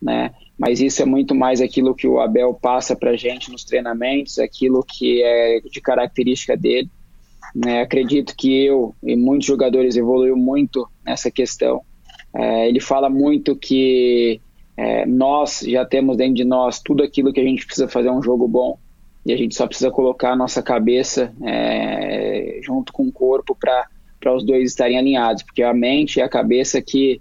né? 0.01 0.32
Mas 0.59 0.80
isso 0.80 1.01
é 1.03 1.05
muito 1.05 1.34
mais 1.34 1.61
aquilo 1.61 1.94
que 1.94 2.07
o 2.07 2.20
Abel 2.20 2.53
passa 2.55 2.96
para 2.96 3.16
gente 3.16 3.51
nos 3.51 3.64
treinamentos, 3.64 4.38
aquilo 4.38 4.82
que 4.82 5.22
é 5.22 5.61
de 5.61 5.80
característica 5.80 6.57
dele. 6.57 6.90
Né? 7.55 7.80
Acredito 7.80 8.34
que 8.36 8.64
eu 8.64 8.94
e 9.03 9.14
muitos 9.16 9.46
jogadores 9.46 9.96
evoluiu 9.96 10.36
muito 10.36 10.88
nessa 11.05 11.30
questão. 11.30 11.82
É, 12.34 12.68
ele 12.68 12.80
fala 12.80 13.09
muito 13.09 13.55
que 13.57 14.40
é, 14.76 15.07
nós 15.07 15.61
já 15.66 15.84
temos 15.84 16.16
dentro 16.16 16.34
de 16.34 16.44
nós 16.44 16.80
tudo 16.80 17.03
aquilo 17.03 17.32
que 17.32 17.40
a 17.40 17.44
gente 17.44 17.64
precisa 17.64 17.88
fazer 17.88 18.11
um 18.11 18.22
jogo 18.22 18.46
bom 18.46 18.78
e 19.24 19.32
a 19.32 19.36
gente 19.36 19.55
só 19.55 19.66
precisa 19.66 19.90
colocar 19.90 20.32
a 20.32 20.36
nossa 20.36 20.62
cabeça 20.62 21.32
é, 21.42 22.61
junto 22.62 22.92
com 22.92 23.05
o 23.05 23.12
corpo 23.12 23.57
para 23.59 24.34
os 24.34 24.44
dois 24.44 24.70
estarem 24.70 24.99
alinhados, 24.99 25.42
porque 25.42 25.62
a 25.62 25.74
mente 25.74 26.18
e 26.18 26.22
a 26.22 26.28
cabeça 26.28 26.80
que 26.82 27.20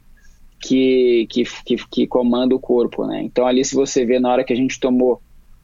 que, 0.60 1.28
que, 1.30 1.44
que, 1.66 1.76
que 1.90 2.08
comanda 2.08 2.56
o 2.56 2.60
corpo, 2.60 3.06
né? 3.06 3.22
Então 3.24 3.46
ali 3.46 3.64
se 3.64 3.76
você 3.76 4.06
vê 4.06 4.20
na 4.20 4.32
hora 4.32 4.44
que 4.44 4.54
a 4.54 4.56
gente 4.56 4.80
tomou 4.80 5.22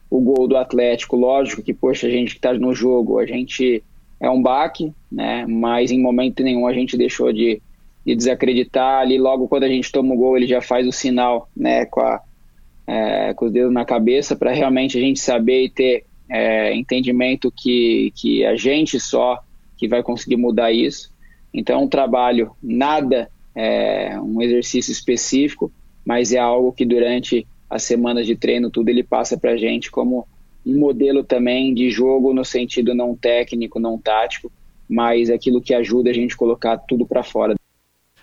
o 0.09 0.19
gol 0.19 0.47
do 0.47 0.55
Atlético, 0.55 1.15
lógico 1.15 1.63
que, 1.63 1.73
poxa, 1.73 2.07
a 2.07 2.09
gente 2.09 2.35
que 2.35 2.41
tá 2.41 2.53
no 2.53 2.73
jogo, 2.73 3.17
a 3.17 3.25
gente 3.25 3.83
é 4.19 4.29
um 4.29 4.41
baque, 4.41 4.93
né? 5.11 5.45
Mas 5.47 5.91
em 5.91 5.99
momento 5.99 6.43
nenhum 6.43 6.67
a 6.67 6.73
gente 6.73 6.95
deixou 6.95 7.33
de, 7.33 7.61
de 8.05 8.15
desacreditar. 8.15 9.01
Ali 9.01 9.17
logo 9.17 9.47
quando 9.47 9.63
a 9.63 9.67
gente 9.67 9.91
toma 9.91 10.13
o 10.13 10.17
gol, 10.17 10.37
ele 10.37 10.47
já 10.47 10.61
faz 10.61 10.87
o 10.87 10.91
sinal, 10.91 11.49
né? 11.57 11.85
Com, 11.85 12.01
a, 12.01 12.21
é, 12.85 13.33
com 13.33 13.45
os 13.45 13.51
dedos 13.51 13.73
na 13.73 13.85
cabeça 13.85 14.35
para 14.35 14.51
realmente 14.51 14.97
a 14.97 15.01
gente 15.01 15.19
saber 15.19 15.63
e 15.63 15.69
ter 15.69 16.05
é, 16.29 16.75
entendimento 16.75 17.51
que, 17.51 18.13
que 18.15 18.45
a 18.45 18.55
gente 18.55 18.99
só 18.99 19.41
que 19.77 19.87
vai 19.87 20.03
conseguir 20.03 20.37
mudar 20.37 20.71
isso. 20.71 21.11
Então, 21.53 21.83
um 21.83 21.87
trabalho 21.87 22.51
nada 22.61 23.29
é, 23.55 24.19
um 24.19 24.41
exercício 24.41 24.91
específico, 24.91 25.71
mas 26.05 26.33
é 26.33 26.39
algo 26.39 26.71
que 26.71 26.85
durante 26.85 27.47
as 27.69 27.83
semanas 27.83 28.25
de 28.25 28.35
treino 28.35 28.69
tudo 28.69 28.89
ele 28.89 29.03
passa 29.03 29.37
para 29.37 29.51
a 29.51 29.57
gente 29.57 29.89
como 29.89 30.27
um 30.65 30.79
modelo 30.79 31.23
também 31.23 31.73
de 31.73 31.89
jogo 31.89 32.33
no 32.33 32.45
sentido 32.45 32.93
não 32.93 33.15
técnico, 33.15 33.79
não 33.79 33.97
tático, 33.97 34.51
mas 34.89 35.29
aquilo 35.29 35.61
que 35.61 35.73
ajuda 35.73 36.09
a 36.09 36.13
gente 36.13 36.35
a 36.35 36.37
colocar 36.37 36.77
tudo 36.77 37.05
para 37.05 37.23
fora. 37.23 37.55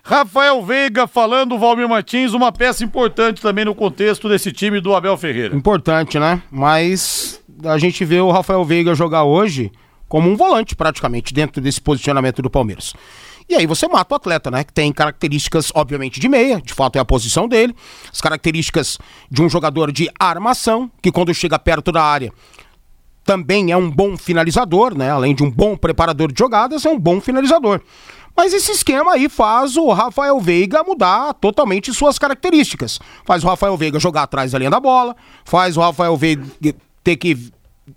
Rafael 0.03 0.63
Veiga 0.63 1.07
falando, 1.07 1.59
Valmir 1.59 1.89
Martins, 1.89 2.33
uma 2.33 2.51
peça 2.51 2.83
importante 2.83 3.43
também 3.43 3.65
no 3.65 3.75
contexto 3.75 4.29
desse 4.29 4.51
time 4.51 4.81
do 4.81 4.95
Abel 4.95 5.17
Ferreira. 5.17 5.55
Importante, 5.55 6.19
né? 6.19 6.43
Mas 6.51 7.43
a 7.65 7.77
gente 7.77 8.05
vê 8.05 8.21
o 8.21 8.31
Rafael 8.31 8.65
Veiga 8.65 8.95
jogar 8.95 9.25
hoje 9.25 9.71
como 10.09 10.29
um 10.29 10.37
volante, 10.37 10.75
praticamente, 10.75 11.33
dentro 11.33 11.61
desse 11.61 11.81
posicionamento 11.81 12.43
do 12.43 12.51
Palmeiras. 12.51 12.95
E 13.51 13.57
aí 13.57 13.67
você 13.67 13.89
mata 13.89 14.15
o 14.15 14.17
atleta, 14.17 14.49
né? 14.49 14.63
Que 14.63 14.73
tem 14.73 14.93
características, 14.93 15.73
obviamente, 15.75 16.21
de 16.21 16.29
meia, 16.29 16.63
de 16.63 16.73
fato 16.73 16.95
é 16.95 17.01
a 17.01 17.05
posição 17.05 17.49
dele, 17.49 17.75
as 18.11 18.21
características 18.21 18.97
de 19.29 19.43
um 19.43 19.51
jogador 19.51 19.91
de 19.91 20.09
armação, 20.21 20.89
que 21.03 21.11
quando 21.11 21.35
chega 21.35 21.59
perto 21.59 21.91
da 21.91 22.01
área 22.01 22.33
também 23.25 23.71
é 23.71 23.77
um 23.77 23.91
bom 23.91 24.17
finalizador, 24.17 24.97
né? 24.97 25.11
Além 25.11 25.35
de 25.35 25.43
um 25.43 25.51
bom 25.51 25.77
preparador 25.77 26.33
de 26.33 26.39
jogadas, 26.39 26.85
é 26.85 26.89
um 26.89 26.99
bom 26.99 27.21
finalizador. 27.21 27.81
Mas 28.37 28.53
esse 28.53 28.73
esquema 28.73 29.13
aí 29.13 29.29
faz 29.29 29.77
o 29.77 29.93
Rafael 29.93 30.41
Veiga 30.41 30.83
mudar 30.83 31.35
totalmente 31.35 31.93
suas 31.93 32.19
características. 32.19 32.99
Faz 33.25 33.45
o 33.45 33.49
Rafael 33.49 33.77
Veiga 33.77 34.01
jogar 34.01 34.23
atrás 34.23 34.53
da 34.53 34.59
linha 34.59 34.71
da 34.71 34.81
bola, 34.81 35.15
faz 35.45 35.77
o 35.77 35.81
Rafael 35.81 36.17
Veiga 36.17 36.45
ter 37.03 37.17
que 37.17 37.53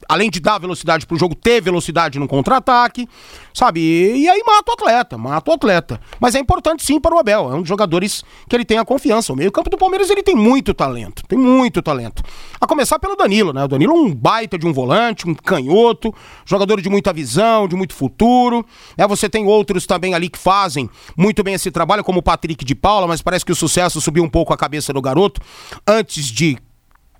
além 0.07 0.29
de 0.29 0.39
dar 0.39 0.57
velocidade 0.59 1.05
pro 1.05 1.17
jogo, 1.17 1.35
ter 1.35 1.61
velocidade 1.61 2.19
no 2.19 2.27
contra-ataque, 2.27 3.07
sabe? 3.53 3.81
E, 3.81 4.27
aí 4.29 4.43
mata 4.45 4.71
o 4.71 4.73
atleta, 4.73 5.17
mata 5.17 5.51
o 5.51 5.53
atleta. 5.53 6.01
Mas 6.19 6.35
é 6.35 6.39
importante 6.39 6.83
sim 6.83 6.99
para 6.99 7.15
o 7.15 7.19
Abel, 7.19 7.51
é 7.51 7.55
um 7.55 7.59
dos 7.59 7.69
jogadores 7.69 8.23
que 8.47 8.55
ele 8.55 8.65
tem 8.65 8.77
a 8.77 8.85
confiança. 8.85 9.33
O 9.33 9.35
meio-campo 9.35 9.69
do 9.69 9.77
Palmeiras 9.77 10.09
ele 10.09 10.23
tem 10.23 10.35
muito 10.35 10.73
talento, 10.73 11.23
tem 11.27 11.37
muito 11.37 11.81
talento. 11.81 12.23
A 12.59 12.67
começar 12.67 12.99
pelo 12.99 13.15
Danilo, 13.15 13.53
né? 13.53 13.63
O 13.63 13.67
Danilo 13.67 13.93
é 13.93 13.95
um 13.95 14.13
baita 14.13 14.57
de 14.57 14.65
um 14.65 14.73
volante, 14.73 15.27
um 15.27 15.33
canhoto, 15.33 16.13
jogador 16.45 16.81
de 16.81 16.89
muita 16.89 17.13
visão, 17.13 17.67
de 17.67 17.75
muito 17.75 17.93
futuro. 17.93 18.65
É, 18.97 19.07
você 19.07 19.29
tem 19.29 19.45
outros 19.45 19.85
também 19.85 20.13
ali 20.13 20.29
que 20.29 20.39
fazem 20.39 20.89
muito 21.17 21.43
bem 21.43 21.53
esse 21.53 21.71
trabalho, 21.71 22.03
como 22.03 22.19
o 22.19 22.23
Patrick 22.23 22.63
de 22.65 22.75
Paula, 22.75 23.07
mas 23.07 23.21
parece 23.21 23.45
que 23.45 23.51
o 23.51 23.55
sucesso 23.55 24.01
subiu 24.01 24.23
um 24.23 24.29
pouco 24.29 24.53
a 24.53 24.57
cabeça 24.57 24.93
do 24.93 25.01
garoto 25.01 25.41
antes 25.87 26.27
de 26.27 26.57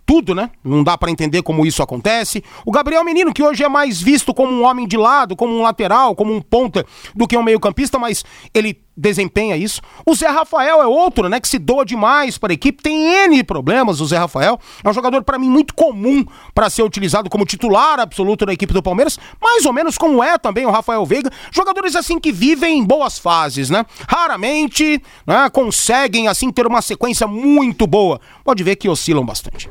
tudo, 0.05 0.35
né? 0.35 0.49
Não 0.63 0.83
dá 0.83 0.97
para 0.97 1.11
entender 1.11 1.41
como 1.41 1.65
isso 1.65 1.81
acontece. 1.81 2.43
O 2.65 2.71
Gabriel 2.71 3.03
Menino, 3.03 3.33
que 3.33 3.43
hoje 3.43 3.63
é 3.63 3.69
mais 3.69 4.01
visto 4.01 4.33
como 4.33 4.51
um 4.51 4.63
homem 4.63 4.87
de 4.87 4.97
lado, 4.97 5.35
como 5.35 5.53
um 5.53 5.61
lateral, 5.61 6.15
como 6.15 6.33
um 6.33 6.41
ponta 6.41 6.85
do 7.15 7.27
que 7.27 7.37
um 7.37 7.43
meio-campista, 7.43 7.97
mas 7.97 8.23
ele 8.53 8.81
desempenha 8.95 9.57
isso. 9.57 9.81
O 10.05 10.13
Zé 10.13 10.27
Rafael 10.27 10.81
é 10.81 10.85
outro, 10.85 11.27
né, 11.27 11.39
que 11.39 11.47
se 11.47 11.57
doa 11.57 11.83
demais 11.83 12.37
para 12.37 12.53
a 12.53 12.55
equipe, 12.55 12.81
tem 12.81 13.25
N 13.25 13.43
problemas 13.43 13.99
o 13.99 14.05
Zé 14.05 14.17
Rafael. 14.17 14.59
É 14.83 14.89
um 14.89 14.93
jogador 14.93 15.23
para 15.23 15.39
mim 15.39 15.49
muito 15.49 15.73
comum 15.73 16.23
para 16.53 16.69
ser 16.69 16.83
utilizado 16.83 17.29
como 17.29 17.45
titular 17.45 17.99
absoluto 17.99 18.45
da 18.45 18.53
equipe 18.53 18.73
do 18.73 18.83
Palmeiras, 18.83 19.19
mais 19.41 19.65
ou 19.65 19.73
menos 19.73 19.97
como 19.97 20.23
é 20.23 20.37
também 20.37 20.65
o 20.65 20.71
Rafael 20.71 21.05
Veiga, 21.05 21.31
jogadores 21.51 21.95
assim 21.95 22.19
que 22.19 22.31
vivem 22.31 22.79
em 22.79 22.83
boas 22.83 23.17
fases, 23.17 23.69
né? 23.69 23.85
Raramente, 24.07 25.01
né, 25.25 25.49
conseguem 25.49 26.27
assim 26.27 26.51
ter 26.51 26.67
uma 26.67 26.81
sequência 26.81 27.27
muito 27.27 27.87
boa. 27.87 28.19
Pode 28.43 28.63
ver 28.63 28.75
que 28.75 28.87
oscilam 28.87 29.25
bastante. 29.25 29.69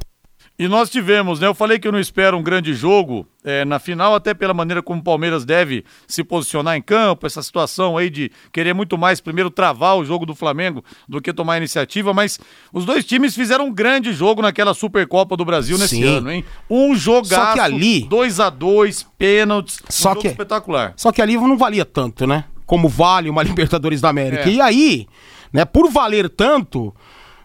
E 0.59 0.69
nós 0.69 0.91
tivemos, 0.91 1.41
né? 1.41 1.47
Eu 1.47 1.55
falei 1.55 1.79
que 1.79 1.89
eu 1.89 1.93
não 1.93 1.99
espero 1.99 2.37
um 2.37 2.43
grande 2.43 2.75
jogo 2.75 3.27
é, 3.43 3.65
na 3.65 3.79
final, 3.79 4.15
até 4.15 4.35
pela 4.35 4.53
maneira 4.53 4.83
como 4.83 5.01
o 5.01 5.03
Palmeiras 5.03 5.45
deve 5.45 5.85
se 6.07 6.23
posicionar 6.23 6.77
em 6.77 6.83
campo, 6.83 7.27
essa 7.27 7.43
situação 7.43 7.97
aí 7.97 8.11
de 8.11 8.31
querer 8.53 8.75
muito 8.75 8.99
mais 8.99 9.21
primeiro 9.21 9.51
travar 9.51 9.97
o 9.97 10.05
jogo 10.05 10.27
do 10.27 10.35
Flamengo 10.35 10.85
do 11.09 11.21
que 11.23 11.33
tomar 11.33 11.55
a 11.55 11.57
iniciativa, 11.57 12.13
mas 12.13 12.39
os 12.73 12.85
dois 12.85 13.05
times 13.05 13.35
fizeram 13.35 13.67
um 13.67 13.73
grande 13.73 14.13
jogo 14.13 14.43
naquela 14.43 14.75
Supercopa 14.75 15.37
do 15.37 15.45
Brasil 15.45 15.79
nesse 15.79 15.97
Sim. 15.97 16.05
ano, 16.05 16.31
hein? 16.31 16.45
Um 16.69 16.95
jogaço, 16.95 17.35
só 17.35 17.53
que 17.55 17.61
ali 17.61 18.07
2 18.09 18.39
a 18.39 18.51
2 18.51 19.07
pênaltis, 19.19 19.81
um 19.83 19.91
só 19.91 20.15
que, 20.15 20.29
espetacular. 20.29 20.93
Só 20.97 21.11
que 21.11 21.23
ali 21.23 21.35
não 21.37 21.57
valia 21.57 21.85
tanto, 21.85 22.27
né? 22.27 22.45
Como 22.67 22.89
vale 22.89 23.31
uma 23.31 23.43
Libertadores 23.43 24.03
da 24.03 24.11
América. 24.11 24.49
É. 24.49 24.53
E 24.53 24.61
aí, 24.61 25.07
né, 25.53 25.65
por 25.65 25.91
valer 25.91 26.29
tanto, 26.29 26.95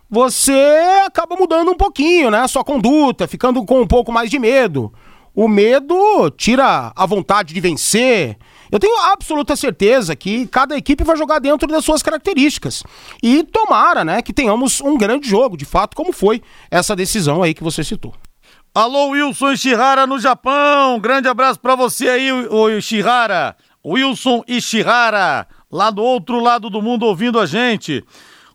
você 0.10 1.03
acaba 1.05 1.36
mudando 1.36 1.72
um 1.72 1.76
pouquinho, 1.76 2.32
né? 2.32 2.39
A 2.39 2.47
sua 2.47 2.64
conduta, 2.64 3.28
ficando 3.28 3.64
com 3.66 3.82
um 3.82 3.88
pouco 3.88 4.12
mais 4.12 4.30
de 4.30 4.39
medo. 4.39 4.93
O 5.36 5.47
medo 5.47 6.32
tira 6.32 6.91
a 6.95 7.05
vontade 7.05 7.53
de 7.53 7.60
vencer. 7.60 8.38
Eu 8.72 8.80
tenho 8.80 8.97
absoluta 9.12 9.55
certeza 9.55 10.16
que 10.16 10.47
cada 10.47 10.76
equipe 10.76 11.03
vai 11.03 11.16
jogar 11.16 11.39
dentro 11.39 11.68
das 11.68 11.86
suas 11.86 12.01
características. 12.01 12.84
E 13.22 13.43
tomara, 13.43 14.03
né, 14.03 14.22
que 14.22 14.34
tenhamos 14.34 14.82
um 14.82 14.97
grande 14.97 15.30
jogo, 15.30 15.55
de 15.55 15.66
fato, 15.66 15.95
como 15.95 16.12
foi 16.12 16.41
essa 16.72 16.95
decisão 16.95 17.43
aí 17.43 17.53
que 17.53 17.64
você 17.64 17.84
citou. 17.84 18.14
Alô, 18.74 19.10
Wilson 19.10 19.53
Ishihara 19.53 20.05
no 20.05 20.20
Japão. 20.20 20.99
Grande 20.99 21.28
abraço 21.28 21.60
para 21.60 21.76
você 21.76 22.10
aí, 22.10 22.32
o 22.32 22.70
Ishihara. 22.70 23.55
Wilson 23.86 24.43
Ishihara, 24.47 25.47
lá 25.72 25.89
do 25.89 26.03
outro 26.03 26.39
lado 26.39 26.70
do 26.70 26.82
mundo 26.82 27.05
ouvindo 27.05 27.39
a 27.39 27.45
gente. 27.45 28.03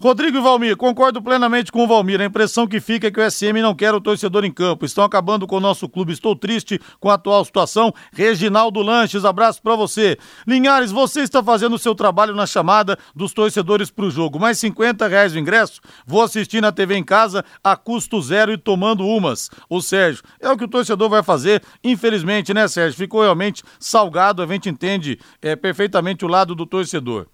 Rodrigo 0.02 0.36
e 0.36 0.40
Valmir, 0.40 0.76
concordo 0.76 1.22
plenamente 1.22 1.70
com 1.70 1.84
o 1.84 1.86
Valmir. 1.86 2.20
A 2.20 2.24
impressão 2.24 2.66
que 2.66 2.80
fica 2.80 3.06
é 3.06 3.10
que 3.12 3.20
o 3.20 3.30
SM 3.30 3.62
não 3.62 3.72
quer 3.72 3.94
o 3.94 4.00
torcedor 4.00 4.44
em 4.44 4.50
campo. 4.50 4.84
Estão 4.84 5.04
acabando 5.04 5.46
com 5.46 5.58
o 5.58 5.60
nosso 5.60 5.88
clube. 5.88 6.12
Estou 6.12 6.34
triste 6.34 6.80
com 6.98 7.08
a 7.08 7.14
atual 7.14 7.44
situação. 7.44 7.94
Reginaldo 8.12 8.82
Lanches, 8.82 9.24
abraço 9.24 9.62
para 9.62 9.76
você. 9.76 10.18
Linhares, 10.44 10.90
você 10.90 11.20
está 11.20 11.40
fazendo 11.40 11.74
o 11.74 11.78
seu 11.78 11.94
trabalho 11.94 12.34
na 12.34 12.46
chamada 12.46 12.98
dos 13.14 13.32
torcedores 13.32 13.92
para 13.92 14.06
o 14.06 14.10
jogo. 14.10 14.40
Mais 14.40 14.58
50 14.58 15.06
reais 15.06 15.34
o 15.34 15.38
ingresso? 15.38 15.80
Vou 16.04 16.20
assistir 16.20 16.60
na 16.60 16.72
TV 16.72 16.96
em 16.96 17.04
casa 17.04 17.44
a 17.62 17.76
custo 17.76 18.20
zero 18.20 18.52
e 18.52 18.58
tomando 18.58 19.06
umas. 19.06 19.50
O 19.70 19.80
Sérgio, 19.80 20.24
é 20.40 20.50
o 20.50 20.56
que 20.56 20.64
o 20.64 20.68
torcedor 20.68 21.08
vai 21.08 21.22
fazer. 21.22 21.62
Infelizmente, 21.84 22.52
né, 22.52 22.66
Sérgio? 22.66 22.98
Ficou 22.98 23.22
realmente 23.22 23.62
salgado. 23.78 24.42
A 24.42 24.46
gente 24.48 24.68
entende 24.68 25.16
é, 25.40 25.54
perfeitamente 25.54 26.24
o 26.24 26.28
lado 26.28 26.56
do 26.56 26.66
torcedor. 26.66 27.28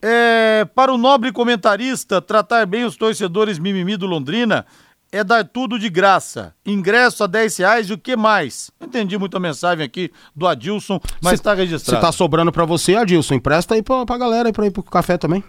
É, 0.00 0.66
para 0.74 0.92
o 0.92 0.98
nobre 0.98 1.32
comentarista, 1.32 2.20
tratar 2.20 2.66
bem 2.66 2.84
os 2.84 2.96
torcedores 2.96 3.58
mimimi 3.58 3.96
do 3.96 4.06
Londrina 4.06 4.66
é 5.10 5.24
dar 5.24 5.44
tudo 5.44 5.78
de 5.78 5.88
graça. 5.88 6.54
Ingresso 6.64 7.24
a 7.24 7.26
10 7.26 7.56
reais 7.56 7.90
e 7.90 7.92
o 7.92 7.98
que 7.98 8.16
mais? 8.16 8.70
Entendi 8.80 9.16
muita 9.16 9.38
mensagem 9.40 9.84
aqui 9.84 10.10
do 10.34 10.46
Adilson, 10.46 11.00
mas 11.22 11.34
está 11.34 11.54
registrado. 11.54 11.98
Se 11.98 12.06
tá 12.06 12.12
sobrando 12.12 12.52
para 12.52 12.64
você, 12.64 12.94
Adilson, 12.94 13.34
empresta 13.34 13.74
aí 13.74 13.82
pra, 13.82 14.04
pra 14.04 14.18
galera 14.18 14.48
aí 14.48 14.52
pra 14.52 14.66
ir 14.66 14.70
pro 14.70 14.82
café 14.82 15.16
também. 15.16 15.42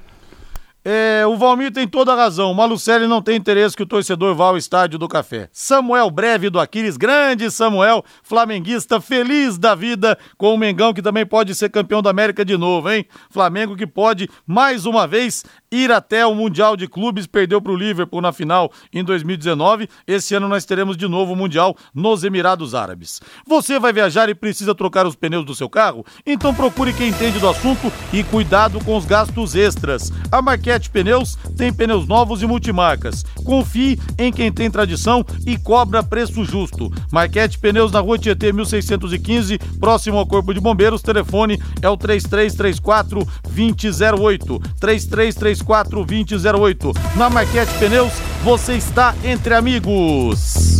É, 0.86 1.26
o 1.28 1.36
Valmir 1.36 1.72
tem 1.72 1.88
toda 1.88 2.14
a 2.14 2.16
razão. 2.16 2.52
O 2.52 2.56
Malucelli 2.56 3.08
não 3.08 3.22
tem 3.22 3.36
interesse 3.36 3.76
que 3.76 3.84
o 3.84 3.88
torcedor 3.88 4.34
vá 4.36 4.46
ao 4.46 4.58
estádio 4.58 4.98
do 4.98 5.08
café. 5.08 5.50
Samuel 5.52 6.10
Breve 6.10 6.50
do 6.50 6.60
Aquiles, 6.60 6.96
grande 6.96 7.52
Samuel, 7.52 8.06
flamenguista, 8.24 9.02
feliz 9.02 9.58
da 9.58 9.76
vida 9.76 10.18
com 10.38 10.54
o 10.54 10.58
Mengão, 10.58 10.94
que 10.94 11.02
também 11.02 11.26
pode 11.26 11.54
ser 11.56 11.70
campeão 11.70 12.02
da 12.02 12.10
América 12.10 12.46
de 12.46 12.56
novo, 12.56 12.90
hein? 12.90 13.06
Flamengo 13.30 13.76
que 13.76 13.86
pode, 13.86 14.30
mais 14.46 14.86
uma 14.86 15.06
vez, 15.06 15.44
ir 15.72 15.92
até 15.92 16.26
o 16.26 16.34
Mundial 16.34 16.78
de 16.78 16.88
Clubes, 16.88 17.28
perdeu 17.28 17.62
para 17.62 17.72
o 17.72 17.76
Liverpool 17.76 18.22
na 18.22 18.32
final 18.32 18.72
em 18.94 19.04
2019. 19.04 19.90
Esse 20.06 20.36
ano 20.36 20.48
nós 20.48 20.66
teremos 20.66 20.96
de 20.96 21.08
novo 21.08 21.34
o 21.34 21.36
Mundial 21.36 21.76
nos 21.94 22.24
Emirados 22.24 22.74
Árabes. 22.74 23.20
Você 23.46 23.80
vai 23.80 23.92
viajar 23.92 24.30
e 24.30 24.36
precisa 24.36 24.74
trocar 24.74 25.06
os 25.06 25.16
pneus 25.16 25.46
do 25.46 25.56
seu 25.56 25.70
carro? 25.70 26.06
Então 26.26 26.54
procure 26.54 26.94
quem 26.94 27.10
entende 27.10 27.40
do 27.40 27.50
assunto 27.50 27.92
e 28.14 28.24
cuidado 28.24 28.84
com 28.84 28.96
os 28.96 29.06
gastos 29.06 29.56
extras. 29.56 30.12
A 30.32 30.42
Marquete 30.42 30.90
Pneus 30.90 31.36
tem 31.58 31.74
pneus 31.74 32.08
novos 32.08 32.42
e 32.42 32.48
multimarcas. 32.48 33.24
Confie 33.44 34.00
em 34.18 34.32
quem 34.32 34.52
tem 34.52 34.72
tradição 34.72 35.26
e 35.46 35.58
cobra 35.58 36.04
preço 36.04 36.46
justo. 36.46 36.92
Marquete 37.12 37.60
Pneus 37.60 37.92
na 37.92 38.00
Rua 38.00 38.18
Tietê 38.18 38.54
1615, 38.54 39.58
próximo 39.80 40.18
ao 40.18 40.26
Corpo 40.26 40.54
de 40.54 40.60
Bombeiros. 40.60 41.02
Telefone 41.02 41.60
é 41.82 41.90
o 41.90 41.98
3334 41.98 43.28
2008. 43.44 44.60
3334 44.80 45.57
34 45.58 46.06
2008. 46.06 46.94
Na 47.16 47.30
Marquete 47.30 47.74
Pneus, 47.80 48.14
você 48.44 48.74
está 48.74 49.16
entre 49.24 49.54
amigos. 49.54 50.78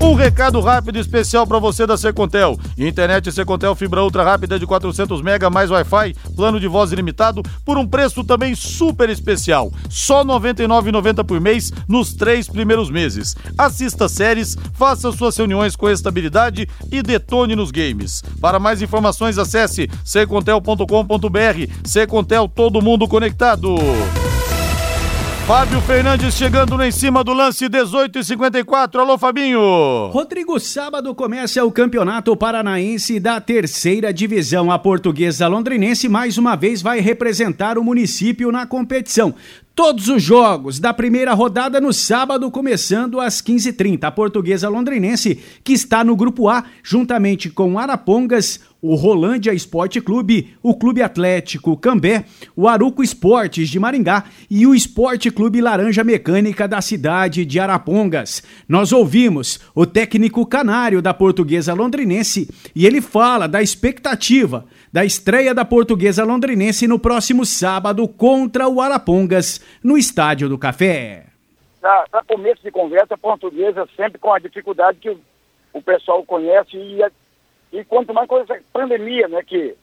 Um 0.00 0.14
recado 0.14 0.60
rápido 0.60 0.98
e 0.98 1.00
especial 1.00 1.46
para 1.46 1.58
você 1.58 1.86
da 1.86 1.96
Secontel. 1.96 2.58
Internet 2.76 3.32
Secontel 3.32 3.74
fibra 3.74 4.02
ultra 4.02 4.22
rápida 4.22 4.58
de 4.58 4.66
400 4.66 5.22
mega 5.22 5.48
mais 5.48 5.70
Wi-Fi, 5.70 6.14
plano 6.34 6.60
de 6.60 6.68
voz 6.68 6.92
ilimitado 6.92 7.42
por 7.64 7.78
um 7.78 7.86
preço 7.86 8.22
também 8.22 8.54
super 8.54 9.08
especial. 9.08 9.72
Só 9.88 10.22
R$ 10.22 10.28
99,90 10.28 11.24
por 11.24 11.40
mês 11.40 11.72
nos 11.88 12.12
três 12.12 12.46
primeiros 12.46 12.90
meses. 12.90 13.34
Assista 13.56 14.08
séries, 14.08 14.56
faça 14.74 15.10
suas 15.12 15.36
reuniões 15.36 15.74
com 15.74 15.88
estabilidade 15.88 16.68
e 16.92 17.02
detone 17.02 17.56
nos 17.56 17.70
games. 17.70 18.22
Para 18.40 18.58
mais 18.58 18.82
informações 18.82 19.38
acesse 19.38 19.88
secontel.com.br. 20.04 21.72
Secontel 21.84 22.48
todo 22.48 22.82
mundo 22.82 23.08
conectado. 23.08 23.76
Fábio 25.46 25.80
Fernandes 25.82 26.34
chegando 26.34 26.82
em 26.82 26.90
cima 26.90 27.22
do 27.22 27.32
lance 27.32 27.68
18 27.68 28.18
e 28.18 28.24
54. 28.24 29.00
Alô, 29.00 29.16
Fabinho. 29.16 30.08
Rodrigo, 30.08 30.58
sábado 30.58 31.14
começa 31.14 31.64
o 31.64 31.70
Campeonato 31.70 32.36
Paranaense 32.36 33.20
da 33.20 33.40
Terceira 33.40 34.12
Divisão. 34.12 34.72
A 34.72 34.78
portuguesa 34.78 35.46
londrinense 35.46 36.08
mais 36.08 36.36
uma 36.36 36.56
vez 36.56 36.82
vai 36.82 36.98
representar 36.98 37.78
o 37.78 37.84
município 37.84 38.50
na 38.50 38.66
competição 38.66 39.36
Todos 39.76 40.08
os 40.08 40.22
jogos 40.22 40.80
da 40.80 40.94
primeira 40.94 41.34
rodada 41.34 41.82
no 41.82 41.92
sábado, 41.92 42.50
começando 42.50 43.20
às 43.20 43.42
15h30. 43.42 44.04
A 44.04 44.10
portuguesa 44.10 44.70
londrinense, 44.70 45.38
que 45.62 45.74
está 45.74 46.02
no 46.02 46.16
grupo 46.16 46.48
A, 46.48 46.64
juntamente 46.82 47.50
com 47.50 47.78
Arapongas, 47.78 48.58
o 48.80 48.94
Rolândia 48.94 49.52
Esporte 49.52 50.00
Clube, 50.00 50.54
o 50.62 50.74
Clube 50.74 51.02
Atlético 51.02 51.76
Cambé, 51.76 52.24
o 52.54 52.66
Aruco 52.66 53.02
Esportes 53.02 53.68
de 53.68 53.78
Maringá 53.78 54.24
e 54.48 54.66
o 54.66 54.74
Esporte 54.74 55.30
Clube 55.30 55.60
Laranja 55.60 56.02
Mecânica 56.02 56.66
da 56.66 56.80
cidade 56.80 57.44
de 57.44 57.60
Arapongas. 57.60 58.42
Nós 58.66 58.92
ouvimos 58.92 59.60
o 59.74 59.84
técnico 59.84 60.46
canário 60.46 61.02
da 61.02 61.12
portuguesa 61.12 61.74
londrinense 61.74 62.48
e 62.74 62.86
ele 62.86 63.02
fala 63.02 63.46
da 63.46 63.60
expectativa 63.60 64.64
da 64.96 65.04
estreia 65.04 65.54
da 65.54 65.62
portuguesa 65.62 66.24
londrinense 66.24 66.88
no 66.88 66.98
próximo 66.98 67.44
sábado 67.44 68.08
contra 68.08 68.66
o 68.66 68.80
Arapongas, 68.80 69.60
no 69.84 69.98
Estádio 69.98 70.48
do 70.48 70.56
Café. 70.56 71.26
Para 71.82 72.24
começo 72.26 72.62
de 72.62 72.70
conversa, 72.70 73.12
a 73.12 73.18
portuguesa 73.18 73.86
sempre 73.94 74.18
com 74.18 74.32
a 74.32 74.38
dificuldade 74.38 74.98
que 74.98 75.10
o, 75.10 75.20
o 75.74 75.82
pessoal 75.82 76.24
conhece 76.24 76.78
e, 76.78 76.98
e 77.74 77.84
quanto 77.84 78.14
mais 78.14 78.26
com 78.26 78.38
essa 78.38 78.58
pandemia 78.72 79.28
né, 79.28 79.42
que, 79.42 79.76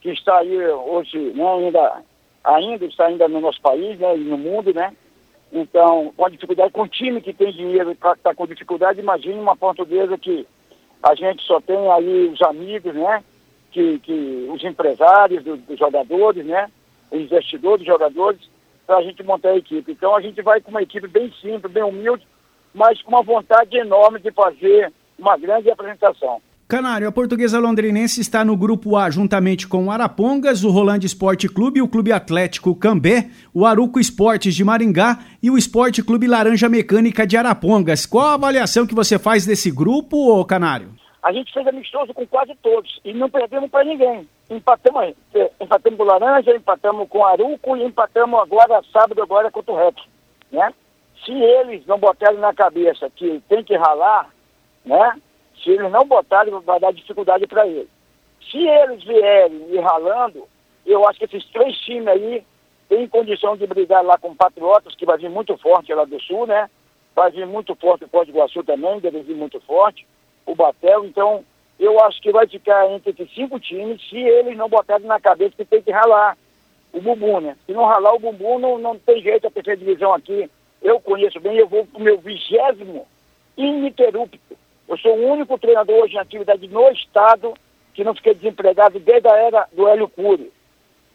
que 0.00 0.10
está 0.10 0.38
aí 0.38 0.58
hoje, 0.66 1.16
né, 1.16 1.46
ainda, 1.46 2.02
ainda 2.42 2.84
está 2.84 3.06
ainda 3.06 3.28
no 3.28 3.40
nosso 3.40 3.60
país 3.60 3.96
né, 3.96 4.16
e 4.16 4.24
no 4.24 4.36
mundo, 4.36 4.74
né? 4.74 4.92
Então, 5.52 6.12
com 6.16 6.26
a 6.26 6.30
dificuldade, 6.30 6.72
com 6.72 6.82
o 6.82 6.88
time 6.88 7.20
que 7.20 7.32
tem 7.32 7.52
dinheiro 7.52 7.92
está 7.92 8.16
tá 8.16 8.34
com 8.34 8.44
dificuldade, 8.44 8.98
imagine 8.98 9.38
uma 9.38 9.56
portuguesa 9.56 10.18
que 10.18 10.44
a 11.00 11.14
gente 11.14 11.44
só 11.44 11.60
tem 11.60 11.76
aí 11.92 12.28
os 12.28 12.42
amigos, 12.42 12.92
né? 12.92 13.22
Que, 13.78 13.98
que 14.00 14.48
os 14.52 14.64
empresários 14.64 15.44
dos 15.44 15.78
jogadores, 15.78 16.44
né? 16.44 16.68
Investidores 17.12 17.78
dos 17.78 17.86
jogadores, 17.86 18.40
para 18.84 18.96
a 18.96 19.02
gente 19.02 19.22
montar 19.22 19.50
a 19.50 19.56
equipe. 19.56 19.92
Então 19.92 20.16
a 20.16 20.20
gente 20.20 20.42
vai 20.42 20.60
com 20.60 20.70
uma 20.70 20.82
equipe 20.82 21.06
bem 21.06 21.32
simples, 21.40 21.72
bem 21.72 21.84
humilde, 21.84 22.26
mas 22.74 23.00
com 23.02 23.10
uma 23.10 23.22
vontade 23.22 23.76
enorme 23.76 24.18
de 24.18 24.32
fazer 24.32 24.92
uma 25.16 25.36
grande 25.36 25.70
apresentação. 25.70 26.40
Canário, 26.66 27.08
a 27.08 27.12
portuguesa 27.12 27.58
londrinense 27.58 28.20
está 28.20 28.44
no 28.44 28.54
grupo 28.54 28.94
A 28.96 29.08
juntamente 29.08 29.66
com 29.66 29.86
o 29.86 29.90
Arapongas, 29.90 30.64
o 30.64 30.70
Rolândia 30.70 31.06
Esporte 31.06 31.48
Clube, 31.48 31.80
o 31.80 31.88
Clube 31.88 32.12
Atlético 32.12 32.74
Cambé, 32.74 33.30
o 33.54 33.64
Aruco 33.64 33.98
Esportes 33.98 34.54
de 34.54 34.64
Maringá 34.64 35.20
e 35.42 35.50
o 35.50 35.56
Esporte 35.56 36.02
Clube 36.02 36.26
Laranja 36.26 36.68
Mecânica 36.68 37.26
de 37.26 37.38
Arapongas. 37.38 38.04
Qual 38.04 38.26
a 38.26 38.34
avaliação 38.34 38.86
que 38.86 38.94
você 38.94 39.18
faz 39.18 39.46
desse 39.46 39.70
grupo, 39.70 40.16
ô 40.16 40.44
Canário? 40.44 40.97
A 41.22 41.32
gente 41.32 41.52
fez 41.52 41.66
amistoso 41.66 42.14
com 42.14 42.26
quase 42.26 42.54
todos 42.56 43.00
e 43.04 43.12
não 43.12 43.28
perdemos 43.28 43.70
para 43.70 43.84
ninguém. 43.84 44.28
Empatamos, 44.48 45.14
é, 45.34 45.50
empatamos 45.60 45.96
com 45.98 46.04
o 46.04 46.06
Laranja, 46.06 46.56
empatamos 46.56 47.08
com 47.08 47.18
o 47.18 47.26
Aruco 47.26 47.76
e 47.76 47.84
empatamos 47.84 48.40
agora, 48.40 48.82
sábado, 48.92 49.20
agora 49.20 49.50
contra 49.50 49.72
o 49.72 49.76
Rep. 49.76 49.96
Né? 50.52 50.72
Se 51.24 51.32
eles 51.32 51.84
não 51.86 51.98
botarem 51.98 52.38
na 52.38 52.54
cabeça 52.54 53.10
que 53.10 53.42
tem 53.48 53.64
que 53.64 53.76
ralar, 53.76 54.30
né? 54.84 55.20
se 55.62 55.70
eles 55.70 55.90
não 55.90 56.06
botarem, 56.06 56.54
vai 56.60 56.78
dar 56.78 56.92
dificuldade 56.92 57.46
para 57.46 57.66
eles. 57.66 57.88
Se 58.50 58.58
eles 58.58 59.02
vierem 59.02 59.66
e 59.70 59.78
ralando, 59.80 60.46
eu 60.86 61.06
acho 61.06 61.18
que 61.18 61.24
esses 61.24 61.44
três 61.50 61.76
times 61.78 62.06
aí 62.06 62.44
têm 62.88 63.08
condição 63.08 63.56
de 63.56 63.66
brigar 63.66 64.04
lá 64.04 64.16
com 64.16 64.28
o 64.28 64.36
Patriotas, 64.36 64.94
que 64.94 65.04
vai 65.04 65.18
vir 65.18 65.28
muito 65.28 65.58
forte 65.58 65.92
lá 65.92 66.04
do 66.04 66.18
Sul, 66.22 66.46
né? 66.46 66.70
Vai 67.14 67.32
vir 67.32 67.46
muito 67.46 67.74
forte 67.74 68.04
o 68.04 68.08
Pós 68.08 68.28
Iguaçu 68.28 68.62
também, 68.62 69.00
deve 69.00 69.20
vir 69.22 69.34
muito 69.34 69.60
forte 69.62 70.06
o 70.48 70.54
Batel. 70.54 71.04
Então, 71.04 71.44
eu 71.78 72.02
acho 72.04 72.20
que 72.20 72.32
vai 72.32 72.46
ficar 72.46 72.90
entre 72.90 73.10
esses 73.10 73.32
cinco 73.34 73.60
times 73.60 74.00
se 74.08 74.16
eles 74.16 74.56
não 74.56 74.68
botarem 74.68 75.06
na 75.06 75.20
cabeça 75.20 75.54
que 75.56 75.64
tem 75.64 75.82
que 75.82 75.92
ralar 75.92 76.36
o 76.92 77.00
bumbum, 77.00 77.40
né? 77.40 77.56
Se 77.66 77.72
não 77.72 77.84
ralar 77.84 78.14
o 78.14 78.18
bumbum, 78.18 78.58
não, 78.58 78.78
não 78.78 78.98
tem 78.98 79.22
jeito 79.22 79.46
a 79.46 79.50
terceira 79.50 79.78
divisão 79.78 80.12
aqui. 80.12 80.50
Eu 80.82 80.98
conheço 81.00 81.38
bem, 81.38 81.56
eu 81.56 81.68
vou 81.68 81.86
para 81.86 82.00
o 82.00 82.02
meu 82.02 82.18
vigésimo 82.18 83.06
ininterrupto. 83.56 84.38
Eu 84.88 84.96
sou 84.96 85.16
o 85.16 85.32
único 85.32 85.58
treinador 85.58 86.02
hoje 86.02 86.14
em 86.14 86.18
atividade 86.18 86.66
no 86.66 86.88
estado 86.90 87.52
que 87.92 88.02
não 88.02 88.14
fiquei 88.14 88.34
desempregado 88.34 88.98
desde 88.98 89.28
a 89.28 89.36
era 89.36 89.68
do 89.72 89.86
Hélio 89.86 90.08
Cury. 90.08 90.50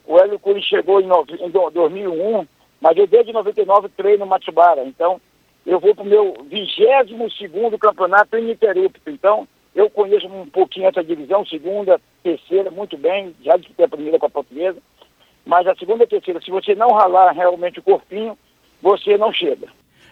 O 0.05 0.19
Hélio 0.19 0.37
Cury 0.37 0.61
chegou 0.61 1.01
em, 1.01 1.07
em 1.39 1.49
2001, 1.49 2.45
mas 2.79 2.97
eu 2.97 3.07
desde 3.07 3.33
99 3.33 3.89
treino 3.89 4.19
no 4.19 4.25
Matsubara. 4.27 4.83
Então, 4.83 5.19
eu 5.65 5.79
vou 5.79 5.95
para 5.95 6.03
o 6.03 6.07
meu 6.07 6.35
22 6.49 7.37
segundo 7.37 7.77
campeonato 7.77 8.37
ininterrupto. 8.37 9.09
Então, 9.09 9.47
eu 9.73 9.89
conheço 9.89 10.27
um 10.27 10.45
pouquinho 10.47 10.87
essa 10.87 11.03
divisão, 11.03 11.45
segunda, 11.45 11.99
terceira, 12.21 12.69
muito 12.69 12.97
bem, 12.97 13.35
já 13.41 13.57
disputei 13.57 13.85
a 13.85 13.89
primeira 13.89 14.19
com 14.19 14.25
a 14.27 14.29
portuguesa, 14.29 14.77
mas 15.45 15.65
a 15.67 15.75
segunda 15.75 16.03
e 16.03 16.05
a 16.05 16.09
terceira, 16.09 16.41
se 16.41 16.51
você 16.51 16.75
não 16.75 16.89
ralar 16.89 17.31
realmente 17.31 17.79
o 17.79 17.83
corpinho, 17.83 18.37
você 18.81 19.17
não 19.17 19.33
chega. 19.33 19.67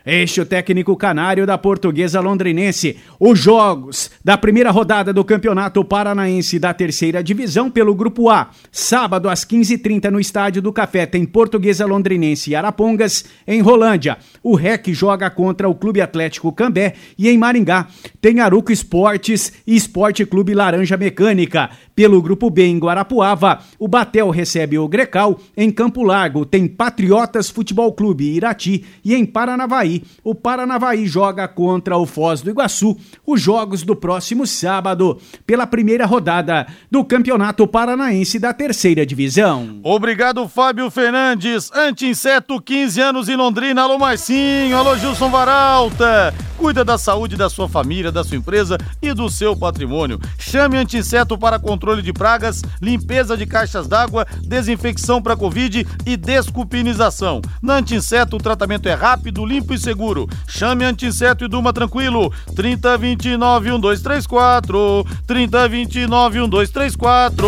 Este 0.06 0.42
o 0.42 0.46
técnico 0.46 0.98
canário 0.98 1.46
da 1.46 1.60
portuguesa 1.60 2.20
londrinense. 2.20 2.98
Os 3.20 3.38
jogos 3.38 4.10
da 4.24 4.36
primeira 4.36 4.72
rodada 4.72 5.14
do 5.14 5.24
Campeonato 5.24 5.84
Paranaense 5.86 6.58
da 6.58 6.74
Terceira 6.74 7.24
Divisão 7.24 7.70
pelo 7.70 7.94
Grupo 7.94 8.28
A. 8.28 8.50
Sábado 8.72 9.30
às 9.30 9.46
15h30 9.46 10.10
no 10.10 10.20
Estádio 10.20 10.60
do 10.60 10.74
Café 10.74 11.06
tem 11.06 11.24
Portuguesa 11.24 11.86
Londrinense 11.86 12.50
e 12.50 12.56
Arapongas. 12.56 13.26
Em 13.48 13.62
Rolândia, 13.62 14.18
o 14.42 14.56
REC 14.56 14.92
joga 14.92 15.30
contra 15.30 15.70
o 15.70 15.76
Clube 15.76 16.02
Atlético 16.02 16.52
Cambé. 16.52 16.96
E 17.16 17.30
em 17.30 17.38
Maringá 17.38 17.88
tem 18.20 18.40
Aruco 18.40 18.72
Esportes 18.72 19.54
e 19.68 19.76
Esporte 19.76 20.26
Clube 20.26 20.56
Laranja 20.56 20.98
Mecânica. 20.98 21.70
Pelo 21.96 22.22
Grupo 22.24 22.50
B 22.50 22.66
em 22.66 22.80
Guarapuava, 22.80 23.60
o 23.78 23.88
Batel 23.88 24.32
recebe 24.32 24.80
o 24.80 24.88
Grecal. 24.88 25.40
Em 25.56 25.70
Campo 25.70 26.02
Largo 26.02 26.44
tem 26.44 26.68
Patriotas 26.68 27.52
Futebol 27.52 27.94
Clube 27.94 28.36
Irati. 28.36 28.84
E 29.06 29.14
em 29.14 29.26
Paranavaí 29.26 29.91
o 30.24 30.36
Paranavaí 30.36 31.08
joga 31.08 31.48
contra 31.48 31.98
o 31.98 32.06
Foz 32.06 32.42
do 32.42 32.50
Iguaçu 32.50 32.98
os 33.26 33.42
jogos 33.42 33.84
do 33.84 33.96
próximo 33.96 34.46
sábado, 34.46 35.20
pela 35.46 35.68
primeira 35.68 36.06
rodada 36.06 36.68
do 36.90 37.04
Campeonato 37.04 37.68
Paranaense 37.68 38.40
da 38.40 38.54
Terceira 38.54 39.06
Divisão. 39.06 39.80
Obrigado, 39.84 40.48
Fábio 40.48 40.90
Fernandes. 40.90 41.72
Anti-inseto, 41.74 42.62
15 42.62 43.02
anos 43.02 43.30
em 43.30 43.36
Londrina. 43.36 43.82
Alô, 43.82 43.98
Marcinho. 43.98 44.76
Alô, 44.78 44.98
Gilson 44.98 45.30
Varalta. 45.30 46.34
Cuida 46.58 46.86
da 46.86 46.96
saúde 46.96 47.36
da 47.36 47.50
sua 47.50 47.68
família, 47.68 48.12
da 48.12 48.24
sua 48.24 48.38
empresa 48.38 48.78
e 49.02 49.14
do 49.16 49.28
seu 49.32 49.58
patrimônio. 49.58 50.20
Chame 50.38 50.78
Anti-inseto 50.78 51.36
para 51.36 51.58
controle 51.58 52.04
de 52.04 52.14
pragas, 52.14 52.62
limpeza 52.80 53.36
de 53.36 53.48
caixas 53.48 53.88
d'água, 53.88 54.28
desinfecção 54.44 55.20
para 55.20 55.36
Covid 55.36 55.88
e 56.06 56.16
desculpinização. 56.16 57.42
Na 57.64 57.78
Anti-inseto, 57.78 58.36
o 58.36 58.40
tratamento 58.40 58.88
é 58.88 58.94
rápido, 58.94 59.44
limpo 59.44 59.74
e 59.74 59.78
seguro. 59.82 60.28
Chame 60.48 60.86
Anti-inseto 60.86 61.46
e 61.46 61.48
durma 61.48 61.74
tranquilo. 61.74 62.32
3029 62.56 63.72
1234. 63.72 65.06
3029 65.26 66.40
1234. 66.40 67.48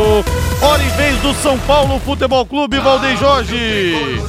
Hora 0.62 0.84
e 0.84 0.90
vez 0.90 1.18
do 1.22 1.34
São 1.36 1.58
Paulo 1.60 2.00
Futebol 2.00 2.46
Clube 2.46 2.80
Valdem 2.80 3.18
Jorge. 3.18 4.22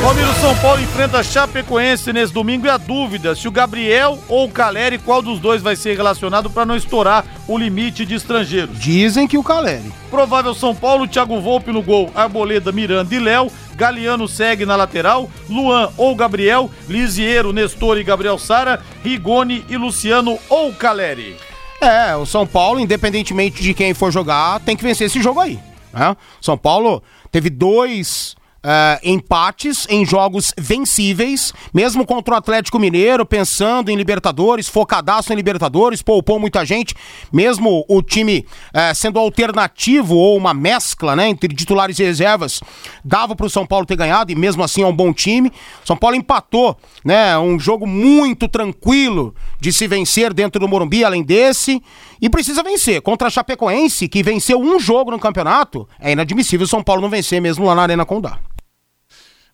Palmeiras 0.00 0.36
São 0.36 0.56
Paulo 0.58 0.80
enfrenta 0.80 1.24
Chapecoense 1.24 2.12
nesse 2.12 2.32
domingo 2.32 2.66
e 2.66 2.70
a 2.70 2.76
dúvida 2.76 3.34
se 3.34 3.48
o 3.48 3.50
Gabriel 3.50 4.18
ou 4.28 4.44
o 4.44 4.50
Caleri, 4.50 4.96
qual 4.96 5.20
dos 5.20 5.40
dois 5.40 5.60
vai 5.60 5.74
ser 5.74 5.96
relacionado 5.96 6.48
para 6.48 6.64
não 6.64 6.76
estourar 6.76 7.24
o 7.48 7.58
limite 7.58 8.06
de 8.06 8.14
estrangeiros. 8.14 8.78
Dizem 8.78 9.26
que 9.26 9.36
o 9.36 9.42
Caleri. 9.42 9.92
Provável 10.08 10.54
São 10.54 10.72
Paulo, 10.72 11.08
Thiago 11.08 11.40
Volpe 11.40 11.72
no 11.72 11.82
gol, 11.82 12.12
Arboleda, 12.14 12.70
Miranda 12.70 13.12
e 13.12 13.18
Léo, 13.18 13.50
Galeano 13.74 14.28
segue 14.28 14.64
na 14.64 14.76
lateral, 14.76 15.28
Luan 15.50 15.90
ou 15.96 16.14
Gabriel, 16.14 16.70
Lisiero, 16.88 17.52
Nestor 17.52 17.98
e 17.98 18.04
Gabriel 18.04 18.38
Sara, 18.38 18.80
Rigoni 19.02 19.64
e 19.68 19.76
Luciano 19.76 20.38
ou 20.48 20.72
Caleri. 20.72 21.36
É, 21.80 22.14
o 22.14 22.24
São 22.24 22.46
Paulo, 22.46 22.78
independentemente 22.78 23.62
de 23.62 23.74
quem 23.74 23.92
for 23.94 24.12
jogar, 24.12 24.60
tem 24.60 24.76
que 24.76 24.82
vencer 24.82 25.08
esse 25.08 25.20
jogo 25.20 25.40
aí. 25.40 25.58
Né? 25.92 26.16
São 26.40 26.56
Paulo 26.56 27.02
teve 27.32 27.50
dois 27.50 28.37
Uh, 28.68 29.00
empates 29.02 29.86
em 29.88 30.04
jogos 30.04 30.52
vencíveis, 30.58 31.54
mesmo 31.72 32.04
contra 32.04 32.34
o 32.34 32.36
Atlético 32.36 32.78
Mineiro, 32.78 33.24
pensando 33.24 33.90
em 33.90 33.96
Libertadores, 33.96 34.68
focadaço 34.68 35.32
em 35.32 35.36
Libertadores, 35.36 36.02
poupou 36.02 36.38
muita 36.38 36.66
gente, 36.66 36.94
mesmo 37.32 37.82
o 37.88 38.02
time 38.02 38.44
uh, 38.74 38.94
sendo 38.94 39.18
alternativo 39.18 40.14
ou 40.14 40.36
uma 40.36 40.52
mescla 40.52 41.16
né, 41.16 41.30
entre 41.30 41.48
titulares 41.54 41.98
e 41.98 42.04
reservas, 42.04 42.60
dava 43.02 43.34
para 43.34 43.46
o 43.46 43.50
São 43.50 43.64
Paulo 43.64 43.86
ter 43.86 43.96
ganhado 43.96 44.32
e 44.32 44.34
mesmo 44.34 44.62
assim 44.62 44.82
é 44.82 44.86
um 44.86 44.94
bom 44.94 45.14
time. 45.14 45.50
São 45.82 45.96
Paulo 45.96 46.16
empatou, 46.16 46.76
né, 47.02 47.38
um 47.38 47.58
jogo 47.58 47.86
muito 47.86 48.48
tranquilo 48.48 49.34
de 49.58 49.72
se 49.72 49.88
vencer 49.88 50.34
dentro 50.34 50.60
do 50.60 50.68
Morumbi, 50.68 51.04
além 51.04 51.22
desse, 51.22 51.82
e 52.20 52.28
precisa 52.28 52.62
vencer 52.62 53.00
contra 53.00 53.28
a 53.28 53.30
Chapecoense, 53.30 54.08
que 54.08 54.22
venceu 54.22 54.60
um 54.60 54.78
jogo 54.78 55.10
no 55.10 55.18
campeonato. 55.18 55.88
É 55.98 56.12
inadmissível 56.12 56.66
o 56.66 56.68
São 56.68 56.82
Paulo 56.82 57.00
não 57.00 57.08
vencer 57.08 57.40
mesmo 57.40 57.64
lá 57.64 57.74
na 57.74 57.80
Arena 57.80 58.04
Condá. 58.04 58.38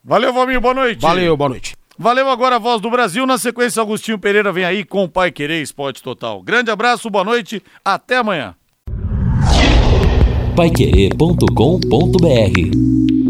Valeu, 0.05 0.35
Valmir, 0.35 0.61
boa 0.61 0.75
noite. 0.75 1.01
Valeu, 1.01 1.37
boa 1.37 1.49
noite. 1.49 1.75
Valeu 1.99 2.29
agora 2.29 2.57
a 2.57 2.59
voz 2.59 2.81
do 2.81 2.91
Brasil. 2.91 3.27
Na 3.27 3.39
sequência, 3.39 3.81
Agostinho 3.81 4.19
Pereira 4.19 4.53
vem 4.53 4.65
aí 4.65 4.85
com 4.85 5.05
o 5.05 5.09
Pai 5.09 5.31
Querer 5.31 5.63
Esporte 5.63 6.03
Total. 6.03 6.43
Grande 6.43 6.71
abraço, 6.71 7.09
boa 7.09 7.25
noite, 7.25 7.63
até 7.83 8.19
amanhã. 8.19 8.55
Paiquerê.com.br 10.55 13.24